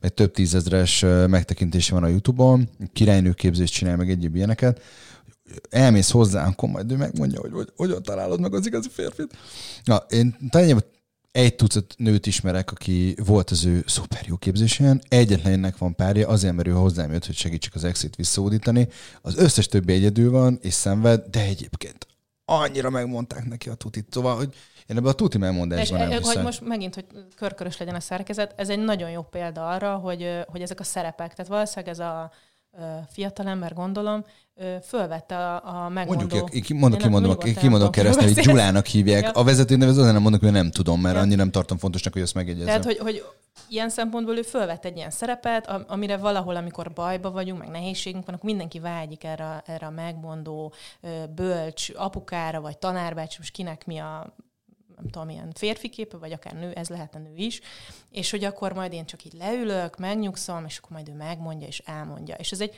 meg 0.00 0.14
több 0.14 0.32
tízezres 0.32 1.04
megtekintése 1.26 1.94
van 1.94 2.04
a 2.04 2.08
YouTube-on, 2.08 2.68
királynőképzést 2.92 3.72
csinál 3.72 3.96
meg 3.96 4.10
egyéb 4.10 4.36
ilyeneket, 4.36 4.80
elmész 5.70 6.10
hozzá, 6.10 6.46
akkor 6.46 6.68
majd 6.68 6.92
ő 6.92 6.96
megmondja, 6.96 7.40
hogy, 7.40 7.52
hogy 7.52 7.72
hogyan 7.76 8.02
találod 8.02 8.40
meg 8.40 8.54
az 8.54 8.66
igazi 8.66 8.88
férfit. 8.88 9.36
Na, 9.84 9.96
én 9.96 10.36
talán 10.50 10.82
egy 11.32 11.54
tucat 11.54 11.94
nőt 11.96 12.26
ismerek, 12.26 12.70
aki 12.70 13.14
volt 13.24 13.50
az 13.50 13.64
ő 13.64 13.84
szuper 13.86 14.24
jó 14.26 14.36
képzésen, 14.36 15.02
egyetlennek 15.08 15.78
van 15.78 15.94
párja, 15.94 16.28
azért, 16.28 16.54
mert 16.54 16.68
ő 16.68 16.70
hozzám 16.70 17.12
jött, 17.12 17.26
hogy 17.26 17.34
segítsek 17.34 17.74
az 17.74 17.84
exit 17.84 18.16
visszaúdítani. 18.16 18.88
Az 19.22 19.36
összes 19.36 19.66
többi 19.66 19.92
egyedül 19.92 20.30
van, 20.30 20.58
és 20.62 20.74
szenved, 20.74 21.24
de 21.30 21.40
egyébként 21.40 22.06
annyira 22.44 22.90
megmondták 22.90 23.48
neki 23.48 23.68
a 23.68 23.74
tutit. 23.74 24.06
Szóval, 24.10 24.36
hogy 24.36 24.54
én 24.86 24.96
ebben 24.96 25.10
a 25.10 25.14
tuti 25.14 25.38
megmondásban 25.38 25.98
nem 25.98 26.08
hiszem. 26.08 26.34
Hogy 26.34 26.42
most 26.42 26.60
megint, 26.60 26.94
hogy 26.94 27.04
körkörös 27.36 27.76
legyen 27.76 27.94
a 27.94 28.00
szerkezet, 28.00 28.54
ez 28.56 28.68
egy 28.68 28.78
nagyon 28.78 29.10
jó 29.10 29.22
példa 29.22 29.68
arra, 29.68 29.94
hogy, 29.94 30.44
hogy 30.46 30.60
ezek 30.60 30.80
a 30.80 30.84
szerepek, 30.84 31.34
tehát 31.34 31.50
valószínűleg 31.50 31.94
ez 31.94 31.98
a 31.98 32.32
fiatalember, 33.08 33.74
gondolom, 33.74 34.24
fölvette 34.82 35.36
a, 35.36 35.84
a 35.84 35.88
megmondó... 35.88 36.26
Mondjuk, 36.26 36.54
én 36.54 36.62
kimondok, 36.62 37.00
kimondom, 37.00 37.36
kimondom 37.38 37.90
keresztül, 37.90 38.24
hogy 38.24 38.44
Gyulának 38.44 38.86
hívják. 38.86 39.22
Ja. 39.22 39.30
A 39.30 39.44
vezető 39.44 39.76
nevet 39.76 39.96
azért 39.96 40.12
nem 40.12 40.22
mondok, 40.22 40.40
hogy 40.40 40.52
nem 40.52 40.70
tudom, 40.70 41.00
mert 41.00 41.14
ja. 41.14 41.20
annyira 41.20 41.36
nem 41.36 41.50
tartom 41.50 41.78
fontosnak, 41.78 42.12
hogy 42.12 42.22
ezt 42.22 42.34
megjegyezzem. 42.34 42.66
Tehát, 42.66 42.84
hogy, 42.84 42.98
hogy 42.98 43.24
ilyen 43.68 43.88
szempontból 43.88 44.36
ő 44.36 44.42
fölvett 44.42 44.84
egy 44.84 44.96
ilyen 44.96 45.10
szerepet, 45.10 45.66
amire 45.86 46.16
valahol, 46.16 46.56
amikor 46.56 46.92
bajba 46.92 47.30
vagyunk, 47.30 47.58
meg 47.58 47.68
nehézségünk 47.68 48.26
van, 48.26 48.34
akkor 48.34 48.48
mindenki 48.48 48.80
vágyik 48.80 49.24
erre, 49.24 49.62
erre 49.66 49.86
a 49.86 49.90
megmondó, 49.90 50.72
bölcs 51.34 51.90
apukára, 51.94 52.60
vagy 52.60 52.78
tanárbács, 52.78 53.38
most 53.38 53.52
kinek 53.52 53.86
mi 53.86 53.98
a 53.98 54.34
nem 55.02 55.10
tudom, 55.10 55.28
ilyen 55.28 55.52
férfi 55.54 55.88
képe, 55.88 56.16
vagy 56.16 56.32
akár 56.32 56.54
nő, 56.54 56.72
ez 56.72 56.88
lehetne 56.88 57.20
nő 57.20 57.34
is, 57.34 57.60
és 58.10 58.30
hogy 58.30 58.44
akkor 58.44 58.72
majd 58.72 58.92
én 58.92 59.04
csak 59.04 59.24
így 59.24 59.32
leülök, 59.32 59.98
megnyugszom, 59.98 60.64
és 60.64 60.78
akkor 60.78 60.90
majd 60.90 61.08
ő 61.08 61.14
megmondja 61.14 61.66
és 61.66 61.78
elmondja. 61.78 62.34
És 62.34 62.52
ez 62.52 62.60
egy 62.60 62.74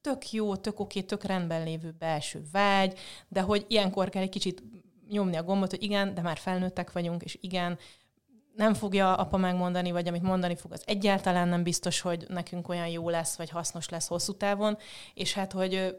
tök 0.00 0.32
jó, 0.32 0.56
tök 0.56 0.80
oké, 0.80 1.00
tök 1.00 1.24
rendben 1.24 1.64
lévő 1.64 1.94
belső 1.98 2.42
vágy, 2.52 2.98
de 3.28 3.40
hogy 3.40 3.64
ilyenkor 3.68 4.08
kell 4.08 4.22
egy 4.22 4.28
kicsit 4.28 4.62
nyomni 5.08 5.36
a 5.36 5.42
gombot, 5.42 5.70
hogy 5.70 5.82
igen, 5.82 6.14
de 6.14 6.20
már 6.20 6.38
felnőttek 6.38 6.92
vagyunk, 6.92 7.22
és 7.22 7.38
igen, 7.40 7.78
nem 8.56 8.74
fogja 8.74 9.14
apa 9.14 9.36
megmondani, 9.36 9.90
vagy 9.90 10.08
amit 10.08 10.22
mondani 10.22 10.56
fog, 10.56 10.72
az 10.72 10.82
egyáltalán 10.86 11.48
nem 11.48 11.62
biztos, 11.62 12.00
hogy 12.00 12.24
nekünk 12.28 12.68
olyan 12.68 12.88
jó 12.88 13.08
lesz, 13.08 13.36
vagy 13.36 13.50
hasznos 13.50 13.88
lesz 13.88 14.06
hosszú 14.06 14.32
távon, 14.32 14.78
és 15.14 15.34
hát, 15.34 15.52
hogy 15.52 15.96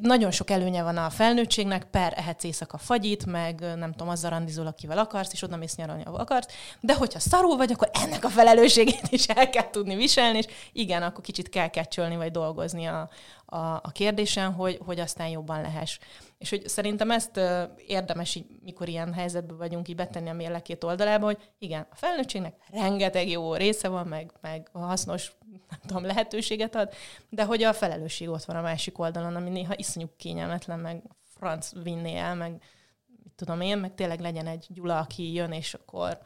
nagyon 0.00 0.30
sok 0.30 0.50
előnye 0.50 0.82
van 0.82 0.96
a 0.96 1.10
felnőttségnek, 1.10 1.84
per 1.84 2.12
ehetsz 2.16 2.44
éjszaka 2.44 2.78
fagyit, 2.78 3.26
meg 3.26 3.60
nem 3.60 3.90
tudom, 3.90 4.08
azzal 4.08 4.30
randizol, 4.30 4.66
akivel 4.66 4.98
akarsz, 4.98 5.32
és 5.32 5.42
oda 5.42 5.56
mész 5.56 5.76
nyaralni, 5.76 6.02
ahol 6.04 6.20
akarsz, 6.20 6.46
de 6.80 6.94
hogyha 6.94 7.18
szarul 7.18 7.56
vagy, 7.56 7.72
akkor 7.72 7.90
ennek 7.92 8.24
a 8.24 8.28
felelősségét 8.28 9.06
is 9.10 9.26
el 9.26 9.50
kell 9.50 9.70
tudni 9.70 9.94
viselni, 9.94 10.38
és 10.38 10.46
igen, 10.72 11.02
akkor 11.02 11.20
kicsit 11.20 11.48
kell 11.48 11.68
kecsölni, 11.68 12.16
vagy 12.16 12.30
dolgozni 12.30 12.86
a, 12.86 13.08
a, 13.46 13.56
a 13.56 13.90
kérdésen, 13.92 14.52
hogy, 14.52 14.78
hogy 14.84 15.00
aztán 15.00 15.28
jobban 15.28 15.60
lehess. 15.60 15.98
És 16.38 16.50
hogy 16.50 16.68
szerintem 16.68 17.10
ezt 17.10 17.40
érdemes, 17.86 18.34
így, 18.34 18.46
mikor 18.62 18.88
ilyen 18.88 19.12
helyzetben 19.12 19.56
vagyunk, 19.56 19.88
így 19.88 19.96
betenni 19.96 20.28
a 20.28 20.32
mérleg 20.32 20.62
két 20.62 20.84
oldalába, 20.84 21.24
hogy 21.24 21.38
igen, 21.58 21.86
a 21.90 21.96
felnőttségnek 21.96 22.54
rengeteg 22.70 23.28
jó 23.28 23.54
része 23.54 23.88
van, 23.88 24.06
meg, 24.06 24.32
meg 24.40 24.68
hasznos 24.72 25.32
nem 25.70 25.80
tudom, 25.86 26.04
lehetőséget 26.04 26.74
ad, 26.74 26.92
de 27.28 27.44
hogy 27.44 27.62
a 27.62 27.72
felelősség 27.72 28.28
ott 28.28 28.44
van 28.44 28.56
a 28.56 28.60
másik 28.60 28.98
oldalon, 28.98 29.36
ami 29.36 29.50
néha 29.50 29.74
iszonyú 29.76 30.06
kényelmetlen, 30.16 30.78
meg 30.78 31.02
franc 31.38 31.70
vinné 31.82 32.16
el, 32.16 32.34
meg 32.34 32.62
mit 33.22 33.32
tudom 33.36 33.60
én, 33.60 33.78
meg 33.78 33.94
tényleg 33.94 34.20
legyen 34.20 34.46
egy 34.46 34.66
Gyula, 34.68 34.98
aki 34.98 35.32
jön, 35.32 35.52
és 35.52 35.74
akkor 35.74 36.18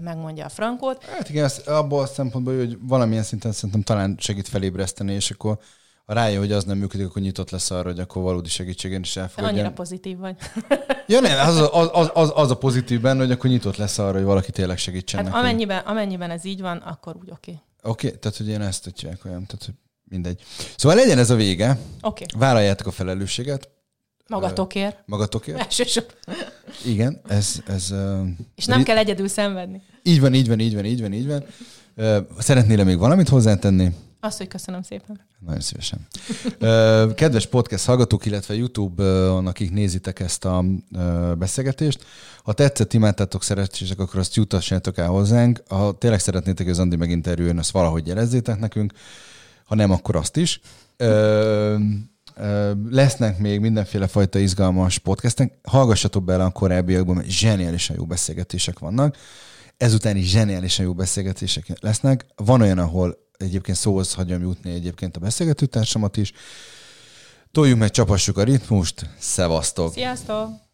megmondja 0.00 0.44
a 0.44 0.48
frankót. 0.48 1.04
Hát 1.04 1.28
igen, 1.28 1.44
az, 1.44 1.58
abból 1.58 2.02
a 2.02 2.06
szempontból, 2.06 2.56
hogy 2.56 2.78
valamilyen 2.80 3.22
szinten 3.22 3.52
szerintem 3.52 3.82
talán 3.82 4.16
segít 4.18 4.48
felébreszteni, 4.48 5.12
és 5.12 5.30
akkor 5.30 5.58
ha 6.06 6.12
rájön, 6.12 6.38
hogy 6.38 6.52
az 6.52 6.64
nem 6.64 6.78
működik, 6.78 7.06
akkor 7.06 7.22
nyitott 7.22 7.50
lesz 7.50 7.70
arra, 7.70 7.88
hogy 7.88 7.98
akkor 7.98 8.22
valódi 8.22 8.48
segítségen 8.48 9.00
is 9.00 9.16
elfogadjon. 9.16 9.58
Annyira 9.58 9.74
pozitív 9.74 10.18
vagy. 10.18 10.36
ja 11.06 11.20
nem, 11.20 11.48
az, 11.48 11.56
az, 11.72 11.90
az, 11.92 12.10
az, 12.14 12.32
az 12.34 12.50
a 12.50 12.56
pozitív 12.56 13.00
benne, 13.00 13.20
hogy 13.20 13.30
akkor 13.30 13.50
nyitott 13.50 13.76
lesz 13.76 13.98
arra, 13.98 14.12
hogy 14.12 14.24
valaki 14.24 14.50
tényleg 14.50 14.78
segítsen 14.78 15.26
hát 15.26 15.34
amennyiben, 15.34 15.84
amennyiben 15.84 16.30
ez 16.30 16.44
így 16.44 16.60
van, 16.60 16.76
akkor 16.76 17.16
úgy 17.16 17.30
oké. 17.30 17.50
Okay. 17.50 17.62
Oké, 17.82 18.06
okay, 18.06 18.18
tehát 18.18 18.36
hogy 18.36 18.48
én 18.48 18.60
ezt 18.60 18.82
tudják 18.82 19.24
olyan, 19.24 19.46
tehát 19.46 19.64
hogy 19.64 19.74
mindegy. 20.04 20.42
Szóval 20.76 20.98
legyen 20.98 21.18
ez 21.18 21.30
a 21.30 21.34
vége. 21.34 21.70
Oké. 22.02 22.24
Okay. 22.24 22.40
Vállaljátok 22.40 22.86
a 22.86 22.90
felelősséget. 22.90 23.68
Magatokért. 24.28 25.02
Magatokért. 25.06 25.58
Elsősorban. 25.58 26.14
Igen, 26.84 27.20
ez... 27.28 27.62
ez 27.66 27.94
És 28.54 28.64
nem 28.64 28.82
kell 28.82 28.96
egyedül 28.96 29.28
szenvedni. 29.28 29.82
Így 30.02 30.20
van, 30.20 30.34
így 30.34 30.48
van, 30.48 30.60
így 30.60 30.74
van, 30.74 30.84
így 30.84 31.00
van, 31.00 31.12
így 31.12 31.26
van. 31.26 31.44
Szeretnél 32.38 32.84
még 32.84 32.98
valamit 32.98 33.28
hozzátenni? 33.28 33.90
Azt, 34.24 34.38
hogy 34.38 34.48
köszönöm 34.48 34.82
szépen. 34.82 35.20
Nagyon 35.38 35.60
szívesen. 35.60 36.06
Kedves 37.14 37.46
podcast 37.46 37.84
hallgatók, 37.84 38.26
illetve 38.26 38.54
YouTube-on, 38.54 39.46
akik 39.46 39.70
nézitek 39.70 40.20
ezt 40.20 40.44
a 40.44 40.64
beszélgetést, 41.38 42.04
ha 42.44 42.52
tetszett, 42.52 42.92
imádtátok, 42.92 43.42
szeretsétek, 43.42 43.98
akkor 43.98 44.20
azt 44.20 44.34
jutassátok 44.34 44.98
el 44.98 45.06
hozzánk. 45.06 45.62
Ha 45.68 45.98
tényleg 45.98 46.20
szeretnétek, 46.20 46.64
hogy 46.64 46.74
az 46.74 46.78
Andi 46.78 46.96
meginterjújön, 46.96 47.58
azt 47.58 47.70
valahogy 47.70 48.06
jelezzétek 48.06 48.58
nekünk. 48.58 48.92
Ha 49.64 49.74
nem, 49.74 49.90
akkor 49.90 50.16
azt 50.16 50.36
is. 50.36 50.60
Lesznek 52.90 53.38
még 53.38 53.60
mindenféle 53.60 54.06
fajta 54.06 54.38
izgalmas 54.38 54.98
podcastek. 54.98 55.58
Hallgassatok 55.62 56.24
bele 56.24 56.44
a 56.44 56.50
korábbiakban, 56.50 57.16
mert 57.16 57.28
zseniálisan 57.28 57.96
jó 57.96 58.04
beszélgetések 58.04 58.78
vannak. 58.78 59.16
Ezután 59.76 60.16
is 60.16 60.30
zseniálisan 60.30 60.84
jó 60.84 60.94
beszélgetések 60.94 61.66
lesznek. 61.80 62.26
Van 62.36 62.60
olyan, 62.60 62.78
ahol 62.78 63.20
egyébként 63.38 63.76
szóhoz 63.76 64.14
hagyom 64.14 64.42
jutni 64.42 64.72
egyébként 64.72 65.16
a 65.16 65.20
beszélgetőtársamat 65.20 66.16
is. 66.16 66.32
Toljuk 67.52 67.78
meg, 67.78 67.90
csapassuk 67.90 68.36
a 68.36 68.42
ritmust. 68.42 69.06
Szevasztok! 69.18 69.92
Sziasztok! 69.92 70.71